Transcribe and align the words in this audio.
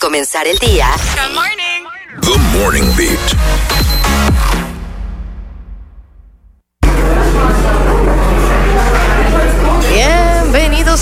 comenzar 0.00 0.48
el 0.48 0.58
día. 0.58 0.88
Good 1.14 1.34
morning. 1.34 1.84
The 2.22 2.58
Morning 2.58 2.84
Beat. 2.96 3.99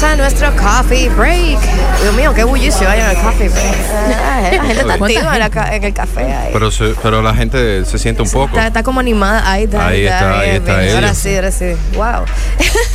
A 0.08 0.16
nuestro 0.16 0.50
coffee 0.56 1.08
break. 1.10 1.58
Dios 2.02 2.14
mío, 2.14 2.32
qué 2.34 2.44
bullicio 2.44 2.88
hay 2.88 3.00
en 3.00 3.06
el 3.10 3.16
coffee 3.18 3.48
break. 3.48 3.76
Ah, 3.90 4.40
La 4.52 4.62
gente 4.64 4.80
está 4.80 4.94
activa 4.94 5.32
en, 5.34 5.38
la 5.38 5.50
ca- 5.50 5.74
en 5.76 5.84
el 5.84 5.92
café. 5.94 6.32
ahí. 6.32 6.50
Pero, 6.52 6.70
se- 6.70 6.94
pero 7.02 7.22
la 7.22 7.34
gente 7.34 7.84
se 7.84 7.98
siente 7.98 8.22
un 8.22 8.30
poco. 8.30 8.46
Está, 8.48 8.68
está 8.68 8.82
como 8.82 9.00
animada. 9.00 9.50
Ahí 9.50 9.64
está. 9.64 9.86
Ahí 9.86 10.04
está, 10.06 10.38
ahí 10.40 10.50
bien, 10.50 10.62
está 10.62 10.76
bien. 10.76 10.84
ella. 10.88 10.94
Ahora 10.96 11.14
sí, 11.14 11.34
ahora 11.34 11.50
sí. 11.52 11.66
Wow. 11.94 12.24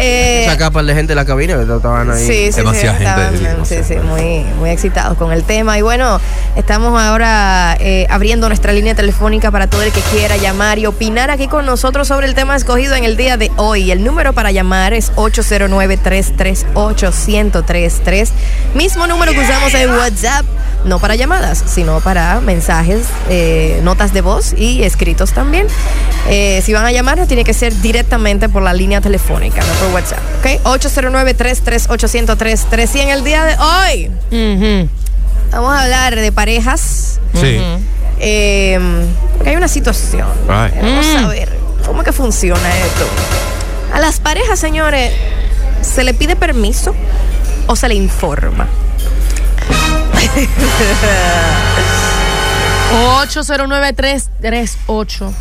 Eh, 0.00 0.44
Saca 0.46 0.70
par 0.70 0.84
de 0.84 0.94
gente 0.94 1.08
de 1.10 1.14
la 1.16 1.24
cabina 1.24 1.56
que 1.56 1.62
estaban 1.62 2.08
ahí. 2.08 2.24
Sí, 2.24 2.52
sí, 2.52 2.58
Demasiada 2.58 2.96
sí, 2.98 3.04
gente, 3.04 3.34
estaban, 3.36 3.66
sí, 3.66 3.74
sí, 3.78 3.82
sí, 3.84 3.94
muy, 3.96 4.44
muy 4.60 4.70
excitados 4.70 5.18
con 5.18 5.32
el 5.32 5.42
tema. 5.42 5.76
Y 5.76 5.82
bueno, 5.82 6.20
estamos 6.54 7.00
ahora 7.02 7.76
eh, 7.80 8.06
abriendo 8.08 8.46
nuestra 8.46 8.72
línea 8.72 8.94
telefónica 8.94 9.50
para 9.50 9.66
todo 9.66 9.82
el 9.82 9.90
que 9.90 10.00
quiera 10.02 10.36
llamar 10.36 10.78
y 10.78 10.86
opinar 10.86 11.32
aquí 11.32 11.48
con 11.48 11.66
nosotros 11.66 12.06
sobre 12.06 12.28
el 12.28 12.34
tema 12.36 12.54
escogido 12.54 12.94
en 12.94 13.02
el 13.02 13.16
día 13.16 13.36
de 13.36 13.50
hoy. 13.56 13.90
El 13.90 14.04
número 14.04 14.32
para 14.34 14.52
llamar 14.52 14.92
es 14.92 15.10
809-338-1033. 16.36 18.28
Mismo 18.74 19.06
número 19.06 19.32
que 19.32 19.40
usamos 19.40 19.72
en 19.74 19.90
WhatsApp, 19.90 20.46
no 20.84 20.98
para 20.98 21.14
llamadas, 21.16 21.64
sino 21.66 22.00
para 22.00 22.40
mensajes, 22.40 23.06
eh, 23.28 23.80
notas 23.82 24.12
de 24.12 24.20
voz 24.20 24.52
y 24.56 24.82
escritos 24.82 25.32
también. 25.32 25.66
Eh, 26.28 26.60
si 26.64 26.72
van 26.72 26.84
a 26.84 26.90
llamar, 26.92 27.26
tiene 27.26 27.42
que 27.44 27.54
ser 27.54 27.74
directamente 27.80 28.48
por 28.48 28.62
la 28.62 28.72
línea 28.72 29.00
telefónica, 29.00 29.62
no 29.62 29.72
por 29.74 29.94
WhatsApp. 29.94 30.20
¿Ok? 30.40 30.46
809-338-1033. 30.64 32.94
Y 32.94 33.00
en 33.00 33.08
el 33.10 33.22
día 33.24 33.44
de 33.44 33.56
hoy, 33.58 34.10
vamos 35.50 35.72
a 35.72 35.82
hablar 35.82 36.14
de 36.16 36.32
parejas. 36.32 37.20
Sí. 37.34 37.60
Eh, 38.20 38.78
porque 39.36 39.50
hay 39.50 39.56
una 39.56 39.68
situación. 39.68 40.26
Vamos 40.46 41.06
a 41.16 41.26
ver 41.28 41.48
cómo 41.86 42.00
es 42.02 42.04
que 42.04 42.12
funciona 42.12 42.76
esto. 42.78 43.06
A 43.94 44.00
las 44.00 44.20
parejas, 44.20 44.58
señores, 44.58 45.12
¿se 45.82 46.04
le 46.04 46.14
pide 46.14 46.36
permiso 46.36 46.94
o 47.66 47.76
se 47.76 47.88
le 47.88 47.94
informa? 47.94 48.66
809-338. 53.98 55.32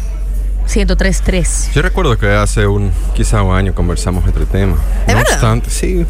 1033. 0.68 1.70
Yo 1.74 1.82
recuerdo 1.82 2.18
que 2.18 2.28
hace 2.28 2.68
un 2.68 2.92
quizá 3.16 3.42
un 3.42 3.56
año 3.56 3.74
conversamos 3.74 4.28
este 4.28 4.46
tema. 4.46 4.76
¿De 5.08 5.14
no 5.14 5.20
verdad? 5.20 5.34
obstante, 5.34 5.70
sí. 5.70 6.06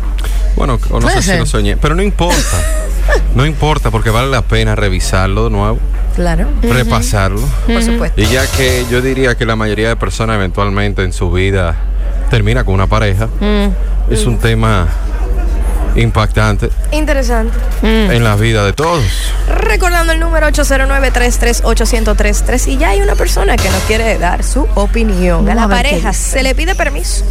Bueno, 0.56 0.80
o 0.90 1.00
no 1.00 1.08
sé 1.10 1.22
si 1.22 1.38
lo 1.38 1.46
soñé, 1.46 1.78
pero 1.78 1.94
no 1.94 2.02
importa. 2.02 2.58
no 3.36 3.46
importa 3.46 3.92
porque 3.92 4.10
vale 4.10 4.30
la 4.32 4.42
pena 4.42 4.76
revisarlo 4.76 5.44
de 5.46 5.50
nuevo, 5.52 5.78
Claro, 6.16 6.48
repasarlo. 6.64 7.42
por 7.68 7.84
supuesto. 7.84 8.20
Y 8.20 8.26
ya 8.26 8.48
que 8.48 8.84
yo 8.90 9.02
diría 9.04 9.36
que 9.38 9.46
la 9.46 9.56
mayoría 9.56 9.90
de 9.90 9.96
personas 9.96 10.38
eventualmente 10.38 11.04
en 11.04 11.14
su 11.14 11.30
vida 11.32 11.76
termina 12.30 12.64
con 12.64 12.74
una 12.74 12.88
pareja, 12.88 13.28
es 14.10 14.26
un 14.26 14.38
tema 14.38 14.88
impactante 15.96 16.70
Interesante. 16.92 17.58
en 17.82 18.24
la 18.24 18.36
vida 18.36 18.64
de 18.66 18.74
todos. 18.74 19.04
Recordando 19.50 20.14
el 20.14 20.20
número 20.20 20.48
809-338-1033. 20.48 22.68
Y 22.68 22.78
ya 22.78 22.90
hay 22.90 23.02
una 23.02 23.16
persona 23.16 23.56
que 23.58 23.70
nos 23.70 23.82
quiere 23.84 24.18
dar 24.20 24.44
su 24.44 24.68
opinión. 24.76 25.50
A 25.50 25.56
la 25.56 25.68
pareja. 25.68 26.14
¿se 26.14 26.44
le 26.44 26.54
pide 26.56 26.76
permiso 26.76 27.26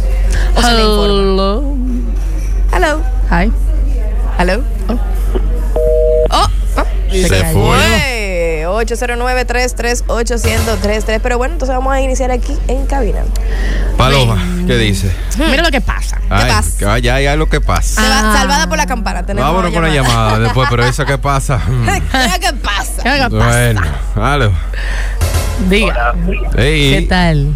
o 0.55 0.61
se 0.61 0.73
le 0.73 0.81
informa? 0.81 1.13
Hello. 1.13 1.75
Hello. 2.73 2.99
Hi. 3.31 3.51
809-338-1033. 8.97 11.19
Pero 11.21 11.37
bueno, 11.37 11.53
entonces 11.53 11.75
vamos 11.75 11.93
a 11.93 12.01
iniciar 12.01 12.31
aquí 12.31 12.57
en 12.67 12.85
cabina. 12.85 13.21
Paloma, 13.97 14.41
¿qué 14.65 14.77
dice? 14.77 15.11
Mira 15.37 15.61
lo 15.61 15.71
que 15.71 15.81
pasa. 15.81 16.21
Ay, 16.29 16.49
pasa? 16.49 16.77
que 16.77 16.85
vaya, 16.85 17.15
hay 17.15 17.27
algo 17.27 17.47
que 17.47 17.59
pasa. 17.61 18.01
Ah. 18.03 18.35
salvada 18.37 18.67
por 18.67 18.77
la 18.77 18.85
campana. 18.85 19.25
Tenemos 19.25 19.49
Vámonos 19.49 19.71
con 19.71 19.83
la 19.83 19.89
llamada 19.89 20.39
después, 20.39 20.67
pero 20.69 20.85
eso 20.85 21.05
qué 21.05 21.17
pasa. 21.17 21.61
¿Qué 22.41 22.53
pasa? 22.53 23.03
¿Qué 23.03 23.27
pasa? 23.29 23.29
Bueno, 23.29 23.81
aló. 24.15 24.51
Diga. 25.69 26.13
¿Qué 26.55 27.05
tal? 27.09 27.55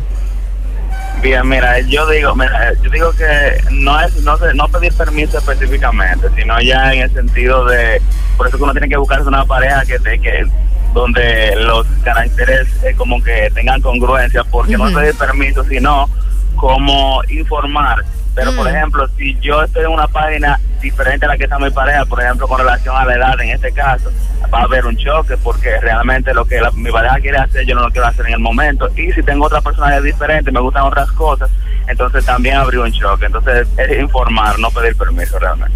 Bien, 1.21 1.47
mira, 1.47 1.79
yo 1.81 2.09
digo, 2.09 2.35
mira, 2.35 2.73
yo 2.81 2.89
digo 2.89 3.11
que 3.11 3.61
no 3.69 4.01
es 4.01 4.15
no, 4.23 4.35
sé, 4.37 4.55
no 4.55 4.67
pedir 4.69 4.91
permiso 4.93 5.37
específicamente, 5.37 6.27
sino 6.35 6.59
ya 6.61 6.93
en 6.93 7.01
el 7.01 7.13
sentido 7.13 7.63
de, 7.65 8.01
por 8.37 8.47
eso 8.47 8.57
que 8.57 8.63
uno 8.63 8.71
tiene 8.71 8.89
que 8.89 8.97
buscarse 8.97 9.27
una 9.27 9.45
pareja 9.45 9.85
que 9.85 9.99
te, 9.99 10.19
que 10.19 10.47
donde 10.93 11.55
los 11.57 11.85
caracteres 12.03 12.67
eh, 12.83 12.93
como 12.97 13.21
que 13.23 13.49
tengan 13.53 13.81
congruencia, 13.81 14.43
porque 14.45 14.77
no 14.77 14.87
es 14.87 14.93
pedir 14.95 15.15
permiso, 15.17 15.63
sino 15.63 16.09
como 16.55 17.21
informar. 17.29 18.03
Pero, 18.33 18.51
por 18.55 18.67
ejemplo, 18.67 19.07
si 19.17 19.37
yo 19.41 19.61
estoy 19.61 19.83
en 19.83 19.91
una 19.91 20.07
página 20.07 20.57
diferente 20.81 21.25
a 21.25 21.29
la 21.29 21.37
que 21.37 21.43
está 21.43 21.59
mi 21.59 21.69
pareja, 21.69 22.05
por 22.05 22.21
ejemplo, 22.21 22.47
con 22.47 22.59
relación 22.59 22.95
a 22.95 23.03
la 23.05 23.15
edad, 23.15 23.39
en 23.41 23.49
este 23.49 23.71
caso, 23.73 24.09
va 24.53 24.59
a 24.59 24.63
haber 24.63 24.85
un 24.85 24.95
choque 24.95 25.35
porque 25.37 25.79
realmente 25.81 26.33
lo 26.33 26.45
que 26.45 26.61
la- 26.61 26.71
mi 26.71 26.89
pareja 26.91 27.19
quiere 27.19 27.37
hacer, 27.39 27.65
yo 27.65 27.75
no 27.75 27.81
lo 27.81 27.89
quiero 27.91 28.07
hacer 28.07 28.25
en 28.27 28.33
el 28.33 28.39
momento. 28.39 28.89
Y 28.95 29.11
si 29.11 29.21
tengo 29.21 29.45
otra 29.45 29.59
personalidad 29.61 30.01
diferente, 30.01 30.49
me 30.51 30.59
gustan 30.61 30.83
otras 30.83 31.11
cosas, 31.11 31.49
entonces 31.87 32.25
también 32.25 32.55
habría 32.55 32.81
un 32.81 32.91
choque. 32.93 33.25
Entonces, 33.25 33.67
es 33.77 33.99
informar, 33.99 34.57
no 34.59 34.71
pedir 34.71 34.95
permiso 34.95 35.37
realmente. 35.37 35.75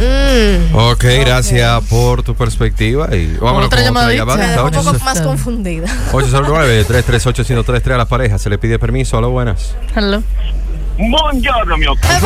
Mm. 0.00 0.74
Ok, 0.74 1.04
gracias 1.20 1.84
por 1.84 2.22
tu 2.22 2.34
perspectiva. 2.34 3.14
Y 3.14 3.36
vámonos 3.36 3.66
Otra 3.66 3.86
con 3.86 3.96
otra 3.96 4.12
llamadita. 4.14 4.64
un 4.64 4.70
poco 4.72 4.90
809 4.90 5.04
más 5.04 5.20
confundida. 5.20 5.86
809-338-1033 6.12 7.92
a 7.92 7.98
la 7.98 8.06
pareja. 8.06 8.38
Se 8.38 8.48
le 8.50 8.58
pide 8.58 8.78
permiso. 8.78 9.18
Hola, 9.18 9.28
buenas. 9.28 9.76
Hello. 9.94 10.22
Buongiorno, 10.96 11.76
mio 11.76 11.92
Tanta 12.00 12.20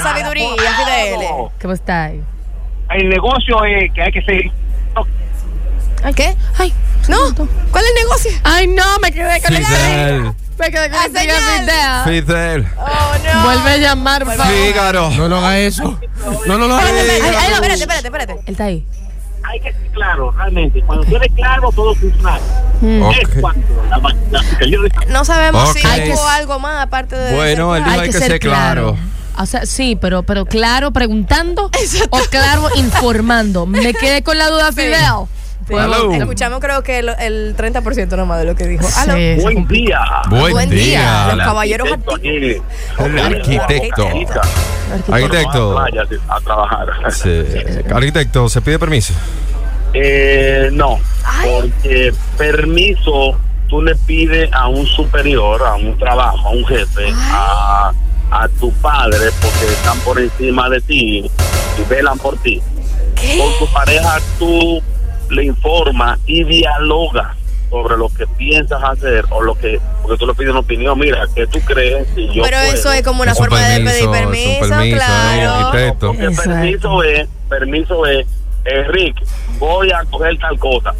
sabiduría, 0.00 0.76
Fidel. 0.76 1.20
¿Cómo 1.60 1.74
está? 1.74 2.10
El 2.10 3.08
negocio 3.08 3.64
es 3.64 3.92
que 3.92 4.02
hay 4.02 4.12
que 4.12 4.22
ser 4.22 4.50
¿Ay, 6.02 6.14
qué? 6.14 6.34
Ay, 6.58 6.72
no. 7.08 7.18
¿Cuál 7.34 7.84
es 7.84 7.90
el 7.90 7.96
negocio? 8.02 8.30
Ay, 8.42 8.66
no, 8.68 8.98
me 9.02 9.12
quedé 9.12 9.42
con 9.42 9.54
el 9.54 10.32
Con 10.60 10.94
Ah. 10.94 12.02
Fidel. 12.04 12.24
Fidel. 12.24 12.66
Oh, 12.78 13.34
no. 13.34 13.44
Vuelve 13.44 13.70
a 13.70 13.76
llamar, 13.78 14.24
por 14.24 14.34
favor. 14.36 14.52
Fígaro. 14.52 15.10
No 15.10 15.28
lo 15.28 15.36
haga 15.38 15.58
eso. 15.58 15.98
No, 16.46 16.58
no 16.58 16.66
lo 16.68 16.74
haga. 16.76 16.88
Espérate, 16.90 17.16
espérate, 17.16 17.54
espérate, 17.54 17.74
espérate, 17.82 18.06
espérate. 18.06 18.32
Él 18.32 18.40
está 18.52 18.64
ahí. 18.64 18.86
hay 19.42 19.60
que 19.60 19.72
ser 19.72 19.90
claro, 19.92 20.30
realmente. 20.32 20.82
Cuando 20.82 21.04
tú 21.04 21.16
eres 21.16 21.32
claro, 21.34 21.70
todo 21.74 21.94
funciona. 21.94 22.34
Ok. 22.36 23.14
Es 23.22 23.28
cuando 23.40 23.66
la, 23.90 23.98
la, 23.98 24.42
la- 24.60 25.06
No 25.08 25.24
sabemos 25.24 25.72
si 25.72 25.86
Hay 25.86 26.12
hubo 26.12 26.28
algo 26.28 26.58
más 26.58 26.82
aparte 26.82 27.16
de. 27.16 27.34
Bueno, 27.34 27.74
él 27.76 27.84
dijo 27.84 28.00
hay 28.00 28.10
que 28.10 28.18
ser 28.18 28.38
claro. 28.38 28.96
O 29.38 29.46
sea, 29.46 29.64
sí, 29.64 29.96
pero, 29.98 30.22
pero 30.22 30.44
claro 30.44 30.90
preguntando 30.90 31.70
o 32.10 32.18
claro 32.30 32.68
informando. 32.76 33.64
Me 33.64 33.94
quedé 33.94 34.22
con 34.22 34.36
la 34.36 34.48
duda, 34.50 34.72
Fidel. 34.72 34.94
Sí. 34.94 35.39
Hello. 35.70 36.12
Escuchamos 36.12 36.60
creo 36.60 36.82
que 36.82 36.98
el, 36.98 37.10
el 37.20 37.56
30% 37.56 38.16
nomás 38.16 38.40
de 38.40 38.44
lo 38.46 38.54
que 38.54 38.66
dijo. 38.66 38.84
Sí, 38.84 39.36
Buen 39.40 39.66
día. 39.68 40.00
Buen, 40.28 40.52
Buen 40.52 40.70
día. 40.70 40.84
día. 40.84 41.24
Los 41.26 41.32
El 41.34 41.38
caballeros 41.40 41.88
arquitecto 41.88 43.22
arquitecto. 43.22 44.08
Arquitecto. 45.12 45.78
A 46.28 46.40
trabajar. 46.40 46.88
Sí. 47.12 47.44
Arquitecto, 47.92 48.48
¿se 48.48 48.60
pide 48.60 48.78
permiso? 48.78 49.12
Eh, 49.92 50.68
no, 50.72 50.98
porque 51.44 52.12
permiso 52.38 53.36
tú 53.68 53.82
le 53.82 53.94
pides 53.96 54.52
a 54.52 54.68
un 54.68 54.86
superior, 54.86 55.62
a 55.64 55.74
un 55.74 55.98
trabajo, 55.98 56.48
a 56.48 56.50
un 56.50 56.64
jefe, 56.66 57.12
a, 57.16 57.92
a 58.30 58.48
tu 58.60 58.72
padre, 58.74 59.30
porque 59.40 59.72
están 59.72 59.98
por 60.00 60.20
encima 60.20 60.68
de 60.68 60.80
ti 60.80 61.30
y 61.78 61.88
velan 61.88 62.18
por 62.18 62.36
ti. 62.38 62.60
Con 63.16 63.58
tu 63.58 63.72
pareja 63.72 64.18
tú 64.38 64.80
le 65.30 65.44
informas 65.44 66.18
y 66.26 66.44
dialogas 66.44 67.36
sobre 67.70 67.96
lo 67.96 68.08
que 68.08 68.26
piensas 68.26 68.82
hacer 68.82 69.24
o 69.30 69.42
lo 69.42 69.54
que, 69.54 69.80
porque 70.02 70.18
tú 70.18 70.26
le 70.26 70.34
pides 70.34 70.50
una 70.50 70.60
opinión, 70.60 70.98
mira, 70.98 71.24
¿qué 71.34 71.46
tú 71.46 71.60
crees? 71.60 72.06
Si 72.14 72.26
yo 72.26 72.42
Pero 72.42 72.58
puedo? 72.58 72.72
eso 72.74 72.92
es 72.92 73.02
como 73.02 73.22
una 73.22 73.32
Es 73.32 73.38
un 73.38 73.44
forma 73.44 73.60
de 73.60 73.76
pedir 73.76 74.10
permiso, 74.10 74.10
permiso, 74.10 74.68
permiso, 74.68 74.96
claro. 74.96 75.70
Porque 76.00 76.24
Exacto. 76.24 76.50
permiso 76.50 77.02
es, 77.04 77.28
permiso 77.48 78.06
es, 78.06 78.26
Enrique, 78.64 79.22
voy 79.58 79.90
a 79.92 80.04
coger 80.10 80.36
tal 80.38 80.58
cosa. 80.58 80.92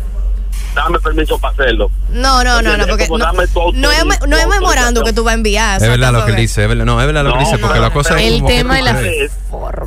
Dame 0.75 1.01
permiso 1.01 1.37
para 1.39 1.53
hacerlo. 1.53 1.91
No, 2.11 2.45
no, 2.45 2.63
no, 2.63 2.77
no, 2.77 2.87
porque 2.87 3.09
no, 3.09 3.19
dame 3.19 3.49
tu 3.49 3.73
no 3.73 3.91
es, 3.91 4.05
no 4.05 4.37
es 4.37 4.47
memorando 4.47 5.03
que 5.03 5.13
tú 5.13 5.25
vas 5.25 5.33
a 5.33 5.35
enviar. 5.35 5.83
Es 5.83 5.89
verdad 5.89 6.13
lo 6.13 6.25
que 6.25 6.33
dice. 6.33 6.63
Es 6.63 6.69
verdad, 6.69 6.85
no, 6.85 7.01
es 7.01 7.07
verdad 7.09 7.25
lo 7.25 7.33
que 7.33 7.41
dice, 7.41 7.59
porque 7.59 7.79
no, 7.79 7.87
la 7.87 7.91
cosa 7.91 8.21
es 8.21 8.33
el 8.33 8.41
que 8.43 8.47
tema 8.47 8.79
y 8.79 8.83
la. 8.85 9.01
Es 9.01 9.33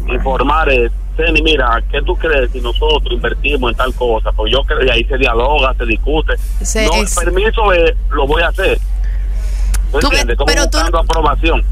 informar 0.10 0.70
es, 0.70 0.92
Ceni, 1.16 1.42
mira, 1.42 1.82
¿qué 1.92 2.02
tú 2.02 2.16
crees 2.16 2.52
si 2.52 2.60
nosotros 2.62 3.12
invertimos 3.12 3.72
en 3.72 3.78
tal 3.78 3.94
cosa? 3.94 4.32
Pues 4.32 4.52
yo 4.52 4.62
creo 4.64 4.80
que 4.80 4.92
ahí 4.92 5.04
se 5.06 5.18
dialoga, 5.18 5.74
se 5.78 5.86
discute. 5.86 6.34
Se- 6.62 6.86
no, 6.88 6.94
es- 6.96 7.16
el 7.18 7.26
permiso 7.26 7.72
es, 7.74 7.94
lo 8.10 8.26
voy 8.28 8.42
a 8.42 8.48
hacer. 8.48 8.80
¿Tú 9.92 10.00
Tú- 10.00 10.08
entiendes? 10.08 10.38
Como 10.38 10.46
pero 10.48 10.64
tú- 10.64 10.78
buscando 10.78 11.00
aprobación. 11.00 11.64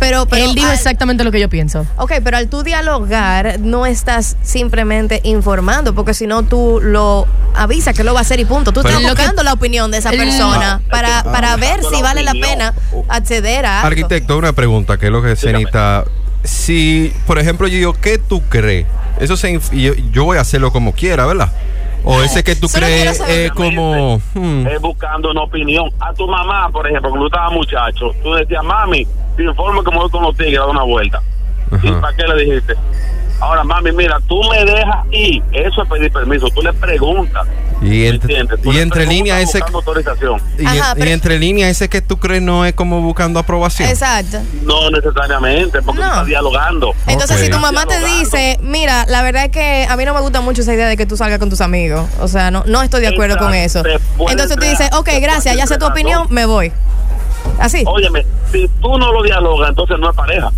Pero, 0.00 0.26
pero 0.26 0.46
Él 0.46 0.54
dijo 0.54 0.68
al- 0.68 0.74
exactamente 0.74 1.22
lo 1.22 1.30
que 1.30 1.38
yo 1.38 1.48
pienso. 1.50 1.86
Ok, 1.98 2.12
pero 2.24 2.38
al 2.38 2.48
tú 2.48 2.62
dialogar 2.62 3.60
no 3.60 3.84
estás 3.86 4.36
simplemente 4.42 5.20
informando, 5.22 5.94
porque 5.94 6.14
si 6.14 6.26
no 6.26 6.42
tú 6.44 6.80
lo 6.82 7.26
avisas 7.54 7.94
que 7.94 8.02
lo 8.02 8.14
va 8.14 8.20
a 8.20 8.22
hacer 8.22 8.40
y 8.40 8.44
punto. 8.46 8.72
Tú 8.72 8.80
Pero- 8.82 8.96
estás 8.98 9.12
buscando 9.14 9.42
la 9.44 9.52
opinión 9.52 9.90
de 9.90 9.98
esa 9.98 10.10
el- 10.10 10.18
persona 10.18 10.80
para, 10.90 11.22
para 11.24 11.56
ver 11.56 11.82
buscando 11.82 11.90
si 11.90 11.96
la 11.96 12.02
vale 12.02 12.22
la 12.24 12.30
opinión. 12.32 12.50
pena 12.50 12.74
acceder 13.08 13.66
a 13.66 13.76
algo. 13.82 13.88
Arquitecto, 13.88 14.38
una 14.38 14.54
pregunta, 14.54 14.96
que 14.98 15.06
es 15.06 15.12
lo 15.12 15.20
que 15.22 15.28
necesita. 15.28 16.04
Si, 16.44 17.12
por 17.26 17.38
ejemplo, 17.38 17.68
yo 17.68 17.76
digo, 17.76 17.92
¿qué 17.94 18.18
tú 18.18 18.42
crees? 18.48 18.86
Eso 19.20 19.36
se 19.36 19.52
inf- 19.54 19.70
yo, 19.72 19.94
yo 20.12 20.24
voy 20.24 20.38
a 20.38 20.40
hacerlo 20.40 20.72
como 20.72 20.92
quiera, 20.92 21.26
¿verdad? 21.26 21.52
O 22.04 22.20
ese 22.20 22.42
que 22.42 22.56
tú 22.56 22.68
Solo 22.68 22.86
crees 22.86 23.20
es 23.20 23.52
como... 23.52 24.20
hmm, 24.34 24.66
es 24.66 24.80
buscando 24.80 25.30
una 25.30 25.42
opinión. 25.42 25.88
A 26.00 26.12
tu 26.12 26.26
mamá, 26.26 26.68
por 26.70 26.86
ejemplo, 26.88 27.10
cuando 27.10 27.28
tú 27.28 27.34
estabas 27.34 27.52
muchacho, 27.52 28.10
tú 28.24 28.32
decías, 28.34 28.64
mami, 28.64 29.06
te 29.36 29.44
informo 29.44 29.84
que 29.84 29.90
me 29.92 29.98
voy 29.98 30.10
con 30.10 30.22
los 30.22 30.36
tigres 30.36 30.58
a 30.58 30.62
dar 30.62 30.70
una 30.70 30.82
vuelta. 30.82 31.22
¿Y 31.80 31.90
para 31.92 32.14
qué 32.16 32.24
le 32.24 32.44
dijiste? 32.44 32.74
Ahora, 33.40 33.62
mami, 33.62 33.92
mira, 33.92 34.18
tú 34.26 34.40
me 34.50 34.64
dejas 34.64 35.06
ir. 35.12 35.42
Eso 35.52 35.82
es 35.82 35.88
pedir 35.88 36.10
permiso. 36.12 36.48
Tú 36.54 36.60
le 36.62 36.72
preguntas. 36.72 37.46
Y 37.82 37.88
¿me 37.88 38.08
entre, 38.80 39.04
y 39.04 39.06
líneas 39.08 39.40
ese... 39.42 39.60
autorización. 39.60 40.40
Y, 40.58 40.64
Ajá, 40.64 40.92
y 40.96 41.00
pero- 41.00 41.10
entre 41.10 41.38
líneas 41.38 41.70
ese 41.70 41.88
que 41.88 42.00
tú 42.00 42.16
crees 42.18 42.40
no 42.40 42.64
es 42.64 42.74
como 42.74 43.00
buscando 43.00 43.40
aprobación. 43.40 43.88
Exacto. 43.88 44.38
No 44.64 44.90
necesariamente, 44.90 45.82
porque 45.82 46.00
No. 46.00 46.06
tú 46.06 46.12
estás 46.12 46.26
dialogando. 46.26 46.94
Entonces, 47.06 47.40
si 47.40 47.50
tu 47.50 47.58
mamá 47.58 47.84
te 47.86 47.98
dice, 48.04 48.58
mira, 48.62 49.04
la 49.08 49.22
verdad 49.22 49.46
es 49.46 49.50
que 49.50 49.86
a 49.88 49.96
mí 49.96 50.04
no 50.04 50.14
me 50.14 50.20
gusta 50.20 50.40
mucho 50.40 50.62
esa 50.62 50.74
idea 50.74 50.86
de 50.86 50.96
que 50.96 51.06
tú 51.06 51.16
salgas 51.16 51.38
con 51.38 51.50
tus 51.50 51.60
amigos. 51.60 52.08
O 52.20 52.28
sea, 52.28 52.50
no, 52.50 52.62
no 52.66 52.82
estoy 52.82 53.00
de 53.00 53.08
acuerdo 53.08 53.36
con 53.36 53.52
eso. 53.54 53.82
Entonces 54.28 54.56
tú 54.56 54.64
dices, 54.64 54.88
ok, 54.92 55.08
gracias, 55.20 55.56
ya 55.56 55.66
sé 55.66 55.76
tu 55.78 55.86
opinión, 55.86 56.26
me 56.30 56.46
voy. 56.46 56.72
Así. 57.58 57.82
Óyeme, 57.86 58.24
si 58.52 58.68
tú 58.80 58.96
no 58.98 59.12
lo 59.12 59.22
dialogas, 59.22 59.70
entonces 59.70 59.98
no 59.98 60.10
es 60.10 60.16
pareja. 60.16 60.50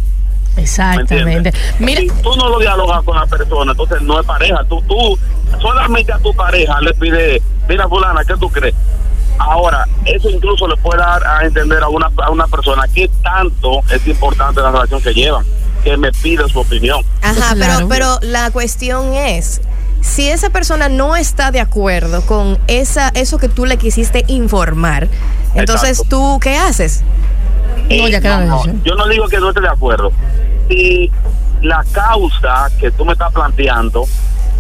¿Me 0.57 0.63
Exactamente. 0.63 1.53
Mira, 1.79 2.01
Si 2.01 2.09
tú 2.23 2.35
no 2.37 2.49
lo 2.49 2.59
dialogas 2.59 3.03
con 3.05 3.17
la 3.17 3.27
persona, 3.27 3.73
entonces 3.73 4.03
no 4.03 4.21
es 4.21 4.27
pareja. 4.27 4.65
Tú, 4.69 4.83
tú 4.83 5.19
solamente 5.61 6.13
a 6.13 6.19
tu 6.19 6.35
pareja 6.35 6.81
le 6.81 6.93
pides, 6.95 7.43
mira 7.69 7.89
fulana, 7.89 8.23
¿qué 8.27 8.35
tú 8.39 8.49
crees? 8.51 8.75
Ahora, 9.39 9.85
eso 10.05 10.31
incluso 10.31 10.69
le 10.69 10.77
puede 10.77 10.99
dar 11.01 11.27
a 11.27 11.45
entender 11.45 11.83
a 11.83 11.89
una, 11.89 12.09
a 12.25 12.31
una 12.31 12.47
persona 12.47 12.85
qué 12.95 13.11
tanto 13.23 13.81
es 13.91 14.07
importante 14.07 14.61
la 14.61 14.71
relación 14.71 15.03
que 15.03 15.13
llevan, 15.13 15.45
que 15.83 15.97
me 15.97 16.13
pide 16.13 16.49
su 16.49 16.61
opinión. 16.61 17.03
Ajá, 17.21 17.55
Claro. 17.55 17.89
pero, 17.89 18.19
pero 18.21 18.31
la 18.31 18.51
cuestión 18.53 19.13
es, 19.15 19.61
si 20.01 20.29
esa 20.29 20.51
persona 20.51 20.89
no 20.89 21.17
está 21.17 21.51
de 21.51 21.59
acuerdo 21.61 22.25
con 22.27 22.59
esa, 22.69 23.09
eso 23.09 23.39
que 23.39 23.49
tú 23.49 23.67
le 23.67 23.77
quisiste 23.77 24.25
informar, 24.29 25.09
entonces 25.57 25.99
Exacto. 25.99 26.17
tú, 26.17 26.41
¿qué 26.41 26.57
haces? 26.57 27.03
No, 27.91 28.09
ya 28.09 28.21
no, 28.21 28.65
no, 28.67 28.83
yo 28.85 28.95
no 28.95 29.09
digo 29.09 29.27
que 29.29 29.39
no 29.39 29.49
esté 29.49 29.61
de 29.61 29.69
acuerdo. 29.69 30.13
Si 30.69 31.11
la 31.63 31.85
causa 31.93 32.71
que 32.79 32.91
tú 32.91 33.05
me 33.05 33.13
estás 33.13 33.33
planteando 33.33 34.05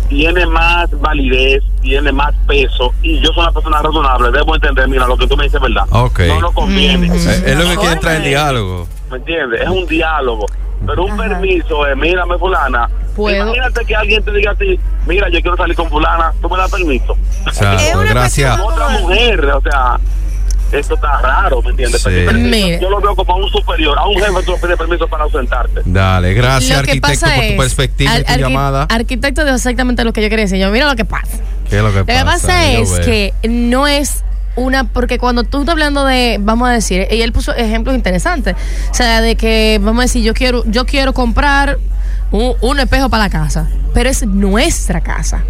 tiene 0.08 0.46
más 0.46 0.90
validez, 1.00 1.62
tiene 1.80 2.12
más 2.12 2.34
peso, 2.46 2.92
y 3.02 3.20
yo 3.20 3.32
soy 3.32 3.42
una 3.42 3.52
persona 3.52 3.82
razonable, 3.82 4.30
debo 4.30 4.54
entender, 4.54 4.86
mira, 4.88 5.06
lo 5.06 5.16
que 5.16 5.26
tú 5.26 5.36
me 5.36 5.44
dices 5.44 5.56
es 5.56 5.62
verdad. 5.62 5.86
No 5.90 6.40
nos 6.40 6.52
conviene. 6.52 7.06
Eh, 7.08 7.42
es 7.46 7.58
lo 7.58 7.64
que 7.70 7.76
quiere 7.76 7.92
entrar 7.94 8.16
en 8.16 8.24
diálogo. 8.24 8.86
¿Me 9.10 9.16
entiendes? 9.16 9.60
Es 9.62 9.68
un 9.68 9.86
diálogo. 9.86 10.46
Pero 10.86 11.04
un 11.04 11.12
Ajá. 11.12 11.22
permiso 11.22 11.86
es, 11.86 11.96
mírame 11.96 12.36
fulana. 12.38 12.88
Puedo. 13.16 13.36
Imagínate 13.36 13.84
que 13.86 13.96
alguien 13.96 14.22
te 14.22 14.32
diga 14.32 14.50
a 14.50 14.54
ti, 14.54 14.78
mira, 15.06 15.28
yo 15.30 15.40
quiero 15.40 15.56
salir 15.56 15.76
con 15.76 15.88
fulana, 15.88 16.32
tú 16.42 16.50
me 16.50 16.58
das 16.58 16.70
permiso. 16.70 17.16
Exacto, 17.46 17.82
Es 17.82 17.94
una 17.94 18.10
gracias. 18.10 18.60
Otra 18.60 18.88
mujer, 18.88 19.46
o 19.46 19.60
sea, 19.62 19.98
esto 20.72 20.94
está 20.94 21.20
raro, 21.20 21.62
¿me 21.62 21.70
entiendes? 21.70 22.02
Sí. 22.02 22.10
Mire. 22.34 22.78
Yo 22.80 22.90
lo 22.90 23.00
veo 23.00 23.14
como 23.14 23.32
a 23.34 23.36
un 23.36 23.48
superior, 23.50 23.98
a 23.98 24.06
un 24.06 24.14
jefe 24.16 24.42
tú 24.44 24.52
le 24.52 24.58
pides 24.58 24.76
permiso 24.76 25.06
para 25.08 25.24
ausentarte. 25.24 25.80
Dale, 25.84 26.34
gracias 26.34 26.78
lo 26.78 26.84
que 26.84 26.90
arquitecto 26.92 27.20
pasa 27.20 27.34
por 27.34 27.44
tu 27.44 27.50
es, 27.52 27.58
perspectiva 27.58 28.18
y 28.18 28.24
tu 28.24 28.32
arqui- 28.32 28.38
llamada. 28.40 28.82
Arquitecto 28.90 29.44
dijo 29.44 29.56
exactamente 29.56 30.04
lo 30.04 30.12
que 30.12 30.22
yo 30.22 30.28
quería 30.28 30.44
decir. 30.46 30.58
Yo, 30.58 30.70
mira 30.70 30.86
lo 30.88 30.96
que 30.96 31.04
pasa. 31.04 31.38
¿Qué 31.70 31.76
es 31.78 31.82
lo 31.82 31.92
que 31.92 31.98
Lo 32.00 32.06
pasa? 32.06 32.18
que 32.18 32.24
pasa 32.24 32.72
es 32.72 32.90
veo. 32.90 33.04
que 33.04 33.34
no 33.48 33.86
es 33.86 34.24
una, 34.56 34.84
porque 34.84 35.18
cuando 35.18 35.42
tú 35.44 35.60
estás 35.60 35.72
hablando 35.72 36.04
de, 36.04 36.38
vamos 36.40 36.68
a 36.68 36.72
decir, 36.72 37.06
y 37.10 37.22
él 37.22 37.32
puso 37.32 37.52
ejemplos 37.54 37.94
interesantes, 37.96 38.54
o 38.90 38.94
sea, 38.94 39.20
de 39.20 39.34
que, 39.36 39.80
vamos 39.82 39.98
a 40.00 40.02
decir, 40.02 40.22
yo 40.22 40.32
quiero, 40.34 40.62
yo 40.66 40.86
quiero 40.86 41.12
comprar 41.12 41.78
un, 42.30 42.54
un 42.60 42.78
espejo 42.78 43.08
para 43.08 43.24
la 43.24 43.30
casa, 43.30 43.68
pero 43.94 44.10
es 44.10 44.26
nuestra 44.26 45.00
casa. 45.00 45.44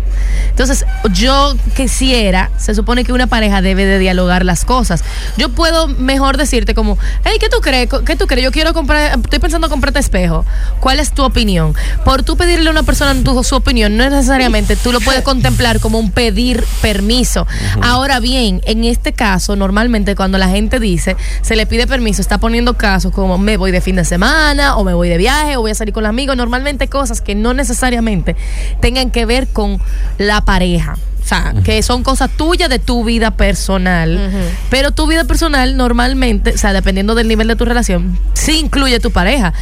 Entonces, 0.51 0.85
yo 1.13 1.57
quisiera, 1.75 2.51
se 2.59 2.75
supone 2.75 3.03
que 3.03 3.13
una 3.13 3.27
pareja 3.27 3.61
debe 3.61 3.85
de 3.85 3.99
dialogar 3.99 4.45
las 4.45 4.65
cosas. 4.65 5.03
Yo 5.37 5.49
puedo 5.49 5.89
mejor 5.89 6.37
decirte 6.37 6.75
como, 6.75 6.97
hey, 7.25 7.39
¿qué 7.41 7.49
tú 7.49 7.61
crees? 7.61 7.89
¿Qué 8.07 8.15
tú 8.15 8.27
crees? 8.29 8.45
Yo 8.45 8.53
quiero 8.53 8.73
comprar, 8.73 9.19
estoy 9.19 9.41
pensando 9.41 9.67
en 9.67 9.71
comprarte 9.73 9.99
espejo. 9.99 10.45
¿Cuál 10.79 11.01
es 11.01 11.13
tu 11.13 11.25
opinión? 11.25 11.75
Por 12.05 12.23
tú 12.23 12.37
pedirle 12.37 12.69
a 12.69 12.71
una 12.71 12.85
persona 12.85 13.15
tu, 13.25 13.43
su 13.43 13.57
opinión, 13.57 13.97
no 13.97 14.09
necesariamente 14.09 14.77
tú 14.77 14.93
lo 14.93 15.01
puedes 15.01 15.23
contemplar 15.25 15.81
como 15.81 15.99
un 15.99 16.13
pedir 16.13 16.65
permiso. 16.81 17.47
Ahora 17.83 18.21
bien, 18.21 18.61
en 18.67 18.85
este 18.85 19.13
caso, 19.13 19.57
normalmente 19.57 20.15
cuando 20.15 20.39
la 20.39 20.49
gente 20.49 20.79
dice, 20.79 21.17
se 21.43 21.57
le 21.57 21.67
pide 21.67 21.87
permiso, 21.87 22.21
está 22.21 22.39
poniendo 22.39 22.75
casos 22.75 23.13
como 23.13 23.39
me 23.39 23.57
voy 23.57 23.71
de 23.73 23.81
fin 23.81 23.97
de 23.97 24.05
semana, 24.05 24.77
o 24.77 24.85
me 24.85 24.95
voy 24.95 25.09
de 25.09 25.17
viaje, 25.17 25.57
o 25.57 25.63
voy 25.63 25.73
a 25.73 25.75
salir 25.75 25.95
con 25.95 26.05
los 26.05 26.11
amigos, 26.11 26.37
normalmente 26.37 26.89
cosas 26.89 27.21
que 27.21 27.35
no 27.35 27.55
necesariamente 27.55 28.34
tengan 28.81 29.11
que 29.11 29.27
ver 29.27 29.49
con 29.49 29.81
la 30.19 30.41
pareja. 30.43 30.97
O 31.23 31.27
sea, 31.27 31.55
que 31.65 31.83
son 31.83 32.03
cosas 32.03 32.31
tuyas 32.37 32.69
de 32.69 32.79
tu 32.79 33.03
vida 33.03 33.31
personal. 33.31 34.31
Pero 34.69 34.91
tu 34.91 35.07
vida 35.07 35.25
personal 35.25 35.77
normalmente, 35.77 36.53
o 36.53 36.59
sea, 36.59 36.75
dependiendo 36.75 37.15
del 37.15 37.29
nivel 37.29 37.49
de 37.49 37.57
tu 37.57 37.65
relación, 37.65 38.19
sí 38.35 38.59
incluye 38.59 39.01
tu 39.01 39.11
pareja. 39.11 39.55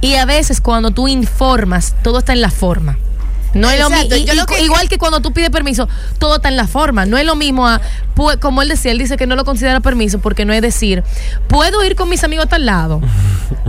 Y 0.00 0.14
a 0.14 0.24
veces 0.24 0.60
cuando 0.60 0.92
tú 0.92 1.08
informas, 1.08 1.96
todo 2.02 2.20
está 2.20 2.32
en 2.32 2.42
la 2.42 2.50
forma. 2.50 2.96
No 3.54 3.70
es 3.70 3.78
lo 3.80 3.88
mismo. 3.90 4.16
yo 4.16 4.46
que- 4.46 4.60
Igual 4.62 4.88
que 4.88 4.98
cuando 4.98 5.20
tú 5.20 5.32
pides 5.32 5.50
permiso, 5.50 5.88
todo 6.18 6.36
está 6.36 6.48
en 6.48 6.56
la 6.56 6.66
forma. 6.66 7.06
No 7.06 7.18
es 7.18 7.24
lo 7.24 7.36
mismo 7.36 7.66
a, 7.68 7.80
pu- 8.16 8.38
como 8.38 8.62
él 8.62 8.68
decía, 8.68 8.92
él 8.92 8.98
dice 8.98 9.16
que 9.16 9.26
no 9.26 9.36
lo 9.36 9.44
considera 9.44 9.80
permiso 9.80 10.18
porque 10.18 10.44
no 10.44 10.52
es 10.52 10.62
decir, 10.62 11.02
puedo 11.48 11.84
ir 11.84 11.96
con 11.96 12.08
mis 12.08 12.24
amigos 12.24 12.46
a 12.46 12.48
tal 12.48 12.66
lado. 12.66 13.00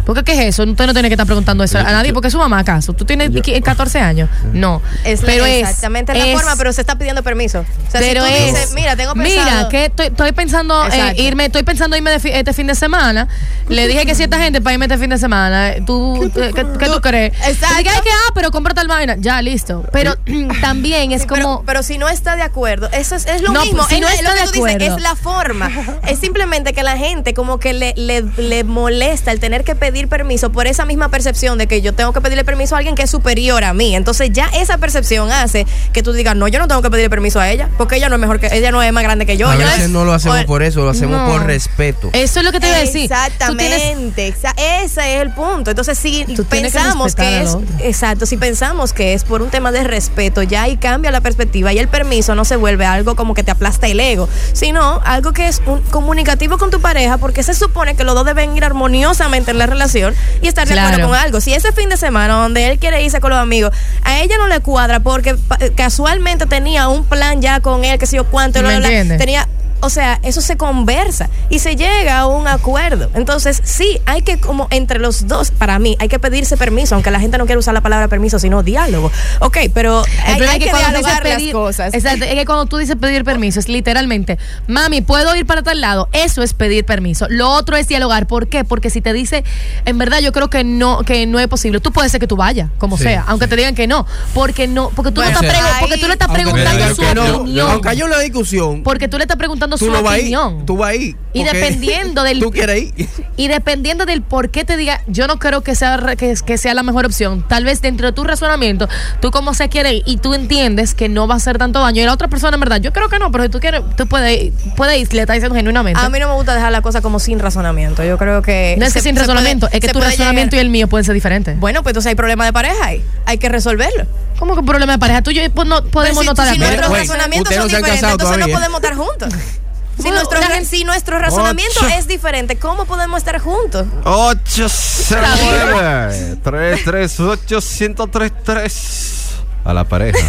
Porque 0.05 0.23
¿qué 0.23 0.33
es 0.33 0.39
eso? 0.53 0.63
Usted 0.63 0.85
no 0.85 0.93
tiene 0.93 1.07
que 1.09 1.15
estar 1.15 1.25
preguntando 1.25 1.63
eso 1.63 1.79
a 1.79 1.83
nadie 1.83 2.13
porque 2.13 2.27
es 2.27 2.31
su 2.31 2.37
mamá 2.37 2.59
acaso. 2.59 2.93
Tú 2.93 3.05
tienes 3.05 3.31
qui- 3.31 3.59
14 3.63 3.99
años. 3.99 4.29
No. 4.53 4.79
Es 5.03 5.21
pero 5.21 5.45
es- 5.47 5.61
exactamente 5.63 6.13
la 6.13 6.27
es- 6.27 6.33
forma, 6.35 6.55
pero 6.57 6.71
se 6.73 6.81
está 6.81 6.95
pidiendo 6.95 7.23
permiso. 7.23 7.61
O 7.61 7.91
sea, 7.91 8.01
pero 8.01 8.23
si 8.23 8.29
tú 8.31 8.35
es, 8.37 8.53
dices, 8.53 8.73
mira, 8.75 8.95
tengo 8.95 9.15
pensado... 9.15 9.45
mira, 9.57 9.69
que 9.69 9.85
estoy, 9.85 10.05
estoy 10.07 10.31
pensando 10.33 10.85
eh, 10.89 11.15
irme, 11.17 11.45
estoy 11.45 11.63
pensando 11.63 11.97
irme 11.97 12.11
de 12.11 12.19
fi- 12.19 12.29
este 12.29 12.53
fin 12.53 12.67
de 12.67 12.75
semana. 12.75 13.27
Le 13.67 13.87
dije 13.87 14.05
que 14.05 14.13
si 14.13 14.21
esta 14.23 14.37
gente 14.39 14.61
para 14.61 14.73
irme 14.75 14.85
este 14.85 14.99
fin 14.99 15.09
de 15.09 15.17
semana, 15.17 15.73
¿tú, 15.87 16.29
¿qué, 16.35 16.51
qué- 16.53 16.65
qué 16.77 16.85
tú 16.85 17.01
crees? 17.01 17.33
Exacto. 17.47 17.75
Dije, 17.79 17.89
"Ay, 17.89 18.01
que, 18.03 18.09
ah, 18.11 18.31
pero 18.35 18.51
compra 18.51 18.75
tal 18.75 18.87
vaina. 18.87 19.15
Ya, 19.17 19.41
listo. 19.41 19.74
Pero 19.91 20.15
también 20.61 21.11
es 21.11 21.21
Sí, 21.23 21.27
como... 21.27 21.41
pero, 21.41 21.63
pero 21.65 21.83
si 21.83 21.97
no 21.97 22.09
está 22.09 22.35
de 22.35 22.41
acuerdo, 22.41 22.89
eso 22.91 23.15
es, 23.15 23.25
es 23.25 23.41
lo 23.41 23.51
No, 23.51 23.61
mismo. 23.63 23.83
si 23.87 23.95
es 23.95 24.01
no 24.01 24.07
lo 24.07 24.13
está 24.13 24.33
que 24.33 24.39
de 24.39 24.45
tú 24.47 24.51
dices, 24.65 24.75
acuerdo. 24.75 24.95
es 24.97 25.01
la 25.01 25.15
forma. 25.15 25.71
es 26.07 26.19
simplemente 26.19 26.73
que 26.73 26.83
la 26.83 26.97
gente 26.97 27.33
como 27.33 27.59
que 27.59 27.73
le, 27.73 27.93
le, 27.97 28.21
le 28.37 28.63
molesta 28.63 29.31
el 29.31 29.39
tener 29.39 29.63
que 29.63 29.75
pedir 29.75 30.07
permiso 30.07 30.51
por 30.51 30.67
esa 30.67 30.85
misma 30.85 31.09
percepción 31.09 31.57
de 31.57 31.67
que 31.67 31.81
yo 31.81 31.93
tengo 31.93 32.13
que 32.13 32.21
pedirle 32.21 32.43
permiso 32.45 32.75
a 32.75 32.79
alguien 32.79 32.95
que 32.95 33.03
es 33.03 33.09
superior 33.09 33.63
a 33.63 33.73
mí. 33.73 33.95
Entonces 33.95 34.29
ya 34.31 34.47
esa 34.53 34.77
percepción 34.77 35.31
hace 35.31 35.65
que 35.93 36.03
tú 36.03 36.13
digas, 36.13 36.35
no, 36.35 36.47
yo 36.47 36.59
no 36.59 36.67
tengo 36.67 36.81
que 36.81 36.89
pedirle 36.91 37.09
permiso 37.09 37.39
a 37.39 37.49
ella, 37.49 37.69
porque 37.77 37.95
ella 37.97 38.09
no 38.09 38.15
es 38.15 38.21
mejor 38.21 38.39
que 38.39 38.47
ella 38.51 38.71
no 38.71 38.81
es 38.83 38.91
más 38.93 39.03
grande 39.03 39.25
que 39.25 39.37
yo. 39.37 39.49
a 39.49 39.55
veces 39.55 39.79
es- 39.79 39.89
no 39.89 40.05
lo 40.05 40.13
hacemos 40.13 40.43
por 40.45 40.63
eso, 40.63 40.81
lo 40.81 40.89
hacemos 40.91 41.17
No. 41.21 41.27
por 41.27 41.45
respeto. 41.45 42.09
Eso 42.13 42.39
es 42.39 42.45
lo 42.45 42.51
que 42.51 42.59
te 42.59 42.67
iba 42.67 42.77
a 42.77 42.79
decir. 42.79 43.03
Exactamente, 43.03 44.27
exa- 44.33 44.53
ese 44.57 45.15
es 45.15 45.21
el 45.21 45.31
punto. 45.33 45.69
Entonces, 45.71 45.97
si 45.97 46.25
Tú 46.25 46.43
que 46.47 46.61
pensamos 46.61 47.15
que, 47.15 47.23
al 47.23 47.43
es, 47.45 47.57
exacto, 47.79 48.25
si 48.25 48.37
pensamos 48.37 48.93
que 48.93 49.13
es 49.13 49.23
por 49.23 49.41
un 49.41 49.49
tema 49.49 49.64
de 49.71 49.83
respeto, 49.83 50.41
ya 50.43 50.63
ahí 50.63 50.77
cambia 50.77 51.11
la 51.11 51.21
perspectiva 51.21 51.73
y 51.73 51.79
el 51.79 51.87
permiso 51.87 52.35
no 52.35 52.45
se 52.45 52.55
vuelve 52.55 52.85
algo 52.85 53.15
como 53.15 53.33
que 53.33 53.43
te 53.43 53.51
aplasta 53.51 53.87
el 53.87 53.99
ego, 53.99 54.27
sino 54.53 55.01
algo 55.05 55.31
que 55.33 55.47
es 55.47 55.61
un 55.65 55.81
comunicativo 55.81 56.57
con 56.57 56.71
tu 56.71 56.81
pareja, 56.81 57.17
porque 57.17 57.43
se 57.43 57.53
supone 57.53 57.95
que 57.95 58.03
los 58.03 58.15
dos 58.15 58.25
deben 58.25 58.55
ir 58.57 58.63
armoniosamente 58.65 59.51
en 59.51 59.57
la 59.59 59.65
relación 59.67 60.13
y 60.41 60.47
estar 60.47 60.67
de 60.67 60.73
Claro. 60.73 60.87
acuerdo 60.89 61.09
con 61.09 61.17
algo. 61.17 61.41
Si 61.41 61.53
ese 61.53 61.71
fin 61.71 61.89
de 61.89 61.97
semana 61.97 62.35
donde 62.35 62.67
él 62.67 62.79
quiere 62.79 63.01
irse 63.03 63.19
con 63.19 63.29
los 63.31 63.39
amigos, 63.39 63.71
a 64.03 64.19
ella 64.19 64.37
no 64.37 64.47
le 64.47 64.59
cuadra 64.59 64.99
porque 64.99 65.35
casualmente 65.75 66.45
tenía 66.45 66.87
un 66.87 67.05
plan 67.05 67.41
ya 67.41 67.59
con 67.59 67.83
él, 67.85 67.97
que 67.99 68.05
sé 68.05 68.17
yo 68.17 68.25
cuánto, 68.25 68.61
¿Me 68.61 68.75
entiendes? 68.75 69.17
tenía 69.17 69.47
o 69.85 69.89
sea, 69.89 70.19
eso 70.23 70.41
se 70.41 70.57
conversa 70.57 71.29
y 71.49 71.59
se 71.59 71.75
llega 71.75 72.19
a 72.19 72.27
un 72.27 72.47
acuerdo. 72.47 73.09
Entonces, 73.13 73.61
sí, 73.63 73.99
hay 74.05 74.21
que 74.21 74.39
como 74.39 74.67
entre 74.71 74.99
los 74.99 75.27
dos, 75.27 75.51
para 75.51 75.79
mí, 75.79 75.95
hay 75.99 76.07
que 76.07 76.19
pedirse 76.19 76.57
permiso, 76.57 76.95
aunque 76.95 77.11
la 77.11 77.19
gente 77.19 77.37
no 77.37 77.45
quiere 77.45 77.59
usar 77.59 77.73
la 77.73 77.81
palabra 77.81 78.07
permiso, 78.07 78.39
sino 78.39 78.63
diálogo. 78.63 79.11
Ok, 79.39 79.57
pero 79.73 80.03
hay, 80.25 80.41
hay 80.41 80.59
que, 80.59 80.69
cuando 80.69 80.89
tú 80.89 80.97
dices 80.97 81.03
dialogar 81.03 81.23
pedir- 81.23 81.45
las 81.47 81.53
cosas. 81.53 81.93
Exacto, 81.93 82.25
es 82.25 82.33
que 82.35 82.45
cuando 82.45 82.65
tú 82.65 82.77
dices 82.77 82.95
pedir 82.95 83.23
permiso, 83.23 83.59
es 83.59 83.69
literalmente, 83.69 84.37
mami, 84.67 85.01
¿puedo 85.01 85.35
ir 85.35 85.45
para 85.45 85.61
tal 85.63 85.81
lado? 85.81 86.09
Eso 86.11 86.41
es 86.43 86.53
pedir 86.53 86.85
permiso. 86.85 87.27
Lo 87.29 87.49
otro 87.51 87.77
es 87.77 87.87
dialogar. 87.87 88.27
¿Por 88.27 88.47
qué? 88.47 88.63
Porque 88.63 88.89
si 88.89 89.01
te 89.01 89.13
dice, 89.13 89.43
en 89.85 89.97
verdad 89.97 90.19
yo 90.19 90.31
creo 90.31 90.49
que 90.49 90.63
no, 90.63 91.03
que 91.03 91.25
no 91.27 91.39
es 91.39 91.47
posible, 91.47 91.79
tú 91.79 91.91
puedes 91.91 92.11
ser 92.11 92.19
que 92.19 92.27
tú 92.27 92.35
vayas, 92.35 92.69
como 92.77 92.97
Sí. 92.97 93.03
sea, 93.03 93.23
aunque 93.27 93.47
te 93.47 93.55
digan 93.55 93.75
que 93.75 93.87
no. 93.87 94.05
Porque 94.33 94.67
no, 94.67 94.89
porque 94.95 95.11
tú, 95.11 95.21
Bueno, 95.21 95.39
no 95.41 95.47
estás 95.47 95.79
porque 95.79 95.97
tú 95.97 96.07
le 96.07 96.13
estás 96.13 96.29
preguntando 96.31 96.89
su 96.95 97.01
que 97.01 97.15
no, 97.15 97.35
opinión. 97.37 97.71
Aunque 97.71 97.89
haya 97.89 98.05
una 98.05 98.19
discusión, 98.19 98.83
Porque 98.83 99.07
tú 99.07 99.17
le 99.17 99.23
estás 99.23 99.37
preguntando 99.37 99.74
dando 99.75 99.85
tú 99.85 99.85
su 99.85 99.91
no 99.91 100.03
vas 100.03 100.13
ahí. 100.13 100.19
opinión. 100.21 100.65
Tú 100.65 100.77
vas 100.77 100.89
ahí. 100.91 101.15
Y 101.33 101.43
dependiendo 101.43 102.23
del- 102.23 102.39
Tú 102.45 102.51
quieres 102.51 102.83
ir. 102.97 103.07
Y 103.37 103.49
dependiendo 103.49 104.05
del 104.05 104.21
por 104.21 104.49
qué 104.49 104.63
te 104.63 104.77
diga, 104.77 105.01
yo 105.07 105.27
no 105.27 105.39
creo 105.39 105.61
que 105.61 105.75
sea, 105.75 105.99
que, 106.17 106.33
que 106.45 106.57
sea 106.57 106.73
la 106.73 106.83
mejor 106.83 107.05
opción. 107.05 107.45
Tal 107.47 107.65
vez 107.65 107.81
dentro 107.81 108.07
de 108.07 108.13
tu 108.13 108.23
razonamiento, 108.23 108.87
tú 109.19 109.29
como 109.31 109.53
se 109.53 109.67
quiere 109.67 109.95
ir 109.95 110.03
y 110.05 110.17
tú 110.17 110.33
entiendes 110.33 110.93
que 110.95 111.09
no 111.09 111.27
va 111.27 111.33
a 111.33 111.37
hacer 111.37 111.57
tanto 111.57 111.81
daño. 111.81 112.01
Y 112.01 112.05
la 112.05 112.13
otra 112.13 112.29
persona, 112.29 112.55
en 112.55 112.61
verdad, 112.61 112.77
yo 112.79 112.93
creo 112.93 113.09
que 113.09 113.19
no, 113.19 113.31
pero 113.31 113.43
si 113.43 113.49
tú 113.49 113.59
quieres, 113.59 113.81
tú 113.97 114.07
puedes 114.07 114.41
ir, 114.41 114.53
puedes 114.77 114.97
ir, 114.99 115.13
le 115.13 115.21
estás 115.21 115.35
diciendo 115.35 115.53
genuinamente. 115.55 115.99
A 115.99 116.07
mí 116.09 116.17
no 116.19 116.29
me 116.29 116.35
gusta 116.35 116.55
dejar 116.55 116.71
la 116.71 116.81
cosa 116.81 117.01
como 117.01 117.19
sin 117.19 117.39
razonamiento. 117.39 118.05
Yo 118.05 118.17
creo 118.17 118.41
que. 118.41 118.75
no 118.79 118.85
es 118.85 118.93
que 118.93 118.99
se- 118.99 119.03
sin 119.09 119.15
se 119.15 119.21
razonamiento, 119.21 119.67
puede- 119.67 119.77
es 119.77 119.85
que 119.85 119.91
tu 119.91 119.99
razonamiento 119.99 120.55
y 120.55 120.59
el 120.59 120.69
mío 120.69 120.87
pueden 120.87 121.03
ser 121.03 121.13
diferentes. 121.13 121.59
Bueno, 121.59 121.83
pues 121.83 121.91
entonces 121.91 122.09
hay 122.11 122.15
problema 122.15 122.45
de 122.45 122.53
pareja 122.53 122.85
ahí. 122.85 123.03
Hay 123.25 123.37
que 123.37 123.49
resolverlo. 123.49 124.05
¿Cómo 124.39 124.53
que 124.53 124.61
un 124.61 124.65
problema 124.65 124.93
de 124.93 124.99
pareja? 124.99 125.21
Tú 125.21 125.31
y 125.31 125.35
yo 125.35 125.41
pues, 125.53 125.67
no 125.67 125.83
podemos 125.83 126.19
Pero 126.19 126.21
si, 126.21 126.25
no 126.25 126.31
estar 126.31 126.45
de 126.47 126.53
si 126.55 126.61
acuerdo. 126.63 126.87
nuestros 126.89 126.99
razonamientos 127.17 127.53
son 127.53 127.63
no 127.63 127.67
diferentes, 127.67 128.03
entonces 128.11 128.37
no 128.37 128.47
podemos 128.47 128.81
estar 128.81 128.95
juntos. 128.95 129.33
Si 129.97 130.01
Bueno, 130.03 130.17
nuestro, 130.17 130.39
si 130.69 130.83
nuestro 130.83 131.17
razonamiento 131.19 131.79
Ocho. 131.79 131.87
es 131.97 132.07
diferente, 132.07 132.57
¿cómo 132.57 132.85
podemos 132.85 133.17
estar 133.19 133.39
juntos? 133.39 133.87
809 134.03 136.37
338 136.43 137.61
1033 137.61 139.21
A 139.63 139.73
la 139.73 139.83
pareja. 139.85 140.19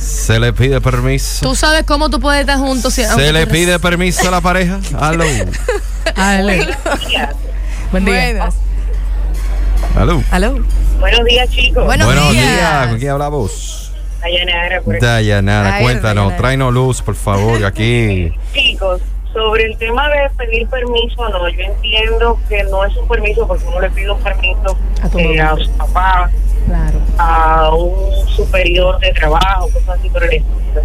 Se 0.00 0.40
le 0.40 0.52
pide 0.52 0.80
permiso. 0.80 1.46
Tú 1.46 1.54
sabes 1.54 1.84
cómo 1.84 2.08
tú 2.10 2.18
puedes 2.18 2.40
estar 2.40 2.58
juntos. 2.58 2.94
si- 2.94 3.04
Se 3.04 3.32
le 3.32 3.46
pide 3.46 3.78
permiso 3.78 4.26
a 4.26 4.30
la 4.30 4.40
pareja. 4.40 4.80
Aló. 4.98 5.24
Ale. 6.16 6.74
Buen 7.92 8.04
día. 8.04 8.14
Buenas. 8.32 8.54
Aló. 9.96 10.22
Aló. 10.30 10.58
Buenos 10.98 11.24
días, 11.26 11.48
chicos. 11.50 11.84
Buenos, 11.84 12.06
Buenos 12.06 12.32
días. 12.32 12.44
días. 12.56 12.86
¿Con 12.88 12.98
quién 12.98 13.10
hablamos? 13.12 13.77
Dayanara, 14.20 14.80
por 14.80 14.96
aquí. 14.96 15.04
Dayanara, 15.04 15.74
Ay, 15.76 15.82
cuéntanos. 15.84 16.14
Dayanara. 16.24 16.36
Tráenos 16.36 16.72
luz, 16.74 17.02
por 17.02 17.14
favor. 17.14 17.64
Aquí. 17.64 18.32
Chicos, 18.52 19.00
sobre 19.32 19.64
el 19.64 19.76
tema 19.78 20.08
de 20.08 20.30
pedir 20.36 20.66
permiso, 20.68 21.28
no, 21.28 21.48
yo 21.48 21.60
entiendo 21.60 22.38
que 22.48 22.62
no 22.64 22.84
es 22.84 22.96
un 22.96 23.06
permiso 23.08 23.46
porque 23.46 23.64
uno 23.66 23.80
le 23.80 23.90
pide 23.90 24.10
un 24.10 24.20
permiso 24.20 24.76
A 25.02 25.18
eh, 25.18 25.40
a 25.40 25.56
su 25.56 25.70
papá, 25.72 26.30
Claro. 26.66 26.98
a 27.18 27.74
un 27.74 28.28
superior 28.28 28.98
de 29.00 29.12
trabajo, 29.12 29.68
cosas 29.72 29.98
así 29.98 30.08
por 30.10 30.24
el 30.24 30.30
estilo. 30.34 30.82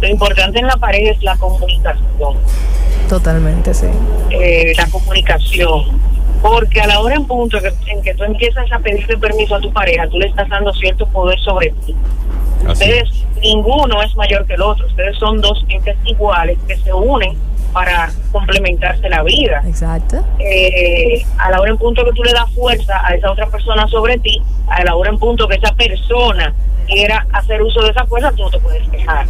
Lo 0.00 0.08
importante 0.08 0.58
en 0.58 0.66
la 0.66 0.76
pareja 0.76 1.12
es 1.12 1.22
la 1.22 1.36
comunicación, 1.36 2.34
Totalmente, 3.08 3.74
sí. 3.74 3.86
eh, 4.30 4.72
la 4.76 4.86
comunicación. 4.86 6.00
Porque 6.42 6.80
a 6.80 6.86
la 6.86 7.00
hora 7.00 7.14
en 7.16 7.26
punto 7.26 7.58
que- 7.60 7.72
en 7.90 8.02
que 8.02 8.14
tú 8.14 8.24
empiezas 8.24 8.70
a 8.72 8.78
pedirle 8.78 9.16
permiso 9.18 9.56
a 9.56 9.60
tu 9.60 9.72
pareja, 9.72 10.08
tú 10.08 10.18
le 10.18 10.26
estás 10.28 10.48
dando 10.48 10.72
cierto 10.74 11.06
poder 11.06 11.38
sobre 11.40 11.70
ti. 11.86 11.94
Así. 12.66 12.72
Ustedes, 12.72 13.08
ninguno 13.42 14.00
es 14.02 14.14
mayor 14.16 14.46
que 14.46 14.54
el 14.54 14.62
otro. 14.62 14.86
Ustedes 14.86 15.16
son 15.18 15.40
dos 15.40 15.64
entes 15.68 15.96
iguales 16.04 16.58
que 16.66 16.76
se 16.78 16.92
unen 16.92 17.36
para 17.72 18.10
complementarse 18.32 19.08
la 19.08 19.22
vida. 19.22 19.62
Exacto. 19.66 20.24
Eh, 20.38 21.22
a 21.38 21.50
la 21.50 21.60
hora 21.60 21.70
en 21.70 21.78
punto 21.78 22.04
que 22.04 22.12
tú 22.12 22.24
le 22.24 22.32
das 22.32 22.50
fuerza 22.54 23.00
a 23.06 23.14
esa 23.14 23.30
otra 23.30 23.46
persona 23.46 23.86
sobre 23.88 24.18
ti, 24.18 24.42
a 24.68 24.82
la 24.82 24.96
hora 24.96 25.10
en 25.10 25.18
punto 25.18 25.46
que 25.46 25.56
esa 25.56 25.72
persona 25.74 26.52
quiera 26.86 27.26
hacer 27.32 27.62
uso 27.62 27.82
de 27.82 27.90
esa 27.90 28.04
fuerza, 28.06 28.32
tú 28.32 28.42
no 28.42 28.50
te 28.50 28.58
puedes 28.58 28.88
quejar. 28.88 29.26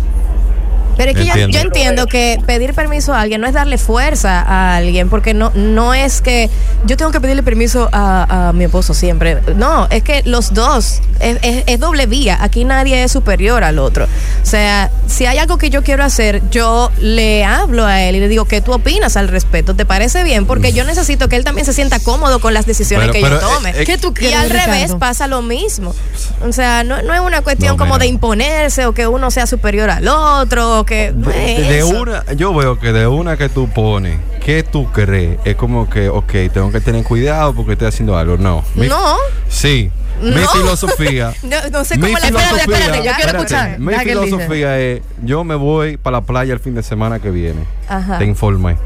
Pero 0.97 1.11
es 1.12 1.16
que 1.16 1.25
yo- 1.25 1.30
Entiendo. 1.32 1.52
yo 1.59 1.61
entiendo 1.61 2.06
que 2.06 2.38
pedir 2.47 2.75
permiso 2.75 3.14
a 3.14 3.20
alguien 3.20 3.40
no 3.40 3.47
es 3.47 3.54
darle 3.54 3.78
fuerza 3.78 4.40
a 4.40 4.76
alguien, 4.76 5.09
porque 5.09 5.35
no, 5.35 5.50
no 5.54 5.94
es 5.94 6.20
que 6.20 6.50
yo 6.87 6.97
tengo 6.97 7.11
que 7.11 7.20
pedirle 7.20 7.42
permiso 7.42 7.88
a, 7.92 8.49
a 8.49 8.52
mi 8.52 8.64
esposo 8.64 8.94
siempre. 8.94 9.38
No, 9.56 9.87
es 9.90 10.02
que 10.02 10.23
los 10.25 10.52
dos, 10.54 11.00
es, 11.20 11.38
es- 11.42 11.64
es 11.66 11.80
doble 11.80 12.06
vía. 12.06 12.38
Aquí 12.40 12.64
nadie 12.64 13.02
es 13.04 13.12
superior 13.12 13.64
al 13.64 13.78
otro. 13.78 14.04
O 14.04 14.47
sea, 14.47 14.90
si 15.06 15.26
hay 15.26 15.38
algo 15.38 15.59
que 15.59 15.70
yo 15.70 15.82
quiero 15.82 16.04
hacer, 16.04 16.42
yo 16.50 16.90
le 16.99 17.44
hablo 17.44 17.87
a 17.87 18.02
él 18.02 18.16
y 18.16 18.20
le 18.20 18.28
digo, 18.28 18.44
¿qué 18.47 18.61
tú 18.61 18.73
opinas 18.73 19.16
al 19.16 19.28
respecto? 19.28 19.75
¿Te 19.75 19.85
parece 19.87 20.23
bien? 20.25 20.47
Porque 20.47 20.73
yo 20.73 20.85
necesito 20.85 21.28
que 21.28 21.37
él 21.37 21.44
también 21.44 21.64
se 21.64 21.73
sienta 21.73 21.99
cómodo 22.00 22.40
con 22.40 22.54
las 22.54 22.66
decisiones 22.66 23.09
Pero- 23.09 23.12
que 23.12 23.20
pero, 23.23 23.40
yo 23.40 23.47
tome. 23.54 23.70
eh, 23.70 23.75
eh, 23.82 23.85
¿Qué 23.85 23.99
tú 23.99 24.12
y 24.20 24.32
al 24.32 24.50
revés 24.50 24.94
pasa 24.99 25.26
lo 25.26 25.42
mismo. 25.42 25.94
O 26.47 26.52
sea, 26.52 26.85
no, 26.85 27.02
no 27.02 27.14
es 27.14 27.20
una 27.20 27.42
cuestión 27.42 27.73
No, 27.73 27.76
como 27.78 27.94
mira. 27.94 28.04
de 28.04 28.06
imponerse 28.09 28.87
o 28.87 28.92
que 28.92 29.06
uno 29.06 29.30
sea 29.30 29.47
superior 29.47 29.90
al 29.90 30.06
otro 30.09 30.80
que 30.85 31.13
no 31.15 31.31
es 31.31 31.69
De 31.69 31.79
eso. 31.79 31.89
una, 32.01 32.25
yo 32.37 32.55
veo 32.55 32.79
que 32.79 32.93
de 32.93 33.07
una 33.07 33.37
que 33.37 33.49
tú 33.49 33.69
pones, 33.69 34.19
que 34.45 34.63
tú 34.63 34.91
crees, 34.93 35.39
es 35.45 35.57
como 35.57 35.89
que, 35.89 36.09
ok, 36.09 36.33
tengo 36.53 36.71
que 36.73 36.81
tener 36.81 37.05
cuidado 37.05 37.55
porque 37.55 37.73
estoy 37.73 37.89
haciendo 37.89 38.17
algo. 38.17 38.37
No. 38.37 38.65
Mi- 38.75 38.89
No. 38.89 39.17
Sí. 39.49 39.91
Mi 40.23 40.33
filosofía. 40.53 41.33
No, 41.43 41.57
no 41.73 41.85
sé 41.85 41.97
mi 41.97 42.03
cómo 42.09 42.19
la 42.19 42.27
Espérate, 42.27 42.57
espérate, 42.61 42.97
yo 42.99 43.03
quiero 43.03 43.11
espérate, 43.11 43.39
escuchar. 43.39 43.79
Mi 43.79 43.95
filosofía 43.95 44.79
es: 44.79 45.01
yo 45.23 45.45
me 45.45 45.55
voy 45.55 45.97
para 45.97 46.19
la 46.19 46.21
playa 46.27 46.53
el 46.53 46.61
fin 46.61 46.75
de 46.75 46.83
semana 46.83 47.19
que 47.21 47.31
viene. 47.31 47.65
Ajá. 47.89 48.19
Te 48.19 48.25
informé. 48.27 48.77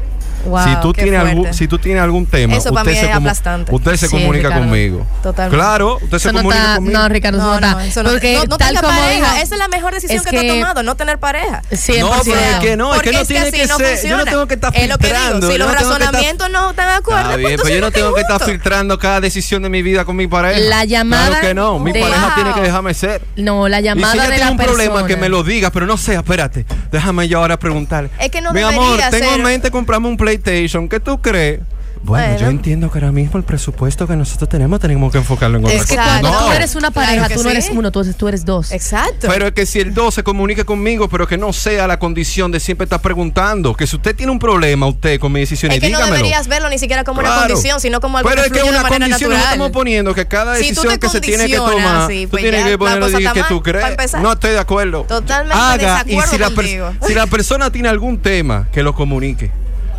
Wow, 0.45 0.63
si, 0.63 0.75
tú 0.81 0.93
tienes 0.93 1.19
algún, 1.19 1.53
si 1.53 1.67
tú 1.67 1.77
tienes 1.79 2.03
algún 2.03 2.25
tema, 2.25 2.55
Eso 2.55 2.69
para 2.71 2.81
usted, 2.83 2.91
mí 2.91 2.97
se 2.99 3.05
es 3.05 3.11
comu- 3.11 3.17
aplastante. 3.19 3.75
usted 3.75 3.95
se 3.97 4.07
Sí, 4.07 4.11
comunica 4.15 4.47
Ricardo. 4.49 4.59
conmigo. 4.67 5.07
Totalmente. 5.23 5.57
Claro, 5.57 5.95
usted 5.95 6.09
se 6.09 6.15
Eso 6.17 6.31
no 6.31 6.39
comunica 6.39 6.61
está, 6.63 6.75
conmigo. 6.75 6.99
no, 6.99 7.09
Ricardo, 7.09 7.37
no, 7.39 7.59
No, 7.59 7.79
eso 7.79 8.03
no, 8.03 8.09
Porque 8.11 8.33
no, 8.35 8.43
no 8.45 8.57
tal 8.57 8.75
como 8.75 8.87
pareja. 8.89 9.11
dijo, 9.13 9.25
Esa 9.43 9.55
es 9.55 9.59
la 9.59 9.67
mejor 9.67 9.93
decisión 9.93 10.17
es 10.19 10.23
que, 10.25 10.29
tú 10.37 10.41
que- 10.41 10.49
has 10.51 10.57
tomado, 10.59 10.83
no 10.83 10.95
tener 10.95 11.17
pareja. 11.19 11.61
100%. 11.71 11.99
No, 11.99 12.21
pero 12.23 12.37
es 12.39 12.55
que 12.59 12.77
no, 12.77 12.95
es 12.95 13.01
que 13.01 13.11
no 13.11 13.19
es 13.19 13.27
que 13.27 13.33
tiene 13.33 13.47
así 13.47 13.57
que 13.57 13.67
no 13.67 13.77
ser. 13.77 13.87
funciona. 13.91 14.09
Yo 14.17 14.17
no 14.25 14.31
tengo 14.31 14.47
que 14.47 14.53
estar 14.55 14.71
Es 14.75 14.89
lo 14.89 14.97
que 14.97 15.07
filtrando. 15.07 15.39
digo, 15.47 15.51
si 15.51 15.57
los 15.57 15.71
razonamientos 15.73 16.49
no 16.51 16.69
están 16.71 16.87
de 16.89 16.93
acuerdo, 16.95 17.21
Está 17.21 17.33
pues 17.33 17.45
bien, 17.47 17.59
pero 17.63 17.69
yo 17.75 17.81
no 17.81 17.87
no 17.87 17.91
te 17.91 17.99
tengo 17.99 18.13
que 18.13 18.21
estar 18.21 18.43
filtrando 18.43 18.99
cada 18.99 19.21
decisión 19.21 19.63
de 19.63 19.69
mi 19.69 19.81
vida 19.81 20.05
con 20.05 20.15
mi 20.15 20.27
pareja. 20.27 20.59
La 20.59 20.85
llamada 20.85 21.27
Claro 21.27 21.47
que 21.47 21.53
no, 21.53 21.79
mi 21.79 21.91
pareja 21.93 22.31
tiene 22.35 22.53
que 22.53 22.61
dejarme 22.61 22.93
ser. 22.93 23.23
No, 23.35 23.67
la 23.67 23.81
llamada 23.81 24.13
si 24.13 24.19
ella 24.19 24.35
tiene 24.35 24.51
un 24.51 24.57
problema, 24.57 25.05
que 25.07 25.17
me 25.17 25.29
lo 25.29 25.43
diga, 25.43 25.71
pero 25.71 25.85
no 25.85 25.97
sé, 25.97 26.15
espérate. 26.15 26.65
Déjame 26.91 27.27
yo 27.27 27.39
ahora 27.39 27.57
preguntarle. 27.57 28.09
Es 28.19 28.29
que 28.29 28.41
no 28.41 28.53
Mi 28.53 28.61
amor, 28.61 28.99
tengo 29.11 29.33
en 29.35 29.43
mente 29.43 29.71
comprarme 29.71 30.07
un 30.07 30.17
PlayStation. 30.39 30.89
¿Qué 30.89 30.99
tú 30.99 31.19
crees? 31.21 31.59
Bueno, 32.03 32.23
Bueno. 32.27 32.39
yo 32.39 32.49
entiendo 32.51 32.91
que 32.91 32.99
ahora 32.99 33.11
mismo 33.11 33.39
el 33.39 33.43
presupuesto 33.43 34.05
que 34.05 34.15
nosotros 34.15 34.47
tenemos 34.47 34.79
tenemos 34.79 35.11
que 35.11 35.17
enfocarlo 35.17 35.57
en 35.57 35.65
otra 35.65 35.75
Es 35.75 35.87
que 35.87 35.95
cosa. 35.95 36.07
cuando 36.07 36.31
No. 36.31 36.45
tú 36.45 36.51
eres 36.51 36.75
una 36.75 36.91
pareja, 36.91 37.29
tú 37.29 37.35
no 37.41 37.41
sí. 37.43 37.47
eres 37.49 37.69
uno, 37.71 37.91
tú, 37.91 38.13
tú 38.13 38.27
eres 38.27 38.45
dos. 38.45 38.71
Exacto. 38.71 39.27
Pero 39.27 39.47
es 39.47 39.53
que 39.53 39.65
si 39.65 39.79
el 39.79 39.91
2 39.91 40.13
se 40.13 40.21
comunique 40.23 40.65
conmigo, 40.65 41.09
pero 41.09 41.25
que 41.27 41.35
no 41.39 41.51
sea 41.51 41.87
la 41.87 41.97
condición 41.97 42.51
de 42.51 42.59
siempre 42.59 42.83
estar 42.83 43.01
preguntando. 43.01 43.73
Que 43.75 43.87
si 43.87 43.95
usted 43.95 44.15
tiene 44.15 44.31
un 44.31 44.37
problema, 44.37 44.85
usted 44.85 45.19
con 45.19 45.31
mis 45.31 45.49
decisiones, 45.49 45.77
es 45.77 45.81
que 45.81 45.89
no 45.89 45.97
dígamelo. 45.97 46.15
deberías 46.17 46.47
verlo 46.47 46.69
ni 46.69 46.77
siquiera 46.77 47.03
como 47.03 47.21
una 47.21 47.37
condición, 47.39 47.79
sino 47.79 47.99
como 47.99 48.19
algo 48.19 48.29
Pero 48.29 48.43
que 48.43 48.47
es 48.49 48.53
que 48.53 48.61
de 48.61 48.69
una 48.69 48.87
condición 48.87 49.29
no 49.31 49.37
natural. 49.37 49.41
estamos 49.53 49.71
poniendo 49.71 50.13
que 50.13 50.27
cada 50.27 50.53
decisión 50.53 50.99
que 50.99 51.09
se 51.09 51.21
tiene 51.21 51.47
que 51.47 51.57
tomar, 51.57 52.03
así, 52.03 52.25
tú 52.25 52.31
pues 52.31 52.43
tienes 52.43 52.65
que 52.65 52.71
la 52.71 52.77
ponerlo 52.77 53.05
cosa 53.07 53.19
y 53.19 53.25
está 53.25 53.33
que 53.33 53.43
tú 53.49 53.63
crees. 53.63 54.13
No 54.21 54.33
estoy 54.33 54.51
de 54.51 54.59
acuerdo. 54.59 55.05
Totalmente 55.05 55.57
Haga 55.59 56.03
y 56.05 56.15
desacuerdo 56.15 56.31
si 56.31 56.37
la, 56.37 56.47
per- 56.49 56.55
contigo. 56.55 56.93
si 57.07 57.13
la 57.15 57.25
persona 57.25 57.71
tiene 57.71 57.89
algún 57.89 58.19
tema, 58.19 58.67
que 58.71 58.83
lo 58.83 58.93
comunique. 58.93 59.49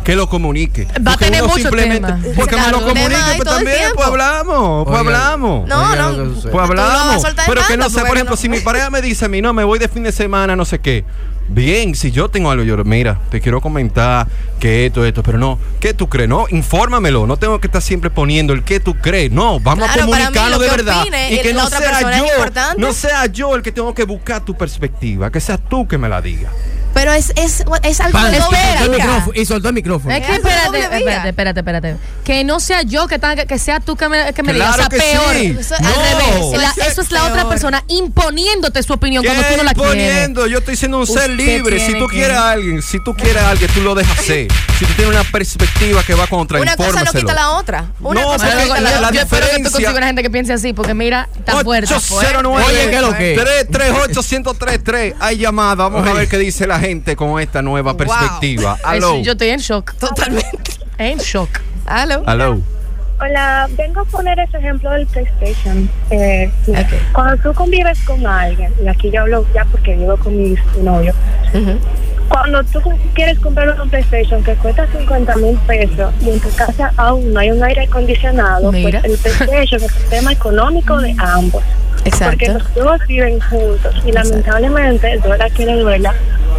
Que 0.07 0.15
lo 0.15 0.29
comunique. 0.29 0.85
Va 0.85 0.91
a 0.91 1.17
Porque 1.17 1.25
tener 1.25 1.43
simplemente- 1.51 2.07
temas. 2.13 2.25
Porque 2.37 2.55
me 2.55 2.71
lo 2.71 2.77
un 2.77 2.83
tema 2.85 3.01
comunique, 3.01 3.21
pues 3.25 3.37
el 3.39 3.43
también, 3.43 3.91
pues 3.93 4.07
hablamos, 4.07 4.85
pues 4.87 4.99
hablamos. 4.99 5.67
No, 5.67 5.89
Oiga 5.91 6.01
no. 6.01 6.33
que. 6.33 6.49
Pues 6.49 6.63
hablamos. 6.69 7.23
Pero 7.45 7.61
que 7.67 7.75
no 7.75 7.89
sé, 7.89 7.99
por 8.05 8.15
ejemplo, 8.15 8.35
no- 8.37 8.41
si 8.41 8.47
mi 8.47 8.61
pareja 8.61 8.89
me 8.89 9.01
dice 9.01 9.25
a 9.25 9.27
mí, 9.27 9.41
no, 9.41 9.51
me 9.51 9.65
voy 9.65 9.79
de 9.79 9.89
fin 9.89 10.03
de 10.03 10.13
semana, 10.13 10.55
no 10.55 10.63
sé 10.63 10.79
qué. 10.79 11.03
Bien, 11.49 11.93
si 11.93 12.11
yo 12.11 12.29
tengo 12.29 12.49
algo, 12.51 12.63
yo, 12.63 12.77
mira, 12.85 13.19
te 13.29 13.41
quiero 13.41 13.59
comentar 13.59 14.27
que 14.61 14.85
esto, 14.85 15.03
esto, 15.05 15.23
pero 15.23 15.37
no, 15.37 15.59
¿qué 15.81 15.93
tú 15.93 16.07
crees? 16.07 16.29
No, 16.29 16.45
infórmamelo, 16.51 17.27
no 17.27 17.35
tengo 17.35 17.59
que 17.59 17.67
estar 17.67 17.81
siempre 17.81 18.09
poniendo 18.09 18.53
el 18.53 18.63
que 18.63 18.79
tú 18.79 18.95
crees, 18.95 19.29
no, 19.29 19.59
vamos 19.59 19.85
Claro, 19.87 20.03
a 20.03 20.05
comunicarlo 20.05 20.57
lo 20.57 20.59
de 20.59 20.69
verdad. 20.69 21.01
opine 21.01 21.33
y 21.33 21.41
que 21.41 21.53
no 21.53 21.67
sea 21.67 22.17
yo, 22.17 22.25
no 22.77 22.93
sea 22.93 23.25
yo 23.25 23.55
el 23.55 23.61
que 23.61 23.73
tengo 23.73 23.93
que 23.93 24.03
buscar 24.05 24.39
tu 24.45 24.55
perspectiva, 24.55 25.29
que 25.31 25.41
seas 25.41 25.59
tú 25.69 25.85
que 25.85 25.97
me 25.97 26.07
la 26.07 26.21
digas. 26.21 26.51
Pero 26.97 27.13
es, 27.13 27.31
es, 27.35 27.63
es 27.83 28.01
algo 28.01 28.17
Pan, 28.19 28.31
de 28.31 28.37
y 28.37 28.41
soltó 28.41 28.55
el 28.57 28.77
doble 28.79 28.97
vía. 28.97 29.05
micrófono. 29.05 29.31
Y 29.41 29.45
soltó 29.45 29.67
el 29.69 29.73
micrófono. 29.75 30.15
Es 30.15 30.25
que 30.25 30.33
espérate, 30.33 30.79
espérate, 30.79 31.29
espérate, 31.29 31.59
espérate. 31.59 31.95
Que 32.23 32.43
no 32.43 32.59
sea 32.59 32.81
yo 32.81 33.07
que 33.07 33.19
tenga 33.19 33.45
que, 33.45 33.59
sea 33.59 33.79
tú 33.79 33.95
que 33.95 34.09
me, 34.09 34.33
que 34.33 34.41
me 34.41 34.53
digas. 34.53 34.75
Claro 34.75 34.87
O 34.87 34.89
sea, 34.89 34.99
que 34.99 35.11
peor. 35.11 35.35
sí. 35.35 35.57
Eso- 35.59 35.75
Al 35.75 35.83
No. 35.83 35.89
revés. 35.91 36.61
La- 36.61 36.69
Eso 36.71 36.81
es 36.81 36.87
eso 36.87 37.01
es 37.01 37.11
la 37.11 37.25
otra 37.25 37.47
persona 37.47 37.83
imponiéndote 37.87 38.81
su 38.83 38.93
opinión 38.93 39.21
¿Qué 39.23 39.29
cuando 39.29 39.43
tú 39.47 39.57
no 39.57 39.63
la 39.63 39.73
quieres. 39.73 39.93
imponiendo? 39.93 40.47
Yo 40.47 40.57
estoy 40.57 40.75
siendo 40.75 40.97
un 40.97 41.05
ser 41.07 41.29
Usted 41.29 41.35
libre. 41.35 41.79
Si 41.79 41.93
tú 41.99 42.07
que- 42.07 42.15
quieres 42.17 42.35
a 42.37 42.51
alguien, 42.51 42.81
si 42.81 42.99
tú 43.03 43.13
quieres 43.15 43.43
a 43.43 43.51
alguien, 43.51 43.69
tú 43.73 43.81
lo 43.81 43.93
dejas 43.93 44.17
ser. 44.25 44.47
Si 44.79 44.85
tú 44.85 44.93
tienes 44.95 45.13
una 45.13 45.23
perspectiva 45.23 46.01
que 46.03 46.15
va 46.15 46.25
contra, 46.27 46.59
Una 46.59 46.75
cosa 46.75 47.03
no 47.03 47.11
quita 47.11 47.33
la 47.33 47.51
otra. 47.51 47.85
Una 47.99 48.21
No, 48.21 48.27
cosa 48.27 48.45
no 48.49 48.55
la 48.55 48.79
la- 48.81 48.97
otra. 48.97 49.11
yo 49.11 49.21
espero 49.21 49.27
que 49.27 49.27
tú 49.27 49.29
diferencia- 49.57 49.71
consigas 49.71 49.93
una 49.95 50.07
gente 50.07 50.23
que 50.23 50.29
piense 50.31 50.53
así, 50.53 50.73
porque 50.73 50.93
mira, 50.95 51.29
está 51.37 51.61
fuerte. 51.63 51.85
está 51.85 51.99
fuerte. 51.99 52.27
809 52.37 52.65
Oye, 52.67 52.89
¿qué 52.89 52.95
es 52.95 53.01
lo 53.01 53.13
que? 53.15 53.33
338 53.35 54.23
1033 54.23 55.13
Hay 55.19 55.37
llamada. 55.37 55.75
Vamos 55.89 56.07
a 56.07 56.13
ver 56.13 56.27
qué 56.27 56.37
dice 56.37 56.65
la 56.65 56.79
gente 56.79 56.86
con 57.15 57.39
esta 57.39 57.61
nueva 57.61 57.91
Wow. 57.91 57.97
perspectiva. 57.97 58.77
Sí, 58.77 59.23
yo 59.23 59.31
estoy 59.33 59.49
en 59.49 59.59
shock. 59.59 59.93
Totalmente. 59.95 60.71
En 60.97 61.17
shock. 61.19 61.49
Aló. 61.85 62.23
Aló. 62.25 62.59
Hola, 63.19 63.67
vengo 63.77 64.01
a 64.01 64.05
poner 64.05 64.37
ese 64.39 64.57
ejemplo 64.57 64.91
del 64.91 65.05
PlayStation. 65.07 65.89
Eh. 66.11 66.51
Cuando 67.13 67.35
tú 67.41 67.53
convives 67.53 67.99
con 68.05 68.25
alguien, 68.25 68.71
y 68.83 68.87
aquí 68.87 69.09
yo 69.11 69.21
hablo 69.21 69.45
ya 69.53 69.65
porque 69.65 69.95
vivo 69.95 70.15
con 70.17 70.37
mi 70.37 70.55
novio, 70.81 71.13
cuando 72.29 72.63
tú 72.65 72.79
quieres 73.15 73.39
comprar 73.39 73.79
un 73.81 73.89
PlayStation 73.89 74.43
que 74.43 74.53
cuesta 74.55 74.85
50 74.95 75.35
mil 75.37 75.55
pesos 75.65 76.13
y 76.21 76.29
en 76.29 76.39
tu 76.39 76.49
casa 76.55 76.91
aún 76.97 77.33
no 77.33 77.39
hay 77.39 77.51
un 77.51 77.63
aire 77.63 77.83
acondicionado, 77.85 78.71
Mira. 78.71 79.01
pues 79.01 79.13
el 79.13 79.17
PlayStation 79.19 79.81
es 79.83 79.91
un 80.03 80.09
tema 80.09 80.31
económico 80.33 80.97
de 80.99 81.15
ambos. 81.17 81.63
Porque 82.03 82.45
Exacto. 82.45 82.53
los 82.53 82.75
dos 82.75 83.07
viven 83.07 83.39
juntos 83.41 83.95
y 84.05 84.11
lamentablemente, 84.11 85.17
duela 85.17 85.49
que 85.49 85.65
le 85.65 85.73
duela, 85.77 86.13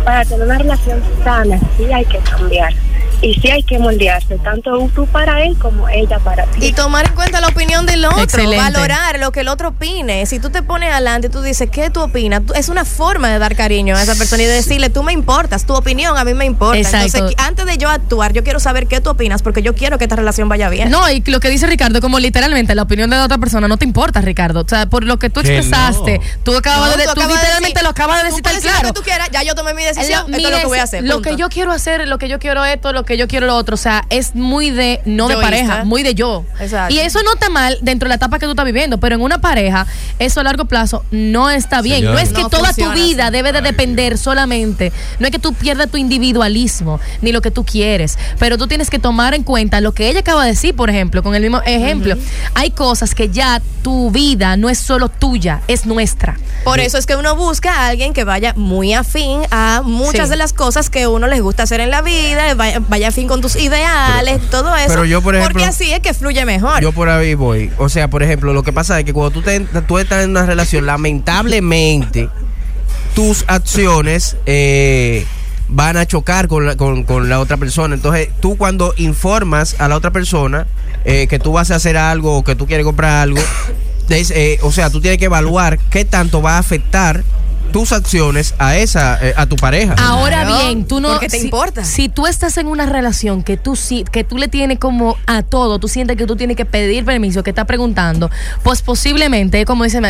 para 0.04 0.24
tener 0.24 0.46
una 0.46 0.58
relación 0.58 1.02
sana 1.24 1.58
sí 1.76 1.92
hay 1.92 2.04
que 2.04 2.18
cambiar. 2.18 2.72
Y 3.20 3.34
sí 3.34 3.50
hay 3.50 3.64
que 3.64 3.80
moldearse, 3.80 4.38
tanto 4.38 4.88
tú 4.94 5.04
para 5.08 5.42
él 5.42 5.58
como 5.58 5.88
ella 5.88 6.20
para 6.20 6.44
ti. 6.46 6.66
Y 6.66 6.72
tomar 6.72 7.06
en 7.08 7.14
cuenta 7.14 7.40
la 7.40 7.48
opinión 7.48 7.84
del 7.84 8.04
otro, 8.04 8.22
Excelente. 8.22 8.56
valorar 8.58 9.18
lo 9.18 9.32
que 9.32 9.40
el 9.40 9.48
otro 9.48 9.70
opine. 9.70 10.24
Si 10.26 10.38
tú 10.38 10.50
te 10.50 10.62
pones 10.62 10.92
adelante 10.92 11.26
y 11.26 11.30
tú 11.30 11.42
dices, 11.42 11.68
¿qué 11.68 11.90
tú 11.90 12.00
opinas? 12.00 12.42
Es 12.54 12.68
una 12.68 12.84
forma 12.84 13.28
de 13.28 13.40
dar 13.40 13.56
cariño 13.56 13.96
a 13.96 14.02
esa 14.02 14.14
persona 14.14 14.44
y 14.44 14.46
de 14.46 14.52
decirle, 14.52 14.88
tú 14.88 15.02
me 15.02 15.12
importas, 15.12 15.66
tu 15.66 15.74
opinión 15.74 16.16
a 16.16 16.22
mí 16.24 16.32
me 16.34 16.44
importa. 16.44 16.78
Exacto. 16.78 17.06
Entonces, 17.18 17.36
antes 17.44 17.66
de 17.66 17.76
yo 17.76 17.88
actuar, 17.90 18.32
yo 18.32 18.44
quiero 18.44 18.60
saber 18.60 18.86
qué 18.86 19.00
tú 19.00 19.10
opinas 19.10 19.42
porque 19.42 19.62
yo 19.62 19.74
quiero 19.74 19.98
que 19.98 20.04
esta 20.04 20.14
relación 20.14 20.48
vaya 20.48 20.68
bien. 20.68 20.88
No, 20.88 21.10
y 21.10 21.20
lo 21.26 21.40
que 21.40 21.50
dice 21.50 21.66
Ricardo, 21.66 22.00
como 22.00 22.20
literalmente 22.20 22.76
la 22.76 22.82
opinión 22.82 23.10
de 23.10 23.16
la 23.16 23.24
otra 23.24 23.38
persona 23.38 23.66
no 23.66 23.76
te 23.78 23.84
importa, 23.84 24.20
Ricardo. 24.20 24.60
O 24.60 24.68
sea, 24.68 24.86
por 24.86 25.02
lo 25.02 25.18
que 25.18 25.28
tú 25.28 25.40
Que 25.42 25.56
expresaste, 25.58 26.18
no. 26.18 26.24
tú 26.44 26.56
acabas 26.56 26.90
No, 26.92 26.96
de, 26.96 27.04
tú 27.04 27.14
tú 27.14 27.20
acabas 27.20 27.28
de 27.28 27.34
literalmente 27.34 27.74
decir- 27.80 27.82
lo 27.82 27.88
acabas 27.90 28.22
de 28.22 28.28
tú 28.30 28.36
decir 28.48 28.60
claro. 28.62 28.78
lo 28.82 28.94
que 28.94 29.00
tú 29.00 29.02
quieras, 29.02 29.28
ya 29.32 29.42
yo 29.42 29.56
tomé 29.56 29.74
mi 29.74 29.82
decisión, 29.82 30.30
lo- 30.30 30.36
esto 30.36 30.48
es 30.48 30.54
lo 30.54 30.60
que 30.60 30.66
voy 30.66 30.78
a 30.78 30.82
hacer. 30.84 31.02
Lo 31.02 31.14
punto. 31.14 31.30
que 31.30 31.36
yo 31.36 31.48
quiero 31.48 31.72
hacer, 31.72 32.06
lo 32.06 32.18
que 32.18 32.28
yo 32.28 32.38
quiero 32.38 32.64
esto, 32.64 32.92
lo 32.92 33.04
que 33.08 33.16
yo 33.16 33.26
quiero 33.26 33.46
lo 33.48 33.56
otro. 33.56 33.74
O 33.74 33.78
sea, 33.78 34.04
es 34.10 34.36
muy 34.36 34.70
de, 34.70 35.00
no 35.04 35.26
de 35.26 35.34
pareja, 35.36 35.84
muy 35.84 36.02
de 36.04 36.14
yo. 36.14 36.44
Exacto. 36.60 36.94
Y 36.94 37.00
eso 37.00 37.20
no 37.24 37.32
está 37.34 37.48
mal 37.48 37.76
dentro 37.82 38.06
de 38.06 38.10
la 38.10 38.14
etapa 38.16 38.38
que 38.38 38.46
tú 38.46 38.50
estás 38.52 38.64
viviendo, 38.66 38.98
pero 38.98 39.16
en 39.16 39.22
una 39.22 39.40
pareja, 39.40 39.86
eso 40.20 40.40
a 40.40 40.44
largo 40.44 40.66
plazo 40.66 41.04
no 41.10 41.50
está 41.50 41.82
bien. 41.82 41.96
Señor. 41.98 42.12
No 42.14 42.18
es 42.20 42.28
que 42.32 42.42
No 42.42 42.50
toda 42.50 42.72
tu 42.72 42.90
vida 42.92 43.24
así. 43.24 43.32
debe 43.32 43.52
de 43.52 43.62
depender 43.62 44.16
solamente. 44.18 44.92
No 45.18 45.26
es 45.26 45.32
que 45.32 45.38
tú 45.40 45.52
pierdas 45.54 45.90
tu 45.90 45.96
individualismo, 45.96 47.00
ni 47.22 47.32
lo 47.32 47.40
que 47.40 47.50
tú 47.50 47.64
quieres. 47.64 48.18
Pero 48.38 48.58
tú 48.58 48.66
tienes 48.68 48.90
que 48.90 48.98
tomar 48.98 49.34
en 49.34 49.42
cuenta 49.42 49.80
lo 49.80 49.92
que 49.92 50.08
ella 50.08 50.20
acaba 50.20 50.44
de 50.44 50.50
decir, 50.50 50.76
por 50.76 50.90
ejemplo, 50.90 51.22
con 51.22 51.34
el 51.34 51.42
mismo 51.42 51.60
ejemplo. 51.64 52.14
Hay 52.54 52.70
cosas 52.70 53.14
que 53.14 53.30
ya 53.30 53.60
tu 53.82 54.10
vida 54.10 54.56
no 54.56 54.68
es 54.68 54.78
solo 54.78 55.08
tuya, 55.08 55.62
es 55.68 55.86
nuestra. 55.86 56.38
Por 56.64 56.80
eso 56.80 56.98
es 56.98 57.06
que 57.06 57.16
uno 57.16 57.34
busca 57.36 57.72
a 57.72 57.86
alguien 57.88 58.12
que 58.12 58.24
vaya 58.24 58.52
muy 58.56 58.92
afín 58.92 59.40
a 59.50 59.82
muchas 59.84 60.26
Sí. 60.26 60.30
de 60.30 60.36
las 60.36 60.52
cosas 60.52 60.90
que 60.90 61.06
uno 61.06 61.26
les 61.28 61.40
gusta 61.40 61.62
hacer 61.62 61.80
en 61.80 61.90
la 61.90 62.02
vida, 62.02 62.52
vaya, 62.54 62.80
vaya 62.88 62.97
afín 63.04 63.28
con 63.28 63.40
tus 63.40 63.56
ideales, 63.56 64.40
todo 64.50 64.74
eso. 64.76 64.88
pero 64.88 65.04
yo, 65.04 65.22
por 65.22 65.34
ejemplo- 65.36 65.52
porque 65.54 65.66
así 65.68 65.92
es 65.92 66.00
que 66.00 66.14
fluye 66.14 66.44
mejor. 66.44 66.80
Yo 66.82 66.92
por 66.92 67.08
ahí 67.08 67.34
voy. 67.34 67.70
O 67.78 67.88
sea, 67.88 68.08
por 68.08 68.22
ejemplo, 68.22 68.52
lo 68.52 68.62
que 68.62 68.72
pasa 68.72 68.98
es 68.98 69.04
que 69.04 69.12
cuando 69.12 69.30
tú, 69.30 69.42
te- 69.42 69.60
tú 69.86 69.98
estás 69.98 70.24
en 70.24 70.30
una 70.30 70.46
relación, 70.46 70.86
lamentablemente, 71.48 72.28
tus 73.14 73.44
acciones 73.48 74.36
eh, 74.46 75.26
van 75.68 75.96
a 75.96 76.06
chocar 76.06 76.48
con 76.48 76.66
la, 76.66 76.76
con, 76.76 77.04
con 77.04 77.28
la 77.28 77.40
otra 77.40 77.56
persona. 77.56 77.94
Entonces, 77.94 78.28
tú 78.40 78.56
cuando 78.56 78.94
informas 78.96 79.76
a 79.78 79.88
la 79.88 79.96
otra 79.96 80.10
persona 80.10 80.66
eh, 81.04 81.26
que 81.28 81.38
tú 81.38 81.52
vas 81.52 81.70
a 81.70 81.76
hacer 81.76 81.96
algo 81.96 82.36
o 82.38 82.44
que 82.44 82.54
tú 82.54 82.66
quieres 82.66 82.84
comprar 82.84 83.22
algo, 83.22 83.40
es, 84.08 84.30
eh, 84.30 84.58
o 84.62 84.72
sea, 84.72 84.88
tú 84.90 85.00
tienes 85.00 85.18
que 85.18 85.26
evaluar 85.26 85.78
qué 85.90 86.04
tanto 86.04 86.40
va 86.42 86.56
a 86.56 86.58
afectar 86.58 87.22
tus 87.72 87.92
acciones 87.92 88.54
a 88.58 88.76
esa 88.76 89.18
eh, 89.20 89.34
a 89.36 89.46
tu 89.46 89.56
pareja. 89.56 89.94
Ahora 89.98 90.44
Claro, 90.44 90.66
bien, 90.66 90.84
tú 90.86 91.00
no 91.00 91.08
porque 91.10 91.28
te 91.28 91.38
si, 91.38 91.44
importa. 91.46 91.84
Si 91.84 92.08
tú 92.08 92.26
estás 92.26 92.56
en 92.58 92.66
una 92.66 92.86
relación 92.86 93.42
que 93.42 93.56
tú 93.56 93.76
sí, 93.76 94.04
que 94.10 94.24
tú 94.24 94.38
le 94.38 94.48
tienes 94.48 94.78
como 94.78 95.16
a 95.26 95.42
todo, 95.42 95.78
tú 95.78 95.88
sientes 95.88 96.16
que 96.16 96.26
tú 96.26 96.36
tienes 96.36 96.56
que 96.56 96.64
pedir 96.64 97.04
permiso, 97.04 97.42
que 97.42 97.50
está 97.50 97.64
preguntando, 97.64 98.30
pues 98.62 98.82
posiblemente, 98.82 99.64
como 99.64 99.84
dice 99.84 99.98
eh, 99.98 100.00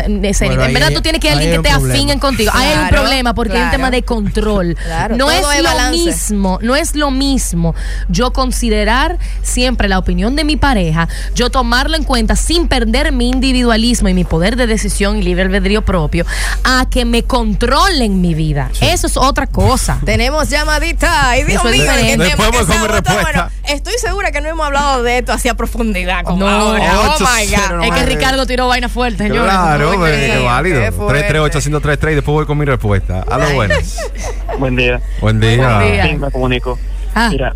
Bueno, 0.47 0.63
en 0.65 0.73
verdad 0.73 0.89
hay- 0.89 0.95
tú 0.95 1.01
tienes 1.01 1.21
que 1.21 1.29
alguien 1.29 1.51
que 1.51 1.59
te 1.59 1.69
afinen 1.69 2.19
contigo. 2.19 2.51
Ahí 2.53 2.67
hay 2.67 2.73
un 2.73 2.87
Claro, 2.89 3.01
problema 3.01 3.33
porque 3.33 3.53
hay 3.53 3.63
un 3.63 3.69
claro. 3.69 3.77
tema 3.77 3.91
de 3.91 4.03
control. 4.03 4.77
Claro, 4.89 5.17
no 5.17 5.29
es 5.31 5.41
lo 5.41 5.63
balance. 5.63 5.91
mismo, 6.05 6.59
no 6.61 6.75
es 6.75 6.95
lo 6.95 7.11
mismo 7.11 7.75
yo 8.09 8.31
considerar 8.33 9.17
siempre 9.41 9.87
la 9.87 9.99
opinión 9.99 10.35
de 10.35 10.43
mi 10.43 10.57
pareja, 10.57 11.07
yo 11.35 11.49
tomarlo 11.49 11.95
en 11.95 12.03
cuenta 12.03 12.35
sin 12.35 12.67
perder 12.67 13.11
mi 13.11 13.29
individualismo 13.29 14.09
y 14.09 14.13
mi 14.13 14.23
poder 14.23 14.55
de 14.55 14.67
decisión 14.67 15.17
y 15.17 15.21
libre 15.23 15.43
albedrío 15.43 15.83
propio, 15.83 16.25
a 16.63 16.87
que 16.89 17.05
me 17.05 17.23
controlen 17.49 18.21
mi 18.21 18.33
vida. 18.35 18.69
Eso 18.79 19.07
es 19.07 19.17
otra 19.17 19.47
cosa. 19.47 19.99
Tenemos 20.05 20.49
llamadita. 20.49 21.29
Ay, 21.29 21.43
Dios 21.43 21.63
es 21.65 21.71
mío, 21.71 21.91
Después 22.17 22.49
que 22.51 22.57
voy 22.57 22.65
con 22.65 22.67
mi 22.69 22.75
agotó. 22.75 22.93
respuesta. 22.93 23.21
Bueno, 23.21 23.49
estoy 23.67 23.93
segura 23.99 24.31
que 24.31 24.41
no 24.41 24.49
hemos 24.49 24.65
hablado 24.67 25.01
de 25.03 25.17
esto 25.17 25.33
así 25.33 25.49
a 25.49 25.55
profundidad 25.55 26.23
como 26.23 26.45
No. 26.45 26.47
ahora. 26.47 26.99
Oh 26.99 27.17
my 27.19 27.47
God. 27.47 27.83
Es 27.85 27.91
que. 27.91 28.05
Ricardo 28.05 28.45
tiró 28.45 28.67
vaina 28.67 28.87
fuerte, 28.89 29.23
señores. 29.23 29.51
Claro, 29.51 29.91
qué 29.91 30.41
válido. 30.43 30.81
qué 30.81 30.91
fuerte. 30.91 31.23
338 31.27 32.09
y 32.11 32.15
después 32.15 32.33
voy 32.33 32.45
con 32.45 32.57
mi 32.57 32.65
respuesta. 32.65 33.23
A 33.29 33.37
lo 33.37 33.49
buenas. 33.53 33.97
Buen 34.59 34.75
día. 34.75 35.01
Buen 35.21 35.39
día. 35.39 35.77
Buen 35.77 35.91
día. 35.91 36.03
Sí, 36.07 36.17
me 36.17 36.31
comunico. 36.31 36.77
Ah, 37.15 37.29
Mira, 37.31 37.53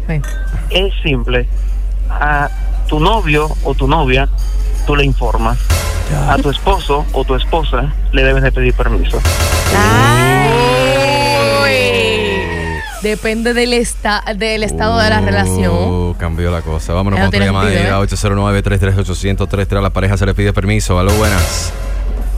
es 0.70 0.94
simple. 1.04 1.48
A 2.10 2.50
tu 2.88 3.00
novio 3.00 3.50
o 3.63 3.74
tu 3.76 3.88
novia, 3.88 4.28
tú 4.88 4.96
le 4.96 5.06
informas. 5.06 5.58
A 6.30 6.38
tu 6.41 6.49
esposo 6.49 7.06
o 7.13 7.23
tu 7.23 7.36
esposa 7.36 7.93
le 8.12 8.23
debes 8.23 8.43
de 8.43 8.52
pedir 8.52 8.73
permiso. 8.73 9.19
Depende 13.02 13.54
del, 13.54 13.73
esta, 13.73 14.23
del 14.38 14.63
estado 14.63 14.97
de 14.97 15.10
la 15.10 15.19
Uh, 15.19 15.26
relación. 15.26 16.13
Cambió 16.13 16.49
la 16.52 16.62
cosa. 16.62 16.93
Vámonos 16.93 17.19
con 17.19 17.28
otra 17.28 17.32
tiene 17.38 17.45
llamada. 17.47 17.69
sentido, 17.69 17.89
¿eh? 17.97 17.99
809 17.99 18.62
338 18.62 19.78
A 19.78 19.82
la 19.82 19.89
pareja 19.89 20.15
se 20.15 20.26
le 20.26 20.34
pide 20.34 20.54
permiso. 20.54 20.97
A 20.97 21.04
lo 21.04 21.12
buenas. 21.13 21.73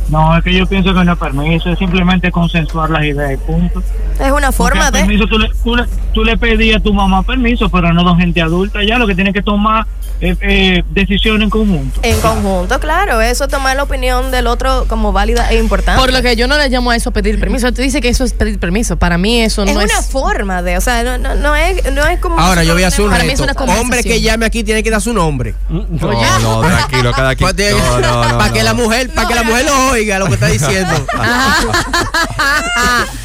No, 0.10 0.38
es 0.38 0.44
que 0.44 0.54
yo 0.54 0.68
pienso 0.68 0.94
que 0.94 1.04
no 1.04 1.14
es 1.14 1.18
permiso, 1.20 1.70
es 1.72 1.80
simplemente 1.80 2.32
consensuar 2.32 2.90
las 2.92 3.04
ideas 3.04 3.34
y 3.34 3.38
punto. 3.38 3.82
Es 4.20 4.32
una 4.32 4.52
forma 4.52 4.92
de. 4.92 5.00
permiso, 5.00 5.26
tú, 5.28 5.40
le, 5.40 5.50
tú, 5.64 5.76
le, 5.76 5.86
tú 6.14 6.24
le 6.24 6.38
pedías 6.38 6.78
a 6.78 6.80
tu 6.84 6.94
mamá 6.94 7.24
permiso, 7.24 7.70
pero 7.70 7.92
no 7.94 8.04
de 8.14 8.22
gente 8.22 8.42
adulta. 8.42 8.84
Ya 8.84 8.98
lo 8.98 9.08
que 9.08 9.16
tiene 9.16 9.34
que 9.34 9.42
tomar 9.42 9.86
eh, 10.22 10.36
eh, 10.42 10.84
decisiones 10.92 11.42
en 11.44 11.50
conjunto. 11.50 12.00
En 12.04 12.20
conjunto, 12.22 12.80
claro, 12.80 13.20
eso 13.20 13.48
tomar 13.48 13.76
la 13.76 13.84
opinión 13.84 14.32
del 14.32 14.48
otro 14.48 14.86
como 14.88 15.12
válida 15.12 15.50
e 15.52 15.58
importante. 15.58 16.00
Por 16.00 16.14
lo 16.14 16.22
que 16.22 16.36
yo 16.36 16.48
no 16.48 16.58
le 16.58 16.70
llamo 16.70 16.92
a 16.92 16.96
eso 16.96 17.12
pedir 17.12 17.40
permiso. 17.40 17.72
Tú 17.74 17.82
dices 17.82 18.00
que 18.00 18.10
eso 18.10 18.24
es 18.24 18.34
pedir 18.34 18.60
permiso. 18.60 18.98
Para 18.98 19.18
mí 19.18 19.42
eso 19.42 19.64
es 19.64 19.74
no 19.74 19.82
una 19.82 19.86
es. 19.86 20.06
forma 20.06 20.62
de, 20.62 20.78
o 20.78 20.82
sea, 20.82 21.04
no, 21.04 21.18
no, 21.18 21.36
no 21.36 21.56
es, 21.56 21.92
no 21.92 22.06
es 22.06 22.20
como. 22.20 22.40
Ahora 22.40 22.64
yo 22.64 22.74
voy 22.74 22.84
a 22.84 22.88
hacer 22.88 23.04
un 23.04 23.12
Para 23.12 23.24
es 23.26 23.40
reto. 23.40 23.64
una. 23.64 23.74
Hombre 23.80 24.04
que 24.04 24.22
llame 24.22 24.46
aquí 24.46 24.64
tiene 24.64 24.84
que 24.84 24.92
dar 24.92 25.02
su 25.02 25.14
nombre. 25.14 25.56
No, 25.68 25.86
no, 25.90 26.62
tranquilo, 26.62 27.12
cada 27.12 27.36
quien. 27.36 27.50
Para 27.50 27.72
No, 27.72 28.00
no, 28.00 28.38
no, 28.48 28.54
que 28.54 28.64
la 28.64 28.74
mujer, 28.74 29.10
para 29.14 29.28
que 29.28 29.36
la 29.36 29.44
mujer 29.44 29.66
lo 29.66 29.95
oiga 29.96 30.20
lo 30.20 30.28
que 30.28 30.36
está 30.36 30.48
diciendo. 30.48 30.92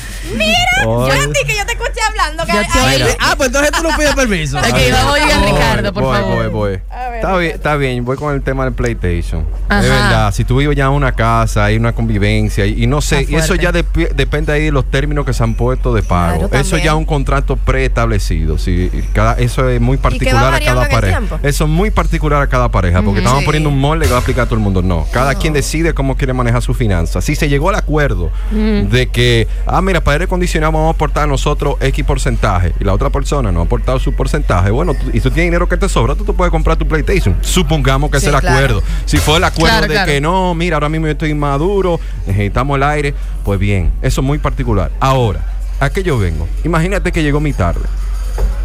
Yo 0.82 0.90
Oye. 0.90 1.12
a 1.12 1.26
ti 1.26 1.40
que 1.46 1.56
yo 1.56 1.66
te 1.66 1.72
escuché 1.72 2.00
hablando. 2.08 2.44
Que 2.46 2.52
Yo 2.52 2.60
te 2.60 3.16
ah, 3.20 3.34
pues 3.36 3.48
entonces 3.48 3.72
tú 3.72 3.82
no 3.82 3.90
pides 3.96 4.14
permiso. 4.14 4.58
Ok, 4.58 4.64
vamos 4.92 5.06
a 5.06 5.12
oír 5.12 5.32
a 5.32 5.44
Ricardo, 5.44 5.92
por 5.92 6.02
voy, 6.04 6.16
favor. 6.16 6.36
voy, 6.36 6.48
voy. 6.48 6.80
Está 7.14 7.36
bien, 7.36 7.52
está 7.54 7.76
bien, 7.76 8.04
voy 8.04 8.16
con 8.16 8.34
el 8.34 8.42
tema 8.42 8.64
del 8.64 8.72
PlayStation. 8.72 9.46
Ajá. 9.68 9.82
De 9.82 9.88
verdad, 9.90 10.32
si 10.34 10.44
tú 10.44 10.56
vives 10.56 10.76
ya 10.76 10.84
en 10.86 10.92
una 10.92 11.12
casa, 11.12 11.64
hay 11.66 11.76
una 11.76 11.92
convivencia 11.92 12.64
y, 12.66 12.84
y 12.84 12.86
no 12.86 13.00
sé, 13.00 13.26
y 13.28 13.34
eso 13.34 13.54
ya 13.56 13.72
depende 13.72 14.52
ahí 14.52 14.64
de 14.66 14.72
los 14.72 14.90
términos 14.90 15.26
que 15.26 15.32
se 15.32 15.42
han 15.42 15.54
puesto 15.54 15.92
de 15.92 16.02
pago. 16.02 16.48
Claro, 16.48 16.62
eso 16.64 16.76
ya 16.78 16.92
es 16.92 16.96
un 16.96 17.04
contrato 17.04 17.56
preestablecido. 17.56 18.56
Sí, 18.58 18.90
cada, 19.12 19.34
eso 19.34 19.68
es 19.68 19.80
muy 19.80 19.96
particular 19.96 20.54
a 20.54 20.60
cada 20.60 20.88
pareja. 20.88 21.20
Eso 21.42 21.64
es 21.64 21.70
muy 21.70 21.90
particular 21.90 22.40
a 22.42 22.46
cada 22.46 22.70
pareja, 22.70 23.02
porque 23.02 23.18
estamos 23.20 23.40
Sí. 23.40 23.46
poniendo 23.46 23.68
un 23.68 23.78
molde 23.78 24.06
que 24.06 24.12
va 24.12 24.18
a 24.18 24.20
aplicar 24.20 24.44
a 24.44 24.46
todo 24.46 24.56
el 24.56 24.60
mundo. 24.62 24.82
No, 24.82 25.06
cada 25.12 25.34
quien 25.34 25.52
decide 25.52 25.92
cómo 25.94 26.16
quiere 26.16 26.32
manejar 26.32 26.62
sus 26.62 26.76
finanzas. 26.76 27.24
Si 27.24 27.34
se 27.36 27.48
llegó 27.48 27.68
al 27.68 27.74
acuerdo 27.74 28.30
de 28.50 29.08
que, 29.12 29.46
ah, 29.66 29.80
mira, 29.82 30.00
para 30.02 30.16
aire 30.20 30.26
acondicionado 30.26 30.72
vamos 30.72 30.88
a 30.88 30.90
aportar 30.94 31.26
nosotros 31.28 31.76
X 31.80 32.04
porcentaje 32.04 32.74
y 32.78 32.84
la 32.84 32.92
otra 32.92 33.10
persona 33.10 33.50
no 33.50 33.60
ha 33.60 33.64
aportado 33.64 33.98
su 33.98 34.12
porcentaje, 34.12 34.70
bueno, 34.70 34.94
tú- 34.94 35.08
y 35.12 35.20
tú 35.20 35.30
tienes 35.30 35.46
dinero 35.46 35.68
que 35.68 35.76
te 35.76 35.88
sobra, 35.88 36.14
tú 36.14 36.24
te 36.24 36.32
puedes 36.32 36.50
comprar 36.50 36.76
tu 36.76 36.86
PlayStation. 36.86 37.36
Supongamos 37.40 38.10
que 38.10 38.20
Sí, 38.20 38.26
es 38.26 38.34
el 38.34 38.40
claro. 38.40 38.56
acuerdo. 38.56 38.82
Si 39.06 39.16
fue 39.18 39.36
el 39.38 39.44
acuerdo 39.44 39.68
Claro, 39.78 39.86
de 39.88 39.92
claro. 39.94 40.06
que 40.12 40.20
no, 40.20 40.54
mira, 40.54 40.76
ahora 40.76 40.88
mismo 40.88 41.06
yo 41.06 41.12
estoy 41.12 41.30
inmaduro, 41.30 41.98
necesitamos 42.26 42.76
el 42.76 42.82
aire, 42.82 43.14
pues 43.44 43.58
bien, 43.58 43.92
eso 44.02 44.20
es 44.20 44.26
muy 44.26 44.38
particular. 44.38 44.90
Ahora, 45.00 45.40
¿a 45.80 45.90
qué 45.90 46.02
yo 46.02 46.18
vengo? 46.18 46.46
Imagínate 46.64 47.12
que 47.12 47.22
llegó 47.22 47.40
mi 47.40 47.52
tarde 47.52 47.84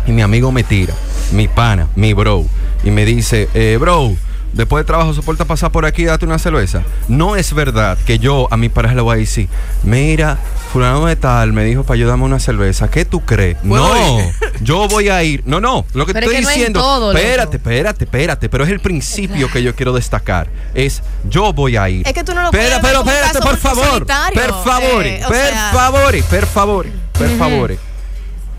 y 0.06 0.12
mi 0.12 0.22
amigo 0.22 0.52
me 0.52 0.64
tira, 0.64 0.94
mi 1.32 1.48
pana, 1.48 1.88
mi 1.96 2.14
bro, 2.14 2.46
y 2.84 2.92
me 2.92 3.06
dice, 3.06 3.48
eh, 3.54 3.78
bro, 3.80 4.14
después 4.56 4.84
de 4.84 4.88
trabajo 4.88 5.14
soporta 5.14 5.46
pasar 5.46 5.72
por 5.72 5.86
aquí 5.86 6.02
y 6.02 6.06
date 6.06 6.26
una 6.26 6.40
cerveza. 6.40 6.82
No 7.08 7.36
es 7.36 7.54
verdad 7.54 7.98
que 8.06 8.18
yo 8.18 8.48
a 8.52 8.58
mi 8.58 8.70
pareja 8.70 8.96
le 8.96 9.02
voy 9.02 9.16
a 9.16 9.20
decir, 9.20 9.48
mira, 9.84 10.40
fulano 10.74 11.06
de 11.06 11.16
tal 11.16 11.54
me 11.54 11.64
dijo 11.64 11.84
para 11.84 11.96
ayudarme 11.96 12.24
una 12.24 12.40
cerveza. 12.40 12.90
¿Qué 12.90 13.06
tú 13.06 13.22
crees? 13.22 13.58
¿Puedo 13.68 13.94
No, 13.94 14.20
yo 14.62 14.88
voy 14.88 15.10
a 15.10 15.22
ir. 15.24 15.44
No, 15.46 15.60
no, 15.62 15.86
lo 15.94 16.06
que 16.06 16.14
Pero 16.14 16.26
es 16.28 16.32
estoy 16.32 16.36
que 16.38 16.42
no 16.42 16.50
es 16.50 16.56
diciendo, 16.56 16.80
todo, 16.80 17.12
espérate, 17.14 17.58
espérate, 17.58 18.04
espérate, 18.06 18.50
pero 18.50 18.64
es 18.64 18.70
el 18.72 18.80
principio 18.80 19.52
que 19.52 19.62
yo 19.62 19.76
quiero 19.76 19.94
destacar. 19.94 20.48
Es 20.74 21.04
yo 21.30 21.54
voy 21.54 21.78
a 21.78 21.88
ir. 21.90 22.08
Es 22.08 22.14
que 22.14 22.24
tú 22.24 22.34
no 22.34 22.42
lo 22.42 22.48
Espera, 22.50 22.80
puedes 22.80 22.82
ver 22.82 22.92
pero 22.92 23.02
un 23.04 23.10
espérate, 23.10 23.40
por 23.40 23.58
favor. 23.58 24.06
Per 24.34 24.50
favor, 24.64 25.06
eh, 25.06 25.22
per 25.28 25.50
sea- 25.54 25.72
favor, 25.74 26.24
per 26.24 26.46
favor, 26.46 26.86
per 27.18 27.30
favor. 27.38 27.78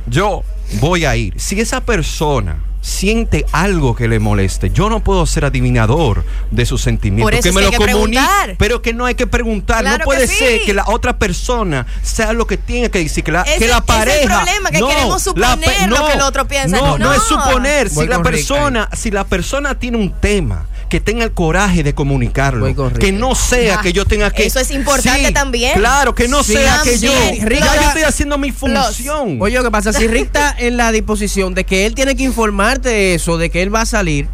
Yo 0.09 0.43
voy 0.81 1.05
a 1.05 1.17
ir. 1.17 1.35
Si 1.41 1.61
esa 1.61 1.81
persona 1.83 2.57
siente 2.81 3.45
algo 3.51 3.97
que 3.97 4.07
le 4.07 4.21
moleste, 4.21 4.71
yo 4.71 4.89
no 4.89 5.01
puedo 5.01 5.27
ser 5.27 5.45
adivinador 5.45 6.25
de 6.53 6.65
sus 6.67 6.83
sentimientos. 6.83 7.25
Por 7.25 7.35
eso 7.35 7.43
que 7.43 7.53
me 7.53 7.61
que 7.61 7.61
lo 7.63 7.67
hay 7.67 7.73
que 7.73 7.93
comunique, 7.93 8.21
preguntar. 8.23 8.57
pero 8.59 8.81
que 8.83 8.93
no 8.95 9.05
hay 9.07 9.15
que 9.17 9.27
preguntar. 9.27 9.81
Claro 9.81 9.99
no 9.99 10.05
puede 10.05 10.21
que 10.21 10.27
sí. 10.29 10.37
ser 10.37 10.61
que 10.63 10.73
la 10.73 10.85
otra 10.87 11.19
persona 11.19 11.85
sea 12.03 12.33
lo 12.33 12.47
que 12.47 12.57
tiene 12.57 12.89
que 12.91 13.01
decir. 13.01 13.25
Que 13.25 13.33
la, 13.33 13.43
Ese- 13.43 13.59
que 13.59 13.67
la 13.67 13.79
ese 13.79 13.81
es 13.81 13.81
el 13.81 13.85
pareja. 13.87 14.37
problema, 14.45 14.71
que 14.71 14.79
no, 14.79 14.89
queremos 14.89 15.27
la 15.37 15.53
suponer 15.55 15.89
lo 15.89 16.07
que 16.07 16.13
el 16.13 16.21
otro 16.21 16.47
piensa. 16.47 16.77
No, 16.77 16.97
no, 16.97 17.07
No. 17.07 17.13
es 17.13 17.23
suponer. 17.25 17.89
Voy 17.91 18.05
Si 18.05 18.09
la 18.09 18.17
Rick 18.19 18.25
persona, 18.25 18.89
si 18.93 19.11
la 19.11 19.25
persona 19.25 19.75
tiene 19.77 19.97
un 19.99 20.13
tema 20.21 20.67
que 20.89 21.01
tenga 21.01 21.25
el 21.25 21.33
coraje 21.33 21.83
de 21.83 21.95
comunicarlo. 21.95 22.67
Que 22.99 23.13
no 23.13 23.35
sea 23.35 23.79
Ah, 23.79 23.83
que 23.83 23.93
yo 23.93 24.05
tenga 24.05 24.31
que. 24.31 24.47
eso 24.47 24.61
es 24.61 24.71
importante 24.71 25.33
también. 25.33 25.75
Claro, 25.79 26.15
que 26.15 26.29
no 26.29 26.43
Sí, 26.43 26.53
sea 26.55 26.81
que 26.85 26.99
yo. 26.99 27.11
Ya 27.11 27.75
yo 27.83 27.89
estoy 27.89 28.03
haciendo 28.03 28.39
mi 28.39 28.53
función. 28.53 29.39
Oye, 29.41 29.61
que 29.63 29.71
pasa, 29.71 29.93
si 29.93 30.07
Rick 30.07 30.27
está 30.27 30.55
en 30.59 30.77
la 30.77 30.93
disposición 30.93 31.55
de 31.55 31.65
que 31.65 31.87
él 31.87 31.95
tiene 31.95 32.15
que 32.17 32.23
informarte 32.23 32.89
de 32.89 33.15
eso, 33.15 33.39
de 33.39 33.51
que 33.51 33.63
él 33.63 33.75
va 33.75 33.83
a 33.83 33.87
salir, 33.87 34.29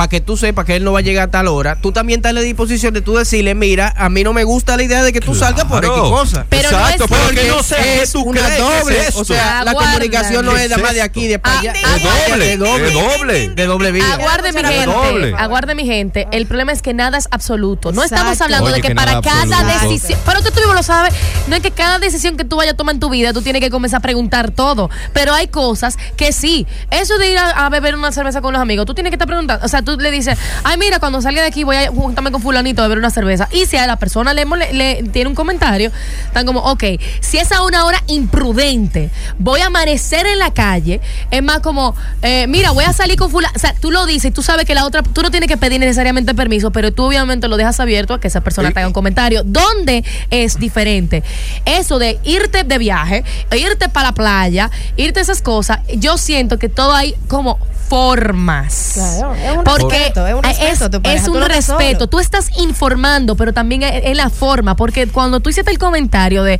para 0.00 0.08
que 0.08 0.22
tú 0.22 0.38
sepas 0.38 0.64
que 0.64 0.76
él 0.76 0.82
no 0.84 0.92
va 0.92 1.00
a 1.00 1.02
llegar 1.02 1.28
a 1.28 1.30
tal 1.30 1.46
hora, 1.46 1.76
tú 1.78 1.92
también 1.92 2.20
estás 2.20 2.30
en 2.30 2.36
la 2.36 2.40
disposición 2.40 2.94
de 2.94 3.02
tú 3.02 3.16
decirle, 3.16 3.54
mira, 3.54 3.92
a 3.98 4.08
mí 4.08 4.24
no 4.24 4.32
me 4.32 4.44
gusta 4.44 4.74
la 4.78 4.82
idea 4.82 5.02
de 5.04 5.12
que 5.12 5.20
tú 5.20 5.34
salgas 5.34 5.66
por 5.66 5.84
X 5.84 5.94
cosa. 5.94 6.46
Pero 6.48 6.70
no 6.70 6.78
Exacto, 6.78 7.04
es- 7.04 7.10
pero 7.10 7.28
que 7.28 7.48
no 7.50 7.58
que 7.82 8.02
es 8.02 8.10
tú 8.12 8.22
una 8.22 8.40
crees 8.40 8.54
que 8.56 8.62
doble. 8.62 8.98
es 8.98 9.08
esto. 9.08 9.20
o 9.20 9.24
sea, 9.26 9.62
la 9.62 9.74
comunicación 9.74 10.46
no 10.46 10.54
¿Qué 10.54 10.64
es 10.64 10.70
nada 10.70 10.80
más 10.82 10.92
es 10.92 10.96
de 10.96 11.02
aquí, 11.02 11.26
de 11.28 11.38
para 11.38 11.54
Ah, 11.56 11.58
allá. 11.60 11.72
de- 11.74 11.80
Es 11.80 12.02
doble, 12.30 12.46
de 12.46 12.56
doble. 12.56 12.84
de 12.86 12.92
doble. 12.94 13.48
De 13.50 13.66
doble 13.66 13.92
vía. 13.92 14.14
Aguarde 14.14 14.52
mi 14.54 14.62
Doble. 14.62 15.20
gente, 15.26 15.34
aguarde 15.42 15.74
mi 15.74 15.84
gente. 15.84 16.28
El 16.32 16.46
problema 16.46 16.72
es 16.72 16.80
que 16.80 16.94
nada 16.94 17.18
es 17.18 17.28
absoluto. 17.30 17.92
No 17.92 18.02
estamos 18.02 18.40
hablando 18.40 18.68
Oye, 18.68 18.76
de 18.76 18.80
que, 18.80 18.88
que 18.88 18.94
para 18.94 19.20
cada 19.20 19.42
absoluto. 19.42 19.86
decisión, 19.86 20.18
pero 20.24 20.42
que 20.42 20.50
tú 20.50 20.60
mismo 20.60 20.72
lo 20.72 20.82
sabes, 20.82 21.12
no 21.46 21.56
es 21.56 21.60
que 21.62 21.72
cada 21.72 21.98
decisión 21.98 22.38
que 22.38 22.44
tú 22.46 22.56
vayas 22.56 22.72
a 22.72 22.76
tomar 22.78 22.94
en 22.94 23.00
tu 23.00 23.10
vida 23.10 23.34
tú 23.34 23.42
tienes 23.42 23.60
que 23.60 23.68
comenzar 23.68 23.98
a 23.98 24.00
preguntar 24.00 24.50
todo, 24.50 24.88
pero 25.12 25.34
hay 25.34 25.48
cosas 25.48 25.98
que 26.16 26.32
sí. 26.32 26.66
Eso 26.90 27.18
de 27.18 27.32
ir 27.32 27.36
a, 27.36 27.50
a 27.66 27.68
beber 27.68 27.94
una 27.96 28.12
cerveza 28.12 28.40
con 28.40 28.54
los 28.54 28.62
amigos, 28.62 28.86
tú 28.86 28.94
tienes 28.94 29.10
que 29.10 29.16
estar 29.16 29.28
preguntando, 29.28 29.62
o 29.62 29.68
sea, 29.68 29.82
tú 29.82 29.89
le 29.98 30.10
dices, 30.10 30.38
"Ay, 30.64 30.76
mira, 30.78 30.98
cuando 30.98 31.20
salga 31.22 31.42
de 31.42 31.48
aquí 31.48 31.64
voy 31.64 31.76
a 31.76 31.88
juntarme 31.88 32.30
con 32.30 32.40
fulanito 32.42 32.82
a 32.82 32.86
beber 32.86 32.98
una 32.98 33.10
cerveza." 33.10 33.48
Y 33.52 33.66
si 33.66 33.76
a 33.76 33.86
la 33.86 33.96
persona 33.96 34.34
le, 34.34 34.46
mole- 34.46 34.72
le 34.72 35.02
tiene 35.12 35.28
un 35.28 35.34
comentario, 35.34 35.90
están 36.26 36.46
como, 36.46 36.60
ok, 36.60 36.84
si 37.20 37.38
es 37.38 37.52
a 37.52 37.62
una 37.62 37.84
hora 37.84 38.02
imprudente, 38.06 39.10
voy 39.38 39.60
a 39.60 39.66
amanecer 39.66 40.26
en 40.26 40.38
la 40.38 40.52
calle, 40.52 41.00
es 41.30 41.42
más 41.42 41.60
como, 41.60 41.94
eh, 42.22 42.46
mira, 42.48 42.70
voy 42.72 42.84
a 42.84 42.92
salir 42.92 43.16
con 43.16 43.30
fulano, 43.30 43.52
o 43.54 43.58
sea, 43.58 43.74
tú 43.74 43.90
lo 43.90 44.06
dices, 44.06 44.32
tú 44.32 44.42
sabes 44.42 44.64
que 44.66 44.74
la 44.74 44.84
otra, 44.86 45.02
tú 45.02 45.22
no 45.22 45.30
tienes 45.30 45.48
que 45.48 45.56
pedir 45.56 45.80
necesariamente 45.80 46.34
permiso, 46.34 46.70
pero 46.70 46.92
tú 46.92 47.04
obviamente 47.04 47.48
lo 47.48 47.56
dejas 47.56 47.80
abierto 47.80 48.14
a 48.14 48.20
que 48.20 48.28
esa 48.28 48.40
persona 48.40 48.70
te 48.70 48.78
haga 48.80 48.86
un 48.88 48.92
comentario. 48.94 49.42
¿Dónde 49.44 50.04
es 50.30 50.58
diferente? 50.58 51.22
Eso 51.64 51.98
de 51.98 52.18
irte 52.24 52.64
de 52.64 52.78
viaje, 52.78 53.24
irte 53.56 53.88
para 53.88 54.08
la 54.08 54.14
playa, 54.14 54.70
irte 54.96 55.20
a 55.20 55.22
esas 55.22 55.42
cosas, 55.42 55.80
yo 55.96 56.18
siento 56.18 56.58
que 56.58 56.68
todo 56.68 56.94
hay 56.94 57.14
como 57.28 57.58
formas. 57.90 58.92
Claro, 58.94 59.34
es 59.34 59.56
un 59.58 59.64
porque 59.64 59.98
respeto, 59.98 60.26
es 60.26 60.34
un 60.34 60.42
respeto 60.44 60.84
a 60.84 60.90
tu 60.90 61.02
pareja, 61.02 61.20
es 61.20 61.26
tú 61.26 61.32
un 61.36 61.42
estás 61.42 61.56
respeto. 61.56 61.98
solo. 61.98 62.06
Tú 62.08 62.18
estás 62.20 62.58
informando, 62.58 63.34
pero 63.36 63.52
también 63.52 63.82
es 63.82 63.90
es 64.04 64.16
la 64.16 64.30
forma, 64.30 64.76
porque 64.76 65.08
cuando 65.08 65.40
tú 65.40 65.50
hiciste 65.50 65.70
el 65.70 65.78
comentario 65.78 66.42
de 66.44 66.58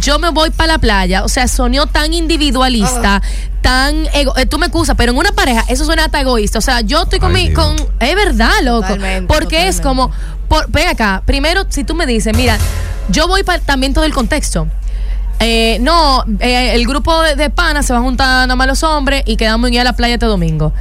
yo 0.00 0.18
me 0.18 0.30
voy 0.30 0.50
para 0.50 0.72
la 0.72 0.78
playa, 0.78 1.24
o 1.24 1.28
sea, 1.28 1.46
sonó 1.46 1.86
tan 1.86 2.12
individualista, 2.14 3.16
Ah. 3.16 3.22
tan 3.60 4.06
ego, 4.14 4.36
eh, 4.36 4.46
tú 4.46 4.58
me 4.58 4.66
excusas, 4.66 4.96
pero 4.96 5.12
en 5.12 5.18
una 5.18 5.32
pareja 5.32 5.64
eso 5.68 5.84
suena 5.84 6.06
hasta 6.06 6.20
egoísta. 6.20 6.58
O 6.58 6.62
sea, 6.62 6.80
yo 6.80 7.02
estoy 7.02 7.18
con 7.20 7.36
Ay, 7.36 7.48
mi, 7.48 7.54
con, 7.54 7.76
es 8.00 8.14
verdad, 8.16 8.50
loco, 8.62 8.80
Totalmente, 8.88 9.32
porque 9.32 9.68
es 9.68 9.80
como, 9.80 10.10
por, 10.48 10.68
ven 10.70 10.88
acá, 10.88 11.22
primero 11.26 11.64
si 11.68 11.84
tú 11.84 11.94
me 11.94 12.06
dices, 12.06 12.34
mira, 12.36 12.58
yo 13.10 13.28
voy 13.28 13.42
para 13.44 13.60
también 13.60 13.92
todo 13.94 14.04
el 14.04 14.12
contexto. 14.14 14.66
Eh, 15.40 15.78
no, 15.80 16.24
eh, 16.38 16.74
el 16.74 16.86
grupo 16.86 17.20
de, 17.22 17.34
de 17.34 17.50
panas 17.50 17.86
se 17.86 17.92
va 17.92 17.98
a 17.98 18.02
juntar 18.02 18.46
nada 18.46 18.56
más 18.56 18.66
los 18.66 18.82
hombres 18.82 19.22
y 19.26 19.36
quedamos 19.36 19.68
en 19.68 19.74
ir 19.74 19.80
a 19.80 19.84
la 19.84 19.94
playa 19.94 20.14
este 20.14 20.26
domingo. 20.26 20.72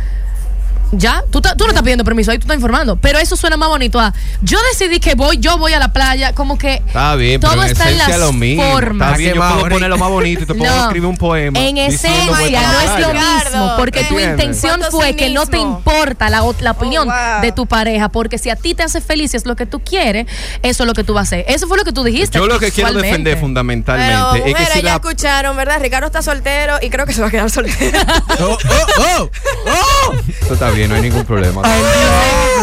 Ya, 0.94 1.24
tú, 1.32 1.40
ta- 1.42 1.56
tú 1.56 1.64
no 1.64 1.70
estás 1.70 1.84
pidiendo 1.84 2.04
permiso, 2.04 2.32
ahí 2.32 2.38
tú 2.38 2.44
estás 2.44 2.56
informando. 2.56 2.96
Pero 2.98 3.18
eso 3.20 3.36
suena 3.36 3.56
más 3.58 3.70
bonito 3.70 4.00
a 4.00 4.14
yo 4.42 4.58
decidí 4.72 5.00
que 5.00 5.16
voy, 5.16 5.38
yo 5.38 5.58
voy 5.58 5.74
a 5.74 5.80
la 5.80 5.94
playa, 5.94 6.34
como 6.34 6.58
que 6.58 6.76
Está 6.86 7.16
bien, 7.16 7.40
todo 7.40 7.52
pero 7.52 7.64
en 7.64 7.72
está 7.72 7.90
en 7.90 7.98
las 7.98 8.20
lo 8.20 8.34
mismo. 8.34 8.64
formas. 8.72 9.08
Está 9.10 9.18
bien, 9.18 9.36
yo 9.36 9.42
puedo 9.42 9.70
poner 9.70 9.90
lo 9.90 9.98
más 9.98 10.10
bonito 10.10 10.44
y 10.44 10.46
te 10.46 10.54
puedo 10.56 10.76
No. 10.76 10.82
escribir 10.84 11.08
un 11.10 11.18
poema. 11.18 11.60
En 11.60 11.76
diciendo, 11.76 12.34
voy 12.34 12.54
esencia 12.54 12.62
para 12.62 12.72
no 12.72 12.78
la 12.78 12.84
es 12.84 13.00
lo 13.08 13.12
playa. 13.12 13.44
mismo, 13.44 13.74
porque 13.78 14.04
tu 14.04 14.16
¿Entiendes? 14.20 14.32
intención 14.46 14.80
¿Cuánto 14.80 14.98
fue 14.98 15.16
que 15.16 15.30
no 15.30 15.46
te 15.46 15.58
cinismo? 15.58 15.78
importa 15.78 16.30
la, 16.30 16.42
ot- 16.44 16.60
la 16.60 16.72
opinión 16.72 17.08
wow. 17.08 17.42
de 17.42 17.52
tu 17.52 17.66
pareja, 17.68 18.10
porque 18.10 18.38
si 18.38 18.50
a 18.50 18.56
ti 18.56 18.76
te 18.76 18.84
hace 18.84 19.00
feliz 19.02 19.34
y 19.34 19.38
es 19.38 19.46
lo 19.46 19.56
que 19.56 19.66
tú 19.66 19.80
quieres, 19.82 20.28
eso 20.64 20.84
es 20.84 20.88
lo 20.88 20.94
que 20.94 21.04
tú 21.04 21.14
vas 21.14 21.22
a 21.22 21.24
hacer. 21.36 21.46
Eso 21.48 21.68
fue 21.68 21.78
lo 21.78 21.84
que 21.86 21.94
tú 21.94 22.04
dijiste. 22.04 22.38
Yo 22.38 22.48
lo 22.48 22.60
que 22.60 22.72
quiero 22.72 22.92
defender 22.94 23.38
fundamentalmente 23.40 24.14
Pero, 24.14 24.36
es 24.36 24.42
que 24.44 24.50
mujeres, 24.50 24.74
si 24.74 24.80
ya 24.82 24.90
la 24.90 24.96
escucharon, 24.96 25.56
¿verdad? 25.56 25.80
Ricardo 25.82 26.08
está 26.08 26.22
soltero 26.22 26.78
y 26.82 26.90
creo 26.90 27.06
que 27.06 27.14
se 27.14 27.22
va 27.22 27.28
a 27.28 27.32
quedar 27.32 27.50
soltero. 27.50 28.00
Oh, 28.42 28.58
oh, 28.70 28.88
oh, 29.00 29.30
oh. 29.68 30.14
Esto 30.42 30.54
está 30.56 30.70
bien, 30.72 30.81
no 30.88 30.96
hay 30.96 31.02
ningún 31.02 31.26
problema. 31.26 31.62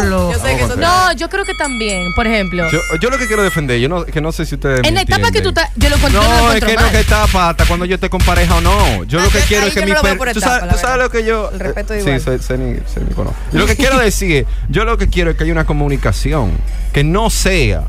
Yo 0.01 0.33
sé 0.39 0.55
que 0.55 0.63
eso 0.63 0.75
No, 0.75 1.11
yo 1.13 1.29
creo 1.29 1.43
que 1.45 1.53
también, 1.55 2.13
por 2.15 2.25
ejemplo, 2.27 2.69
Yo, 2.71 2.79
yo 3.01 3.09
lo 3.09 3.17
que 3.17 3.27
quiero 3.27 3.43
defender, 3.43 3.79
yo 3.79 3.89
no, 3.89 4.05
que 4.05 4.21
no 4.21 4.31
sé 4.31 4.45
si 4.45 4.55
ustedes. 4.55 4.79
en 4.79 4.85
me 4.85 4.91
la 4.91 5.01
etapa 5.01 5.31
que 5.31 5.41
tú 5.41 5.49
entienden. 5.49 5.63
estás, 5.65 5.71
yo 5.75 5.89
lo 5.89 5.95
encuentro, 5.97 6.21
yo 6.21 6.27
No, 6.27 6.33
lo 6.33 6.37
es 6.39 6.43
encuentro 6.55 6.67
que 6.69 6.75
no 6.75 6.81
mal. 6.81 6.91
que 6.91 6.99
etapa, 6.99 7.49
hasta 7.49 7.65
cuando 7.65 7.85
yo 7.85 7.95
esté 7.95 8.09
con 8.09 8.21
pareja 8.21 8.55
o 8.55 8.61
no. 8.61 9.03
Yo 9.03 9.19
Ah, 9.19 9.23
lo 9.25 9.29
que 9.29 9.39
quiero 9.39 9.65
es 9.65 9.73
que 9.73 9.79
yo 9.81 9.85
mi 9.85 9.91
no 9.91 9.97
lo 9.97 10.03
veo 10.03 10.11
per- 10.13 10.17
por 10.17 10.31
tú 10.33 10.39
etapa, 10.39 10.53
sabes, 10.59 10.67
la 10.67 10.73
tú 10.73 10.79
sabes 10.79 10.97
verdad. 10.97 11.05
lo 11.05 11.11
que 11.11 11.25
yo 11.25 11.49
El 11.51 11.59
respeto 11.59 11.93
eh, 11.93 11.99
igual. 11.99 12.19
Sí, 12.19 12.25
sé, 12.25 12.39
sé 12.39 12.57
ni, 12.57 12.75
sé 12.93 13.01
ni 13.07 13.13
conozco. 13.13 13.37
Yo 13.51 13.59
lo 13.59 13.65
que 13.67 13.75
quiero 13.75 13.99
decir 13.99 14.31
es, 14.37 14.45
yo 14.69 14.85
lo 14.85 14.97
que 14.97 15.07
quiero 15.09 15.31
es 15.31 15.37
que 15.37 15.43
haya 15.43 15.53
una 15.53 15.65
comunicación 15.65 16.51
que 16.93 17.03
no 17.03 17.29
sea 17.29 17.83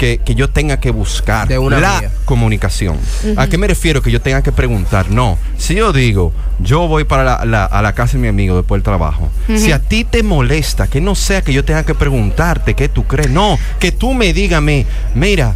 que, 0.00 0.16
que 0.24 0.34
yo 0.34 0.48
tenga 0.48 0.80
que 0.80 0.90
buscar 0.90 1.46
De 1.46 1.58
una 1.58 1.78
la 1.78 2.00
vía. 2.00 2.10
comunicación. 2.24 2.96
¿A 3.36 3.48
qué 3.48 3.58
me 3.58 3.66
refiero? 3.66 4.00
Que 4.00 4.10
yo 4.10 4.22
tenga 4.22 4.42
que 4.42 4.50
preguntar. 4.50 5.10
No, 5.10 5.36
si 5.58 5.74
yo 5.74 5.92
digo, 5.92 6.32
yo 6.58 6.88
voy 6.88 7.04
para 7.04 7.22
la, 7.22 7.44
la- 7.44 7.66
a 7.66 7.82
la 7.82 7.92
casa 7.92 8.14
de 8.14 8.20
mi 8.20 8.28
amigo 8.28 8.56
después 8.56 8.78
del 8.78 8.82
trabajo, 8.82 9.28
si 9.58 9.72
a 9.72 9.78
ti 9.78 10.04
te 10.04 10.22
molesta, 10.22 10.86
que 10.86 11.02
no 11.02 11.14
sea 11.14 11.42
que 11.42 11.52
yo 11.52 11.66
tenga 11.66 11.84
que 11.84 11.94
preguntarte 11.94 12.72
qué 12.72 12.88
tú 12.88 13.04
crees, 13.06 13.28
no, 13.30 13.58
que 13.78 13.92
tú 13.92 14.14
me 14.14 14.32
digas, 14.32 14.62
me, 14.62 14.86
mira, 15.14 15.54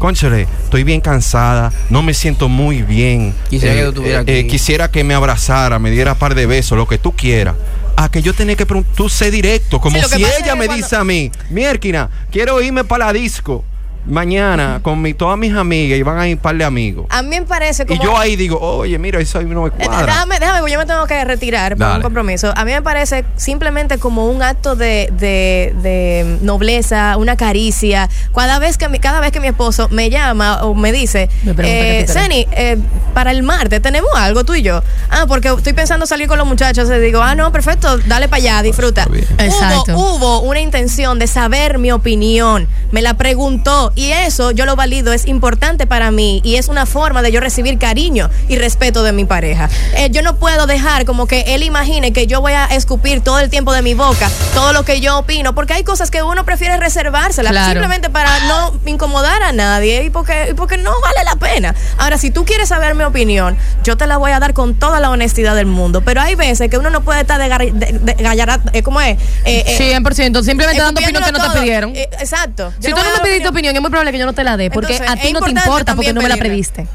Conchale, 0.00 0.48
estoy 0.64 0.82
bien 0.82 1.00
cansada, 1.00 1.72
no 1.88 2.02
me 2.02 2.14
siento 2.14 2.48
muy 2.48 2.82
bien. 2.82 3.32
Quisiera 3.48 3.74
que 3.76 3.82
tú 3.82 3.88
estuvieras 3.90 4.22
aquí. 4.22 4.46
quisiera 4.48 4.90
que 4.90 5.04
me 5.04 5.14
abrazara, 5.14 5.78
me 5.78 5.92
diera 5.92 6.16
par 6.16 6.34
de 6.34 6.46
besos, 6.46 6.76
lo 6.76 6.88
que 6.88 6.98
tú 6.98 7.12
quieras. 7.14 7.54
A 7.96 8.10
que 8.10 8.20
yo 8.20 8.34
tenía 8.34 8.56
que 8.56 8.66
preguntar, 8.66 8.92
tú 8.96 9.08
sé 9.08 9.30
directo, 9.30 9.80
como 9.80 9.96
Sí, 10.02 10.02
que 10.10 10.16
si 10.16 10.24
ella 10.24 10.36
que 10.42 10.50
me 10.56 10.66
cuando- 10.66 10.74
dice 10.74 10.96
a 10.96 11.04
mí, 11.04 11.30
Mierkina, 11.48 12.10
quiero 12.32 12.60
irme 12.60 12.82
para 12.82 13.06
la 13.06 13.12
disco 13.12 13.64
mañana 14.06 14.80
con 14.82 15.00
mi, 15.00 15.14
todas 15.14 15.38
mis 15.38 15.52
amigas 15.54 15.98
y 15.98 16.02
van 16.02 16.18
a 16.18 16.28
ir 16.28 16.36
un 16.36 16.42
par 16.42 16.56
de 16.56 16.64
amigos. 16.64 17.06
A 17.10 17.22
mí 17.22 17.30
me 17.30 17.42
parece 17.42 17.84
Y 17.84 17.86
como... 17.86 18.02
yo 18.02 18.18
ahí 18.18 18.36
digo, 18.36 18.58
oye, 18.60 18.98
mira, 18.98 19.20
eso 19.20 19.38
ahí 19.38 19.44
no 19.46 19.62
me 19.62 19.68
Eh, 19.68 19.72
cuadra. 19.86 20.06
Déjame, 20.06 20.38
déjame, 20.40 20.58
porque 20.60 20.72
yo 20.72 20.78
me 20.78 20.86
tengo 20.86 21.06
que 21.06 21.24
retirar 21.24 21.72
por 21.72 21.78
Dale. 21.78 21.96
un 21.96 22.02
compromiso. 22.02 22.52
A 22.56 22.64
mí 22.64 22.72
me 22.72 22.82
parece 22.82 23.24
simplemente 23.36 23.98
como 23.98 24.26
un 24.26 24.42
acto 24.42 24.76
de, 24.76 25.08
de, 25.18 25.74
de 25.82 26.38
nobleza, 26.42 27.16
una 27.16 27.36
caricia. 27.36 28.08
Cada 28.34 28.58
vez 28.58 28.76
que 28.78 28.88
mi, 28.88 28.98
cada 28.98 29.20
vez 29.20 29.32
que 29.32 29.40
mi 29.40 29.48
esposo 29.48 29.88
me 29.90 30.10
llama 30.10 30.62
o 30.64 30.74
me 30.74 30.92
dice, 30.92 31.28
eh. 31.58 32.04
Seni, 32.08 32.46
eh, 32.52 32.76
para 33.14 33.30
el 33.30 33.42
martes 33.42 33.80
tenemos 33.80 34.10
algo 34.16 34.44
tú 34.44 34.54
y 34.54 34.62
yo. 34.62 34.82
Ah, 35.10 35.24
porque 35.26 35.48
estoy 35.48 35.72
pensando 35.72 36.06
salir 36.06 36.28
con 36.28 36.38
los 36.38 36.46
muchachos. 36.46 36.88
Y 36.90 36.98
digo, 37.00 37.22
ah, 37.22 37.34
no, 37.34 37.50
perfecto, 37.52 37.98
dale 37.98 38.28
para 38.28 38.42
allá, 38.42 38.62
disfruta. 38.62 39.06
Exacto. 39.38 39.96
Hubo, 39.96 40.16
hubo 40.16 40.40
una 40.40 40.60
intención 40.60 41.18
de 41.18 41.26
saber 41.26 41.78
mi 41.78 41.90
opinión. 41.92 42.68
Me 42.92 43.00
la 43.02 43.14
preguntó 43.14 43.92
y 43.94 44.10
eso 44.12 44.50
yo 44.50 44.66
lo 44.66 44.76
valido, 44.76 45.12
es 45.12 45.26
importante 45.26 45.86
para 45.86 46.10
mí 46.10 46.40
y 46.44 46.56
es 46.56 46.68
una 46.68 46.86
forma 46.86 47.22
de 47.22 47.32
yo 47.32 47.40
recibir 47.40 47.78
cariño 47.78 48.30
y 48.48 48.56
respeto 48.56 49.02
de 49.02 49.12
mi 49.12 49.24
pareja. 49.24 49.68
Eh, 49.96 50.08
yo 50.10 50.22
no 50.22 50.36
puedo 50.36 50.66
dejar 50.66 51.04
como 51.04 51.26
que 51.26 51.42
él 51.54 51.62
imagine 51.62 52.12
que 52.12 52.26
yo 52.26 52.40
voy 52.40 52.52
a 52.52 52.66
escupir 52.66 53.20
todo 53.20 53.38
el 53.40 53.50
tiempo 53.50 53.72
de 53.72 53.82
mi 53.82 53.94
boca 53.94 54.30
todo 54.54 54.72
lo 54.72 54.84
que 54.84 55.00
yo 55.00 55.18
opino, 55.18 55.54
porque 55.54 55.72
hay 55.74 55.84
cosas 55.84 56.10
que 56.10 56.22
uno 56.22 56.44
prefiere 56.44 56.76
reservárselas 56.76 57.50
Claro. 57.52 57.70
simplemente 57.72 58.10
para 58.10 58.30
no 58.46 58.72
incomodar 58.86 59.42
a 59.42 59.52
nadie 59.52 60.04
y 60.04 60.10
porque, 60.10 60.48
y 60.50 60.54
porque 60.54 60.76
no 60.76 60.92
vale 61.00 61.24
la 61.24 61.36
pena. 61.36 61.74
Ahora, 61.98 62.18
si 62.18 62.30
tú 62.30 62.44
quieres 62.44 62.68
saber 62.68 62.94
mi 62.94 63.04
opinión, 63.04 63.56
yo 63.82 63.96
te 63.96 64.06
la 64.06 64.16
voy 64.16 64.32
a 64.32 64.40
dar 64.40 64.54
con 64.54 64.74
toda 64.74 65.00
la 65.00 65.10
honestidad 65.10 65.54
del 65.54 65.66
mundo, 65.66 66.02
pero 66.02 66.20
hay 66.20 66.34
veces 66.34 66.70
que 66.70 66.78
uno 66.78 66.90
no 66.90 67.02
puede 67.02 67.20
estar 67.22 67.38
de, 67.40 67.70
de, 67.72 67.98
de 67.98 68.14
gallara- 68.16 68.60
eh, 68.72 68.82
¿cómo 68.82 69.00
es? 69.00 69.18
Eh, 69.44 69.64
eh, 69.66 69.94
100%, 70.00 70.42
simplemente 70.42 70.80
dando 70.82 71.00
opinión 71.00 71.22
que 71.24 71.32
no 71.32 71.52
te 71.52 71.58
pidieron. 71.58 71.94
Eh, 71.96 72.08
exacto. 72.20 72.72
Si 72.80 72.90
tú 72.90 72.96
no 72.96 73.04
me 73.16 73.20
pediste 73.20 73.48
opinión, 73.48 73.74
muy 73.84 73.90
probable 73.90 74.12
que 74.12 74.18
yo 74.18 74.26
no 74.26 74.32
te 74.32 74.44
la 74.44 74.56
dé, 74.56 74.70
porque 74.70 74.94
Entonces, 74.94 75.16
a 75.18 75.20
ti 75.20 75.32
no 75.32 75.40
te 75.40 75.50
importa 75.50 75.94
porque 75.94 76.12
no 76.14 76.22
me 76.22 76.28
la 76.28 76.36
pedirla. 76.36 76.52
pediste. 76.52 76.86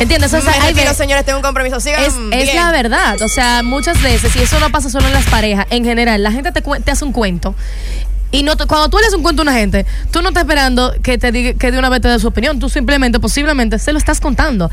¿Entiendes? 0.00 0.34
O 0.34 0.40
sea, 0.40 0.52
hay 0.62 0.74
señores, 0.94 1.24
tengo 1.24 1.38
un 1.38 1.42
compromiso. 1.42 1.80
Sigan 1.80 2.02
es, 2.32 2.54
la 2.54 2.70
verdad. 2.72 3.20
O 3.22 3.28
sea, 3.28 3.62
muchas 3.62 4.00
veces, 4.02 4.34
y 4.36 4.40
eso 4.40 4.58
no 4.60 4.70
pasa 4.70 4.90
solo 4.90 5.06
en 5.06 5.14
las 5.14 5.24
parejas, 5.26 5.66
en 5.70 5.84
general, 5.84 6.22
la 6.22 6.32
gente 6.32 6.52
te, 6.52 6.60
te 6.62 6.90
hace 6.90 7.04
un 7.04 7.12
cuento. 7.12 7.54
Y 8.30 8.42
no 8.42 8.56
te- 8.56 8.66
cuando 8.66 8.88
tú 8.88 8.98
le 8.98 9.04
haces 9.04 9.14
un 9.16 9.22
cuento 9.22 9.42
a 9.42 9.44
una 9.44 9.54
gente, 9.54 9.86
tú 10.10 10.20
no 10.20 10.28
estás 10.28 10.42
esperando 10.42 10.92
que 11.02 11.16
te 11.18 11.30
diga, 11.30 11.56
que 11.58 11.70
de 11.70 11.78
una 11.78 11.88
vez 11.88 12.00
te 12.00 12.08
dé 12.08 12.18
su 12.18 12.26
opinión. 12.28 12.58
Tú 12.58 12.68
simplemente, 12.68 13.20
posiblemente, 13.20 13.78
se 13.78 13.92
lo 13.92 13.98
estás 13.98 14.20
contando. 14.20 14.70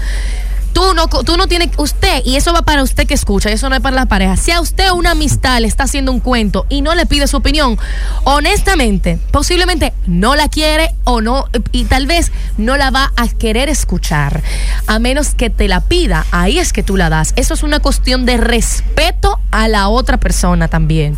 Tú 0.74 0.94
no, 0.96 1.08
tú 1.08 1.38
no 1.38 1.48
tienes, 1.48 1.70
usted, 1.78 2.22
y 2.26 2.36
eso 2.36 2.54
va 2.54 2.62
para 2.62 2.84
usted 2.84 3.06
que 3.06 3.14
escucha, 3.14 3.50
eso 3.50 3.70
no 3.70 3.76
es 3.76 3.82
para 3.82 3.96
la 3.96 4.06
pareja. 4.06 4.38
Si 4.38 4.52
a 4.52 4.62
usted 4.62 4.92
una 4.92 5.12
amistad 5.12 5.60
le 5.60 5.68
está 5.68 5.84
haciendo 5.84 6.12
un 6.12 6.20
cuento 6.20 6.66
y 6.70 6.82
no 6.82 6.96
le 6.96 7.06
pide 7.06 7.28
su 7.28 7.38
opinión, 7.38 7.78
honestamente, 8.24 9.20
posiblemente 9.32 9.94
no 10.08 10.36
la 10.36 10.48
quiere 10.48 10.92
o 11.04 11.22
no, 11.22 11.46
y 11.72 11.86
tal 11.86 12.08
vez 12.08 12.32
no 12.58 12.78
la 12.78 12.92
va 12.92 13.12
a 13.16 13.28
querer 13.28 13.70
escuchar. 13.70 14.42
a 14.88 15.00
menos 15.00 15.36
que 15.36 15.50
te 15.50 15.68
la 15.68 15.82
pida, 15.82 16.26
ahí 16.32 16.60
es 16.60 16.74
que 16.74 16.84
tú 16.84 16.98
la 16.98 17.10
das. 17.10 17.34
Eso 17.36 17.54
es 17.54 17.64
una 17.64 17.80
cuestión 17.80 18.26
de 18.26 18.38
respeto 18.38 19.40
a 19.52 19.68
la 19.68 19.88
otra 19.88 20.18
persona 20.18 20.68
también. 20.68 21.18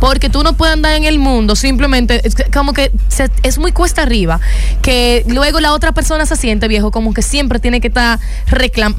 Porque 0.00 0.30
tú 0.30 0.42
no 0.42 0.54
puedes 0.54 0.74
andar 0.74 0.94
en 0.94 1.04
el 1.04 1.18
mundo 1.18 1.56
simplemente, 1.56 2.20
es 2.26 2.34
como 2.52 2.72
que 2.72 2.90
es 3.42 3.58
muy 3.58 3.72
cuesta 3.72 4.02
arriba, 4.02 4.40
que 4.82 5.24
luego 5.26 5.60
la 5.60 5.72
otra 5.72 5.92
persona 5.92 6.26
se 6.26 6.36
siente 6.36 6.68
viejo, 6.68 6.90
como 6.90 7.12
que 7.12 7.22
siempre 7.22 7.58
tiene 7.58 7.80
que 7.80 7.88
estar 7.88 8.18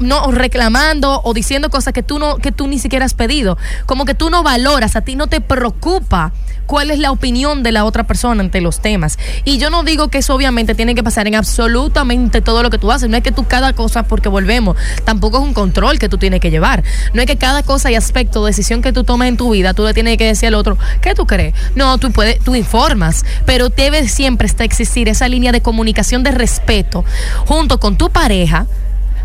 no, 0.00 0.30
reclamando 0.30 1.20
o 1.24 1.34
diciendo 1.34 1.70
cosas 1.70 1.92
que 1.92 2.02
tú, 2.02 2.18
no, 2.18 2.36
que 2.36 2.52
tú 2.52 2.66
ni 2.66 2.78
siquiera 2.78 3.04
has 3.04 3.14
pedido. 3.14 3.58
Como 3.86 4.04
que 4.04 4.14
tú 4.14 4.30
no 4.30 4.42
valoras, 4.42 4.96
a 4.96 5.02
ti 5.02 5.16
no 5.16 5.26
te 5.26 5.40
preocupa 5.40 6.32
cuál 6.66 6.90
es 6.90 6.98
la 6.98 7.10
opinión 7.10 7.62
de 7.62 7.72
la 7.72 7.84
otra 7.84 8.04
persona 8.04 8.42
ante 8.42 8.60
los 8.60 8.80
temas. 8.80 9.18
Y 9.44 9.58
yo 9.58 9.70
no 9.70 9.82
digo 9.82 10.08
que 10.08 10.18
eso 10.18 10.34
obviamente 10.34 10.74
tiene 10.74 10.94
que 10.94 11.02
pasar 11.02 11.26
en 11.26 11.34
absolutamente 11.34 12.40
todo 12.40 12.62
lo 12.62 12.70
que 12.70 12.78
tú 12.78 12.90
haces. 12.90 13.10
No 13.10 13.16
es 13.16 13.22
que 13.22 13.32
tú 13.32 13.46
cada 13.46 13.72
cosa, 13.72 14.04
porque 14.04 14.28
volvemos, 14.28 14.76
tampoco 15.04 15.38
es 15.38 15.44
un 15.44 15.54
control 15.54 15.98
que 15.98 16.08
tú 16.08 16.18
tienes 16.18 16.40
que 16.40 16.50
llevar. 16.50 16.82
No 17.12 17.20
es 17.20 17.26
que 17.26 17.36
cada 17.36 17.62
cosa 17.62 17.90
y 17.90 17.94
aspecto, 17.94 18.44
decisión 18.44 18.82
que 18.82 18.92
tú 18.92 19.04
tomes 19.04 19.28
en 19.28 19.36
tu 19.36 19.50
vida, 19.50 19.74
tú 19.74 19.84
le 19.84 19.94
tienes 19.94 20.16
que 20.16 20.26
decir 20.26 20.48
al 20.48 20.54
otro, 20.54 20.78
¿qué 21.00 21.14
tú 21.14 21.26
crees? 21.26 21.54
No, 21.74 21.98
tú 21.98 22.10
puedes, 22.10 22.38
tú 22.40 22.54
informas, 22.54 23.24
pero 23.44 23.68
debe 23.68 24.08
siempre 24.08 24.46
estar 24.46 24.62
existir 24.64 25.08
esa 25.08 25.28
línea 25.28 25.52
de 25.52 25.60
comunicación 25.60 26.22
de 26.22 26.30
respeto 26.30 27.04
junto 27.46 27.78
con 27.78 27.96
tu 27.96 28.10
pareja 28.10 28.66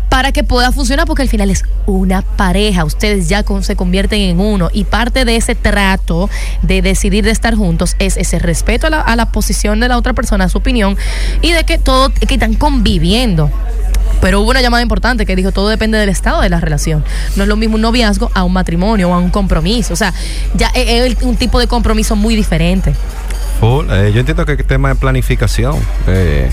para 0.08 0.32
que 0.32 0.44
pueda 0.44 0.72
funcionar, 0.72 1.06
porque 1.06 1.22
al 1.22 1.28
final 1.28 1.50
es 1.50 1.64
una 1.86 2.22
pareja, 2.22 2.84
ustedes 2.84 3.28
ya 3.28 3.44
se 3.60 3.76
convierten 3.76 4.20
en 4.20 4.40
uno 4.40 4.70
y 4.72 4.84
parte 4.84 5.24
de 5.24 5.36
ese 5.36 5.54
trato 5.54 6.30
de 6.62 6.82
decidir 6.82 7.24
de 7.24 7.30
estar 7.30 7.54
juntos 7.54 7.96
es 7.98 8.16
ese 8.16 8.38
respeto 8.38 8.86
a 8.86 8.90
la, 8.90 9.00
a 9.00 9.16
la 9.16 9.32
posición 9.32 9.80
de 9.80 9.88
la 9.88 9.96
otra 9.98 10.12
persona, 10.12 10.44
a 10.44 10.48
su 10.48 10.58
opinión 10.58 10.96
y 11.42 11.52
de 11.52 11.64
que 11.64 11.78
todo, 11.78 12.10
que 12.10 12.34
están 12.34 12.54
conviviendo. 12.54 13.50
Pero 14.20 14.40
hubo 14.40 14.50
una 14.50 14.60
llamada 14.60 14.82
importante 14.82 15.26
que 15.26 15.36
dijo 15.36 15.52
todo 15.52 15.68
depende 15.68 15.98
del 15.98 16.08
estado 16.08 16.40
de 16.40 16.48
la 16.48 16.58
relación. 16.60 17.04
No 17.36 17.44
es 17.44 17.48
lo 17.48 17.56
mismo 17.56 17.76
un 17.76 17.82
noviazgo 17.82 18.30
a 18.34 18.42
un 18.42 18.52
matrimonio 18.52 19.10
o 19.10 19.14
a 19.14 19.18
un 19.18 19.30
compromiso. 19.30 19.92
O 19.92 19.96
sea, 19.96 20.12
ya 20.54 20.68
es 20.74 21.22
un 21.22 21.36
tipo 21.36 21.60
de 21.60 21.68
compromiso 21.68 22.16
muy 22.16 22.34
diferente. 22.34 22.94
Eh, 23.62 24.10
yo 24.12 24.20
entiendo 24.20 24.44
que 24.44 24.52
el 24.52 24.64
tema 24.64 24.88
de 24.88 24.94
planificación. 24.96 25.76
eh, 26.06 26.50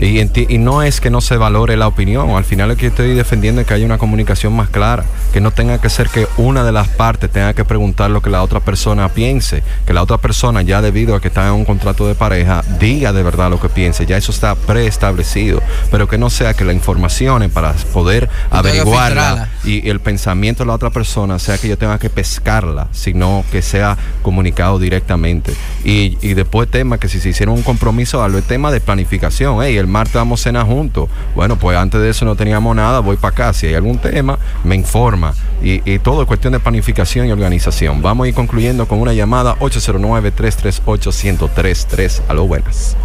y, 0.00 0.20
y 0.54 0.58
no 0.58 0.82
es 0.82 1.00
que 1.00 1.10
no 1.10 1.20
se 1.20 1.36
valore 1.36 1.76
la 1.76 1.88
opinión. 1.88 2.30
Al 2.30 2.44
final 2.44 2.68
lo 2.68 2.76
que 2.76 2.88
estoy 2.88 3.14
defendiendo 3.14 3.60
es 3.60 3.66
que 3.66 3.74
haya 3.74 3.86
una 3.86 3.98
comunicación 3.98 4.54
más 4.54 4.68
clara. 4.68 5.04
Que 5.32 5.40
no 5.40 5.50
tenga 5.50 5.80
que 5.80 5.90
ser 5.90 6.08
que 6.08 6.26
una 6.36 6.64
de 6.64 6.72
las 6.72 6.88
partes 6.88 7.30
tenga 7.30 7.54
que 7.54 7.64
preguntar 7.64 8.10
lo 8.10 8.22
que 8.22 8.30
la 8.30 8.42
otra 8.42 8.60
persona 8.60 9.08
piense. 9.08 9.62
Que 9.86 9.92
la 9.92 10.02
otra 10.02 10.18
persona, 10.18 10.62
ya 10.62 10.82
debido 10.82 11.14
a 11.14 11.20
que 11.20 11.28
está 11.28 11.46
en 11.46 11.54
un 11.54 11.64
contrato 11.64 12.06
de 12.06 12.14
pareja, 12.14 12.62
diga 12.78 13.12
de 13.12 13.22
verdad 13.22 13.50
lo 13.50 13.60
que 13.60 13.68
piense. 13.68 14.06
Ya 14.06 14.16
eso 14.16 14.32
está 14.32 14.54
preestablecido. 14.54 15.62
Pero 15.90 16.08
que 16.08 16.18
no 16.18 16.30
sea 16.30 16.54
que 16.54 16.64
la 16.64 16.72
información 16.72 17.26
para 17.52 17.72
poder 17.92 18.28
averiguarla 18.50 19.48
y 19.64 19.88
el 19.88 20.00
pensamiento 20.00 20.62
de 20.62 20.68
la 20.68 20.74
otra 20.74 20.90
persona 20.90 21.38
sea 21.38 21.58
que 21.58 21.68
yo 21.68 21.76
tenga 21.76 21.98
que 21.98 22.10
pescarla, 22.10 22.88
sino 22.92 23.44
que 23.50 23.62
sea 23.62 23.96
comunicado 24.22 24.78
directamente. 24.78 25.52
Y, 25.84 26.18
y 26.20 26.34
después 26.34 26.70
tema 26.70 26.98
que 26.98 27.08
si 27.08 27.20
se 27.20 27.30
hicieron 27.30 27.54
un 27.54 27.62
compromiso, 27.62 28.22
algo 28.22 28.38
el 28.38 28.44
tema 28.44 28.70
de 28.70 28.80
planificación. 28.80 29.58
Hey, 29.62 29.76
el 29.76 29.85
martes 29.86 30.14
vamos 30.14 30.40
a 30.40 30.44
cenar 30.44 30.66
juntos. 30.66 31.08
Bueno, 31.34 31.56
pues 31.56 31.76
antes 31.76 32.00
de 32.00 32.10
eso 32.10 32.24
no 32.24 32.36
teníamos 32.36 32.74
nada, 32.76 33.00
voy 33.00 33.16
para 33.16 33.32
acá. 33.32 33.52
Si 33.52 33.66
hay 33.66 33.74
algún 33.74 33.98
tema, 33.98 34.38
me 34.64 34.76
informa. 34.76 35.34
Y, 35.62 35.82
y 35.90 35.98
todo 35.98 36.22
es 36.22 36.28
cuestión 36.28 36.52
de 36.52 36.60
planificación 36.60 37.26
y 37.28 37.32
organización. 37.32 38.00
Vamos 38.02 38.26
a 38.26 38.28
ir 38.28 38.34
concluyendo 38.34 38.86
con 38.86 39.00
una 39.00 39.12
llamada 39.12 39.56
809-338-1033. 39.58 42.22
A 42.28 42.34
lo 42.34 42.46
buenas. 42.46 42.96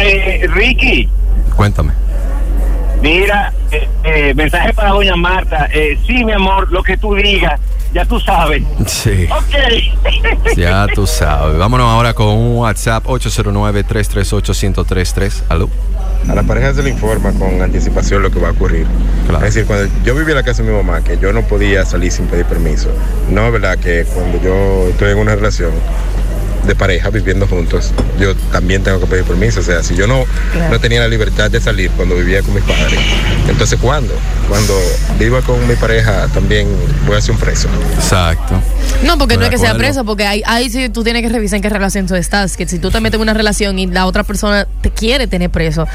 Eh, 0.00 0.46
Ricky, 0.52 1.08
Cuéntame. 1.56 1.92
mira, 3.02 3.52
eh, 3.70 3.88
eh, 4.04 4.32
mensaje 4.34 4.72
para 4.72 4.90
doña 4.90 5.14
Marta. 5.16 5.68
Sí, 6.06 6.24
mi 6.24 6.32
amor, 6.32 6.70
lo 6.72 6.82
que 6.82 6.96
tú 6.96 7.14
digas, 7.14 7.60
ya 7.92 8.04
tú 8.04 8.20
sabes. 8.20 8.62
Sí. 8.86 9.26
Ok. 9.30 9.54
Ya 10.56 10.86
tú 10.94 11.06
sabes. 11.06 11.56
Vámonos 11.56 11.88
ahora 11.88 12.12
con 12.14 12.26
un 12.28 12.56
WhatsApp 12.58 13.06
809-338-1033. 13.06 15.44
Aló. 15.48 15.70
A 16.28 16.34
la 16.34 16.42
pareja 16.42 16.74
se 16.74 16.82
le 16.82 16.90
informa 16.90 17.32
con 17.32 17.62
anticipación 17.62 18.22
lo 18.22 18.30
que 18.30 18.38
va 18.38 18.48
a 18.48 18.50
ocurrir. 18.52 18.86
Claro. 19.28 19.46
Es 19.46 19.54
decir, 19.54 19.66
cuando 19.66 19.90
yo 20.04 20.14
vivía 20.14 20.32
en 20.32 20.36
la 20.36 20.42
casa 20.42 20.62
de 20.62 20.70
mi 20.70 20.76
mamá, 20.76 21.02
que 21.02 21.16
yo 21.18 21.32
no 21.32 21.40
podía 21.42 21.86
salir 21.86 22.12
sin 22.12 22.26
pedir 22.26 22.44
permiso. 22.44 22.90
No 23.30 23.50
verdad 23.50 23.78
que 23.78 24.04
cuando 24.04 24.38
yo 24.42 24.88
estoy 24.88 25.12
en 25.12 25.18
una 25.18 25.34
relación 25.34 25.70
de 26.66 26.74
pareja 26.74 27.10
viviendo 27.10 27.46
juntos, 27.46 27.90
yo 28.18 28.34
también 28.52 28.82
tengo 28.82 29.00
que 29.00 29.06
pedir 29.06 29.24
permiso. 29.24 29.60
O 29.60 29.62
sea, 29.62 29.82
si 29.82 29.94
yo 29.94 30.06
no, 30.06 30.24
no 30.70 30.80
tenía 30.80 31.00
la 31.00 31.08
libertad 31.08 31.50
de 31.50 31.60
salir 31.60 31.90
cuando 31.92 32.16
vivía 32.16 32.42
con 32.42 32.54
mis 32.54 32.64
padres, 32.64 32.98
entonces 33.48 33.78
¿cuándo? 33.80 34.14
Cuando 34.48 34.74
viva 35.18 35.40
con 35.42 35.66
mi 35.66 35.74
pareja 35.74 36.28
también 36.28 36.68
voy 37.06 37.16
a 37.16 37.20
ser 37.20 37.32
un 37.32 37.38
preso. 37.38 37.68
Exacto. 37.94 38.60
No, 39.04 39.18
porque 39.18 39.36
no 39.36 39.44
es 39.44 39.50
que 39.50 39.58
sea 39.58 39.74
preso, 39.74 40.04
porque 40.04 40.26
ahí, 40.26 40.42
ahí 40.46 40.70
sí 40.70 40.88
tú 40.88 41.02
tienes 41.02 41.22
que 41.22 41.28
revisar 41.28 41.56
en 41.56 41.62
qué 41.62 41.68
relación 41.68 42.06
tú 42.06 42.14
estás. 42.14 42.56
Que 42.56 42.66
si 42.68 42.78
tú 42.78 42.90
te 42.90 43.00
metes 43.00 43.16
en 43.16 43.22
una 43.22 43.34
relación 43.34 43.78
y 43.78 43.86
la 43.86 44.06
otra 44.06 44.22
persona 44.22 44.66
te 44.80 44.90
quiere 44.90 45.26
tener 45.26 45.50
preso. 45.50 45.86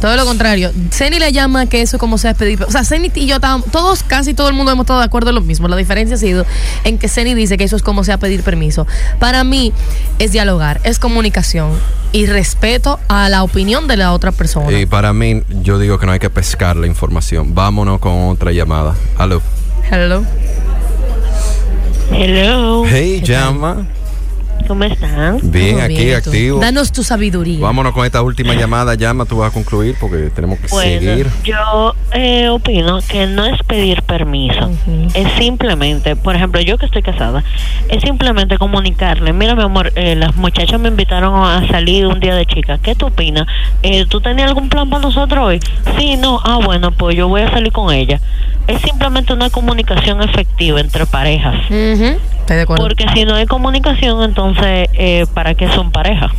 Todo 0.00 0.16
lo 0.16 0.24
contrario. 0.24 0.70
Ceni 0.90 1.18
le 1.18 1.32
llama 1.32 1.66
que 1.66 1.82
eso 1.82 1.98
como 1.98 2.18
sea 2.18 2.34
pedir. 2.34 2.62
O 2.62 2.70
sea, 2.70 2.84
Ceni 2.84 3.10
y 3.14 3.26
yo 3.26 3.36
estábamos, 3.36 3.66
todos, 3.70 4.02
casi 4.02 4.34
todo 4.34 4.48
el 4.48 4.54
mundo 4.54 4.72
hemos 4.72 4.84
estado 4.84 5.00
de 5.00 5.06
acuerdo 5.06 5.30
en 5.30 5.36
lo 5.36 5.40
mismo. 5.40 5.68
La 5.68 5.76
diferencia 5.76 6.16
ha 6.16 6.18
sido 6.18 6.46
en 6.84 6.98
que 6.98 7.08
Ceni 7.08 7.34
dice 7.34 7.56
que 7.56 7.64
eso 7.64 7.76
es 7.76 7.82
como 7.82 8.04
sea 8.04 8.18
pedir 8.18 8.42
permiso. 8.42 8.86
Para 9.18 9.44
mí 9.44 9.72
es 10.18 10.32
dialogar, 10.32 10.80
es 10.84 10.98
comunicación 10.98 11.72
y 12.12 12.26
respeto 12.26 13.00
a 13.08 13.28
la 13.28 13.42
opinión 13.42 13.88
de 13.88 13.96
la 13.96 14.12
otra 14.12 14.32
persona. 14.32 14.78
Y 14.78 14.86
para 14.86 15.12
mí, 15.12 15.42
yo 15.62 15.78
digo 15.78 15.98
que 15.98 16.06
no 16.06 16.12
hay 16.12 16.18
que 16.18 16.30
pescar 16.30 16.76
la 16.76 16.86
información. 16.86 17.54
Vámonos 17.54 18.00
con 18.00 18.28
otra 18.28 18.52
llamada. 18.52 18.94
Aló. 19.16 19.42
Hello. 19.90 20.24
Hello. 22.10 22.84
Hey, 22.86 23.22
llama. 23.24 23.86
¿Cómo 24.68 24.84
están? 24.84 25.38
Bien, 25.42 25.74
Todo 25.76 25.84
aquí 25.84 25.94
bien, 26.04 26.16
activo. 26.16 26.60
Danos 26.60 26.92
tu 26.92 27.02
sabiduría. 27.02 27.60
Vámonos 27.60 27.92
con 27.92 28.06
esta 28.06 28.22
última 28.22 28.54
llamada. 28.54 28.94
Llama, 28.94 29.24
tú 29.24 29.38
vas 29.38 29.50
a 29.50 29.52
concluir 29.54 29.96
porque 30.00 30.30
tenemos 30.34 30.58
que 30.60 30.68
Bueno, 30.68 31.00
seguir. 31.00 31.28
yo 31.44 31.94
eh, 32.12 32.48
opino 32.48 33.00
que 33.08 33.26
no 33.26 33.44
es 33.46 33.62
pedir 33.64 34.02
permiso, 34.02 34.70
es 35.14 35.32
simplemente, 35.38 36.16
por 36.16 36.36
ejemplo, 36.36 36.60
yo 36.60 36.78
que 36.78 36.86
estoy 36.86 37.02
casada, 37.02 37.42
es 37.88 38.02
simplemente 38.02 38.58
comunicarle, 38.58 39.32
mira 39.32 39.54
mi 39.54 39.62
amor, 39.62 39.92
eh, 39.96 40.14
las 40.16 40.36
muchachas 40.36 40.80
me 40.80 40.88
invitaron 40.88 41.34
a 41.44 41.66
salir 41.68 42.06
un 42.06 42.20
día 42.20 42.34
de 42.34 42.46
chica, 42.46 42.78
¿qué 42.78 42.94
tú 42.94 43.06
opinas? 43.06 43.46
Eh, 43.82 44.06
¿Tú 44.08 44.20
tenías 44.20 44.48
algún 44.48 44.68
plan 44.68 44.88
para 44.90 45.02
nosotros 45.02 45.44
hoy? 45.44 45.60
Sí, 45.98 46.16
no, 46.16 46.40
ah 46.44 46.58
bueno, 46.64 46.92
pues 46.92 47.16
yo 47.16 47.28
voy 47.28 47.42
a 47.42 47.50
salir 47.50 47.72
con 47.72 47.92
ella. 47.92 48.20
Es 48.68 48.80
simplemente 48.82 49.32
una 49.32 49.50
comunicación 49.50 50.22
efectiva 50.22 50.80
entre 50.80 51.04
parejas. 51.06 51.56
Estoy 51.70 52.56
de 52.56 52.62
acuerdo. 52.62 52.84
Porque 52.84 53.06
si 53.14 53.24
no 53.24 53.34
hay 53.34 53.46
comunicación, 53.46 54.22
entonces, 54.22 54.88
eh, 54.94 55.26
¿para 55.34 55.54
qué 55.54 55.68
son 55.72 55.90
parejas? 55.90 56.30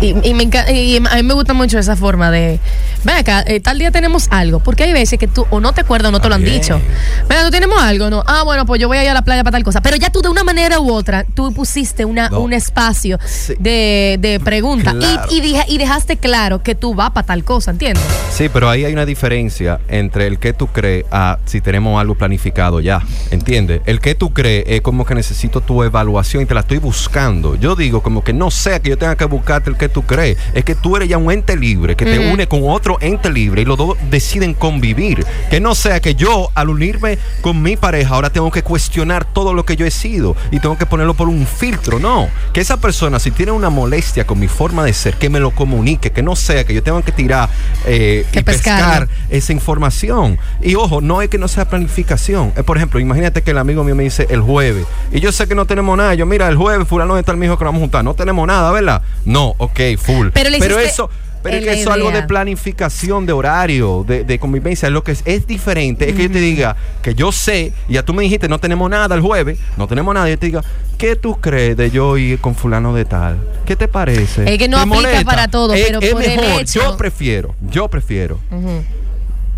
Y, 0.00 0.14
y 0.28 0.34
me 0.34 0.44
y 0.72 0.96
a 0.96 1.14
mí 1.16 1.22
me 1.22 1.34
gusta 1.34 1.54
mucho 1.54 1.78
esa 1.78 1.96
forma 1.96 2.30
de, 2.30 2.58
ven 3.04 3.16
acá, 3.16 3.44
eh, 3.46 3.60
tal 3.60 3.78
día 3.78 3.90
tenemos 3.92 4.26
algo, 4.30 4.58
porque 4.60 4.82
hay 4.84 4.92
veces 4.92 5.18
que 5.18 5.28
tú 5.28 5.46
o 5.50 5.60
no 5.60 5.72
te 5.72 5.82
acuerdas 5.82 6.08
o 6.08 6.12
no 6.12 6.20
te 6.20 6.28
lo 6.28 6.34
han 6.34 6.42
bien. 6.42 6.60
dicho. 6.60 6.80
Venga, 7.28 7.44
tú 7.44 7.50
tenemos 7.50 7.80
algo, 7.80 8.10
¿no? 8.10 8.22
Ah, 8.26 8.42
bueno, 8.44 8.66
pues 8.66 8.80
yo 8.80 8.88
voy 8.88 8.98
a 8.98 9.04
ir 9.04 9.10
a 9.10 9.14
la 9.14 9.22
playa 9.22 9.42
para 9.44 9.52
tal 9.52 9.62
cosa. 9.64 9.80
Pero 9.80 9.96
ya 9.96 10.10
tú 10.10 10.20
de 10.20 10.28
una 10.28 10.42
manera 10.44 10.80
u 10.80 10.92
otra, 10.92 11.24
tú 11.34 11.52
pusiste 11.54 12.04
una, 12.04 12.28
No. 12.28 12.40
un 12.40 12.52
espacio 12.52 13.18
Sí. 13.24 13.54
de, 13.58 14.16
de 14.20 14.40
pregunta 14.40 14.92
Claro. 14.92 15.28
y, 15.30 15.38
y, 15.38 15.40
dije- 15.40 15.64
y 15.68 15.78
dejaste 15.78 16.16
claro 16.16 16.62
que 16.62 16.74
tú 16.74 16.94
vas 16.94 17.10
para 17.10 17.26
tal 17.26 17.44
cosa, 17.44 17.70
¿entiendes? 17.70 18.04
Sí, 18.30 18.48
pero 18.52 18.68
ahí 18.68 18.84
hay 18.84 18.92
una 18.92 19.06
diferencia 19.06 19.78
entre 19.88 20.26
el 20.26 20.38
que 20.38 20.52
tú 20.52 20.66
crees 20.66 21.04
a 21.10 21.23
si 21.46 21.60
tenemos 21.60 22.00
algo 22.00 22.14
planificado 22.14 22.80
ya. 22.80 23.02
¿Entiendes? 23.30 23.82
El 23.86 24.00
que 24.00 24.14
tú 24.14 24.32
crees 24.32 24.64
es 24.66 24.80
como 24.80 25.04
que 25.04 25.14
necesito 25.14 25.60
tu 25.60 25.82
evaluación 25.82 26.42
y 26.42 26.46
te 26.46 26.54
la 26.54 26.60
estoy 26.60 26.78
buscando. 26.78 27.56
Yo 27.56 27.76
digo 27.76 28.02
como 28.02 28.22
que 28.22 28.32
no 28.32 28.50
sea 28.50 28.80
que 28.80 28.90
yo 28.90 28.98
tenga 28.98 29.16
que 29.16 29.24
buscarte 29.24 29.70
el 29.70 29.76
que 29.76 29.88
tú 29.88 30.02
crees. 30.02 30.38
Es 30.54 30.64
que 30.64 30.74
tú 30.74 30.96
eres 30.96 31.08
ya 31.08 31.18
un 31.18 31.30
ente 31.30 31.56
libre 31.56 31.96
que 31.96 32.04
te 32.04 32.32
une 32.32 32.46
con 32.46 32.60
otro 32.64 32.98
ente 33.00 33.30
libre 33.30 33.62
y 33.62 33.64
los 33.64 33.78
dos 33.78 33.96
deciden 34.10 34.54
convivir. 34.54 35.24
Que 35.50 35.60
no 35.60 35.74
sea 35.74 36.00
que 36.00 36.14
yo 36.14 36.50
al 36.54 36.68
unirme 36.68 37.18
con 37.40 37.62
mi 37.62 37.76
pareja 37.76 38.14
ahora 38.14 38.30
tengo 38.30 38.50
que 38.50 38.62
cuestionar 38.62 39.24
todo 39.24 39.54
lo 39.54 39.64
que 39.64 39.76
yo 39.76 39.86
he 39.86 39.90
sido 39.90 40.36
y 40.50 40.60
tengo 40.60 40.76
que 40.78 40.86
ponerlo 40.86 41.14
por 41.14 41.28
un 41.28 41.46
filtro. 41.46 41.98
No. 41.98 42.28
Que 42.52 42.60
esa 42.60 42.76
persona 42.76 43.18
si 43.18 43.30
tiene 43.30 43.52
una 43.52 43.70
molestia 43.70 44.26
con 44.26 44.38
mi 44.38 44.48
forma 44.48 44.84
de 44.84 44.92
ser, 44.92 45.14
que 45.14 45.28
me 45.28 45.40
lo 45.40 45.50
comunique. 45.50 46.10
Que 46.10 46.22
no 46.22 46.36
sea 46.36 46.64
que 46.64 46.74
yo 46.74 46.82
tenga 46.82 47.02
que 47.02 47.12
tirar 47.12 47.48
eh, 47.86 48.26
Que 48.32 48.40
y 48.40 48.42
pescar 48.42 49.08
esa 49.30 49.52
información. 49.52 50.38
Y 50.62 50.74
ojo, 50.74 51.00
no 51.00 51.13
es 51.22 51.28
que 51.28 51.38
no 51.38 51.48
sea 51.48 51.68
planificación. 51.68 52.52
Es, 52.56 52.64
por 52.64 52.76
ejemplo, 52.76 53.00
imagínate 53.00 53.42
que 53.42 53.50
el 53.52 53.58
amigo 53.58 53.84
mío 53.84 53.94
me 53.94 54.02
dice 54.04 54.26
el 54.30 54.40
jueves. 54.40 54.86
Y 55.12 55.20
yo 55.20 55.32
sé 55.32 55.46
que 55.46 55.54
no 55.54 55.66
tenemos 55.66 55.96
nada. 55.96 56.14
Yo, 56.14 56.26
mira, 56.26 56.48
el 56.48 56.56
jueves, 56.56 56.86
fulano 56.88 57.14
de 57.16 57.22
tal 57.22 57.36
me 57.36 57.46
dijo 57.46 57.58
que 57.58 57.64
nos 57.64 57.68
vamos 57.72 57.80
a 57.80 57.84
juntar. 57.84 58.04
No 58.04 58.14
tenemos 58.14 58.46
nada, 58.46 58.70
¿verdad? 58.72 59.02
No, 59.24 59.54
ok, 59.58 59.80
full. 59.98 60.28
Pero 60.32 60.50
le 60.50 60.58
eso. 60.58 61.10
Pero 61.42 61.58
es 61.58 61.62
que 61.64 61.72
eso 61.72 61.90
es 61.90 61.94
algo 61.94 62.10
de 62.10 62.22
planificación, 62.22 63.26
de 63.26 63.34
horario, 63.34 64.02
de, 64.08 64.24
de 64.24 64.38
convivencia. 64.38 64.88
Lo 64.88 65.04
que 65.04 65.12
es, 65.12 65.20
es 65.26 65.46
diferente 65.46 66.08
es 66.08 66.16
que 66.16 66.22
yo 66.22 66.30
te 66.30 66.40
diga 66.40 66.74
que 67.02 67.14
yo 67.14 67.32
sé, 67.32 67.74
y 67.86 67.92
ya 67.92 68.02
tú 68.02 68.14
me 68.14 68.22
dijiste, 68.22 68.48
no 68.48 68.58
tenemos 68.58 68.88
nada 68.88 69.14
el 69.14 69.20
jueves, 69.20 69.58
no 69.76 69.86
tenemos 69.86 70.14
nada. 70.14 70.26
Y 70.28 70.32
yo 70.32 70.38
te 70.38 70.46
diga, 70.46 70.62
¿qué 70.96 71.16
tú 71.16 71.38
crees 71.42 71.76
de 71.76 71.90
yo 71.90 72.16
ir 72.16 72.38
con 72.40 72.54
fulano 72.54 72.94
de 72.94 73.04
tal? 73.04 73.36
¿Qué 73.66 73.76
te 73.76 73.88
parece? 73.88 74.50
Es 74.50 74.56
que 74.58 74.68
no 74.68 74.78
¿Te 74.78 74.82
aplica 74.84 75.02
molesta? 75.02 75.24
para 75.26 75.48
todo, 75.48 75.74
Es- 75.74 75.84
pero 75.86 76.00
es 76.00 76.12
por 76.12 76.22
el 76.24 76.36
mejor. 76.40 76.62
hecho- 76.62 76.80
Yo 76.80 76.96
prefiero, 76.96 77.54
yo 77.70 77.88
prefiero. 77.88 78.40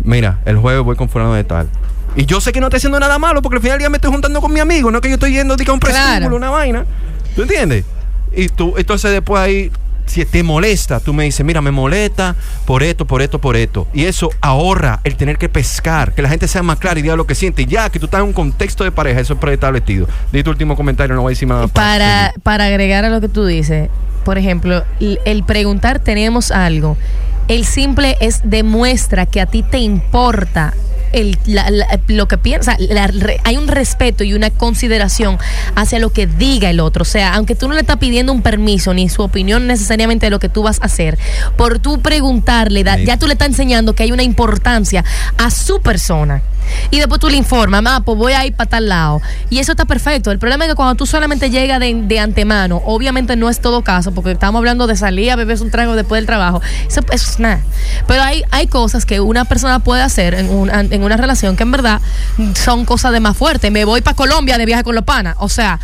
Mira, 0.07 0.39
el 0.45 0.57
jueves 0.57 0.83
voy 0.83 0.95
con 0.95 1.09
fulano 1.09 1.33
de 1.33 1.43
tal. 1.43 1.67
Y 2.15 2.25
yo 2.25 2.41
sé 2.41 2.51
que 2.51 2.59
no 2.59 2.67
estoy 2.67 2.77
haciendo 2.77 2.99
nada 2.99 3.19
malo 3.19 3.41
porque 3.43 3.57
al 3.57 3.61
final 3.61 3.73
del 3.75 3.79
día 3.81 3.89
me 3.89 3.97
estoy 3.97 4.11
juntando 4.11 4.41
con 4.41 4.51
mi 4.51 4.59
amigo, 4.59 4.89
no 4.89 4.97
es 4.97 5.01
que 5.03 5.09
yo 5.09 5.15
estoy 5.15 5.33
yendo 5.33 5.53
a 5.53 5.57
un 5.57 5.79
Claro. 5.79 5.79
prestíbulo, 5.79 6.35
una 6.35 6.49
vaina. 6.49 6.85
¿Tú 7.35 7.43
entiendes? 7.43 7.85
Y 8.35 8.47
tú, 8.49 8.73
entonces 8.77 9.11
después 9.11 9.39
ahí, 9.41 9.71
si 10.07 10.25
te 10.25 10.41
molesta, 10.41 10.99
tú 10.99 11.13
me 11.13 11.25
dices, 11.25 11.45
mira, 11.45 11.61
me 11.61 11.69
molesta 11.69 12.35
por 12.65 12.81
esto, 12.81 13.05
por 13.05 13.21
esto, 13.21 13.39
por 13.39 13.55
esto. 13.55 13.87
Y 13.93 14.05
eso 14.05 14.29
ahorra 14.41 14.99
el 15.03 15.15
tener 15.15 15.37
que 15.37 15.49
pescar, 15.49 16.13
que 16.15 16.21
la 16.21 16.29
gente 16.29 16.47
sea 16.47 16.63
más 16.63 16.79
clara 16.79 16.97
y 16.97 17.03
diga 17.03 17.15
lo 17.15 17.27
que 17.27 17.35
siente. 17.35 17.63
Y 17.63 17.65
ya 17.65 17.89
que 17.89 17.99
tú 17.99 18.05
estás 18.05 18.21
en 18.21 18.27
un 18.27 18.33
contexto 18.33 18.83
de 18.83 18.91
pareja, 18.91 19.19
eso 19.19 19.33
es 19.33 19.39
preestablecido. 19.39 20.07
Di 20.31 20.41
tu 20.43 20.49
último 20.49 20.75
comentario, 20.75 21.13
no 21.15 21.21
voy 21.21 21.31
a 21.31 21.33
decir 21.33 21.47
nada. 21.47 21.63
más. 21.63 21.71
Para, 21.71 22.33
para 22.41 22.65
agregar 22.65 23.05
a 23.05 23.09
lo 23.09 23.21
que 23.21 23.27
tú 23.29 23.45
dices, 23.45 23.89
por 24.23 24.37
ejemplo, 24.37 24.83
el 24.99 25.43
preguntar 25.43 25.99
tenemos 25.99 26.51
algo, 26.51 26.97
el 27.47 27.65
simple 27.65 28.17
es 28.19 28.41
demuestra 28.43 29.25
que 29.25 29.41
a 29.41 29.45
ti 29.45 29.63
te 29.63 29.77
importa 29.79 30.73
el, 31.13 31.37
la- 31.45 31.69
la- 31.69 31.87
lo 32.07 32.27
que 32.27 32.37
piensa, 32.37 32.75
la 32.79 33.09
hay 33.45 33.55
un 33.55 33.67
respeto 33.69 34.25
y 34.25 34.33
una 34.33 34.49
consideración 34.49 35.37
hacia 35.75 35.99
lo 35.99 36.09
que 36.11 36.27
diga 36.27 36.69
el 36.69 36.81
otro. 36.81 37.03
O 37.03 37.05
sea, 37.05 37.33
aunque 37.35 37.55
tú 37.55 37.67
no 37.69 37.73
le 37.75 37.79
estás 37.81 37.95
pidiendo 37.97 38.33
un 38.33 38.41
permiso 38.41 38.93
ni 38.93 39.07
su 39.07 39.21
opinión 39.21 39.67
necesariamente 39.67 40.25
de 40.25 40.29
lo 40.31 40.39
que 40.39 40.49
tú 40.49 40.63
vas 40.63 40.79
a 40.81 40.85
hacer, 40.85 41.17
por 41.55 41.79
tú 41.79 42.01
preguntarle, 42.01 42.83
da- 42.83 42.97
ya 42.97 43.17
tú 43.17 43.25
le 43.27 43.33
estás 43.33 43.47
enseñando 43.47 43.93
que 43.95 44.03
hay 44.03 44.11
una 44.11 44.23
importancia 44.23 45.05
a 45.37 45.49
su 45.49 45.79
persona. 45.81 46.41
Y 46.91 46.99
después 46.99 47.19
tú 47.19 47.29
le 47.29 47.37
informas, 47.37 47.83
ah, 47.85 48.01
pues 48.03 48.17
voy 48.17 48.33
a 48.33 48.45
ir 48.45 48.53
para 48.53 48.69
tal 48.69 48.89
lado. 48.89 49.21
Y 49.49 49.59
eso 49.59 49.71
está 49.71 49.85
perfecto. 49.85 50.31
El 50.31 50.39
problema 50.39 50.65
es 50.65 50.71
que 50.71 50.75
cuando 50.75 50.95
tú 50.95 51.05
solamente 51.05 51.49
llegas 51.49 51.79
de, 51.79 51.93
de 51.93 52.19
antemano, 52.19 52.81
obviamente 52.85 53.35
no 53.35 53.49
es 53.49 53.59
todo 53.59 53.83
caso, 53.83 54.13
porque 54.13 54.31
estamos 54.31 54.59
hablando 54.59 54.87
de 54.87 54.95
salir 54.95 55.31
a 55.31 55.35
beber 55.35 55.61
un 55.61 55.71
trago 55.71 55.95
después 55.95 56.19
del 56.19 56.25
trabajo. 56.25 56.61
Eso, 56.87 57.01
eso 57.11 57.31
es 57.31 57.39
nada. 57.39 57.61
Pero 58.07 58.21
hay, 58.21 58.43
hay 58.51 58.67
cosas 58.67 59.05
que 59.05 59.19
una 59.19 59.45
persona 59.45 59.79
puede 59.79 60.01
hacer 60.01 60.33
en 60.33 60.49
una, 60.49 60.81
en 60.81 61.03
una 61.03 61.17
relación 61.17 61.55
que 61.55 61.63
en 61.63 61.71
verdad 61.71 62.01
son 62.55 62.85
cosas 62.85 63.11
de 63.11 63.19
más 63.19 63.35
fuerte. 63.35 63.71
Me 63.71 63.85
voy 63.85 64.01
para 64.01 64.15
Colombia 64.15 64.57
de 64.57 64.65
viaje 64.65 64.83
con 64.83 64.95
los 64.95 65.03
panas. 65.03 65.35
O 65.39 65.49
sea, 65.49 65.79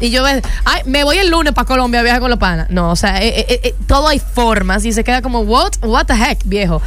y 0.00 0.10
yo 0.10 0.22
ve, 0.22 0.42
ay, 0.64 0.82
me 0.84 1.04
voy 1.04 1.18
el 1.18 1.30
lunes 1.30 1.52
para 1.52 1.66
Colombia 1.66 2.02
viaje 2.02 2.20
con 2.20 2.30
los 2.30 2.38
panas. 2.38 2.70
No, 2.70 2.90
o 2.90 2.96
sea, 2.96 3.20
eh, 3.22 3.46
eh, 3.48 3.60
eh, 3.64 3.74
todo 3.86 4.08
hay 4.08 4.20
formas 4.20 4.84
y 4.84 4.92
se 4.92 5.02
queda 5.02 5.22
como, 5.22 5.40
what, 5.40 5.72
what 5.82 6.06
the 6.06 6.14
heck, 6.14 6.38
viejo. 6.44 6.80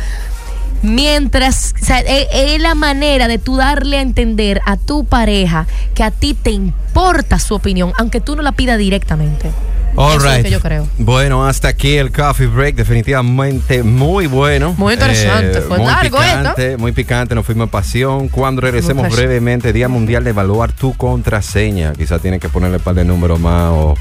Mientras, 0.82 1.74
o 1.82 1.86
sea, 1.86 2.00
es, 2.00 2.28
es 2.34 2.62
la 2.62 2.76
manera 2.76 3.28
de 3.28 3.38
tú 3.38 3.58
darle 3.58 3.98
a 3.98 4.02
entender 4.02 4.62
a 4.66 4.78
tu 4.78 5.06
pareja 5.06 5.68
que 5.94 6.04
a 6.04 6.12
ti 6.12 6.34
te 6.34 6.52
importa 6.52 7.40
su 7.40 7.56
opinión, 7.56 7.94
aunque 7.98 8.22
tú 8.22 8.36
no 8.36 8.42
la 8.42 8.52
pidas 8.52 8.78
directamente. 8.78 9.52
All 9.96 10.16
Eso 10.16 10.18
es 10.18 10.24
lo 10.24 10.32
right. 10.32 10.46
que 10.46 10.52
yo 10.52 10.60
creo. 10.62 10.88
Bueno, 10.98 11.46
hasta 11.46 11.68
aquí 11.68 11.98
el 11.98 12.12
coffee 12.12 12.48
break. 12.48 12.76
Definitivamente 12.76 13.84
muy 13.84 14.28
bueno. 14.28 14.74
Muy 14.78 14.94
interesante. 14.94 15.62
Fue 15.62 15.78
muy 15.78 15.88
largo 15.88 16.18
picante, 16.18 16.78
Muy 16.78 16.92
picante. 16.94 17.36
Nos 17.36 17.46
fuimos 17.46 17.66
en 17.66 17.70
pasión. 17.70 18.28
Cuando 18.30 18.62
regresemos 18.62 19.08
Muy 19.08 19.16
brevemente, 19.16 19.74
Día 19.74 19.90
Mundial 19.90 20.24
de 20.24 20.30
Evaluar 20.30 20.72
tu 20.72 20.94
contraseña. 20.94 21.94
Quizás 21.94 22.22
tienes 22.22 22.40
que 22.40 22.50
ponerle 22.50 22.78
un 22.78 22.84
par 22.84 22.96
de 22.96 23.04
números 23.04 23.40
más 23.40 23.70
o, 23.72 23.96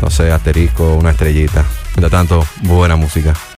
no 0.00 0.10
sé, 0.10 0.32
asterisco, 0.32 0.94
una 0.94 1.10
estrellita. 1.10 1.64
Mientras 1.94 2.10
tanto, 2.10 2.44
buena 2.62 2.96
música. 2.96 3.34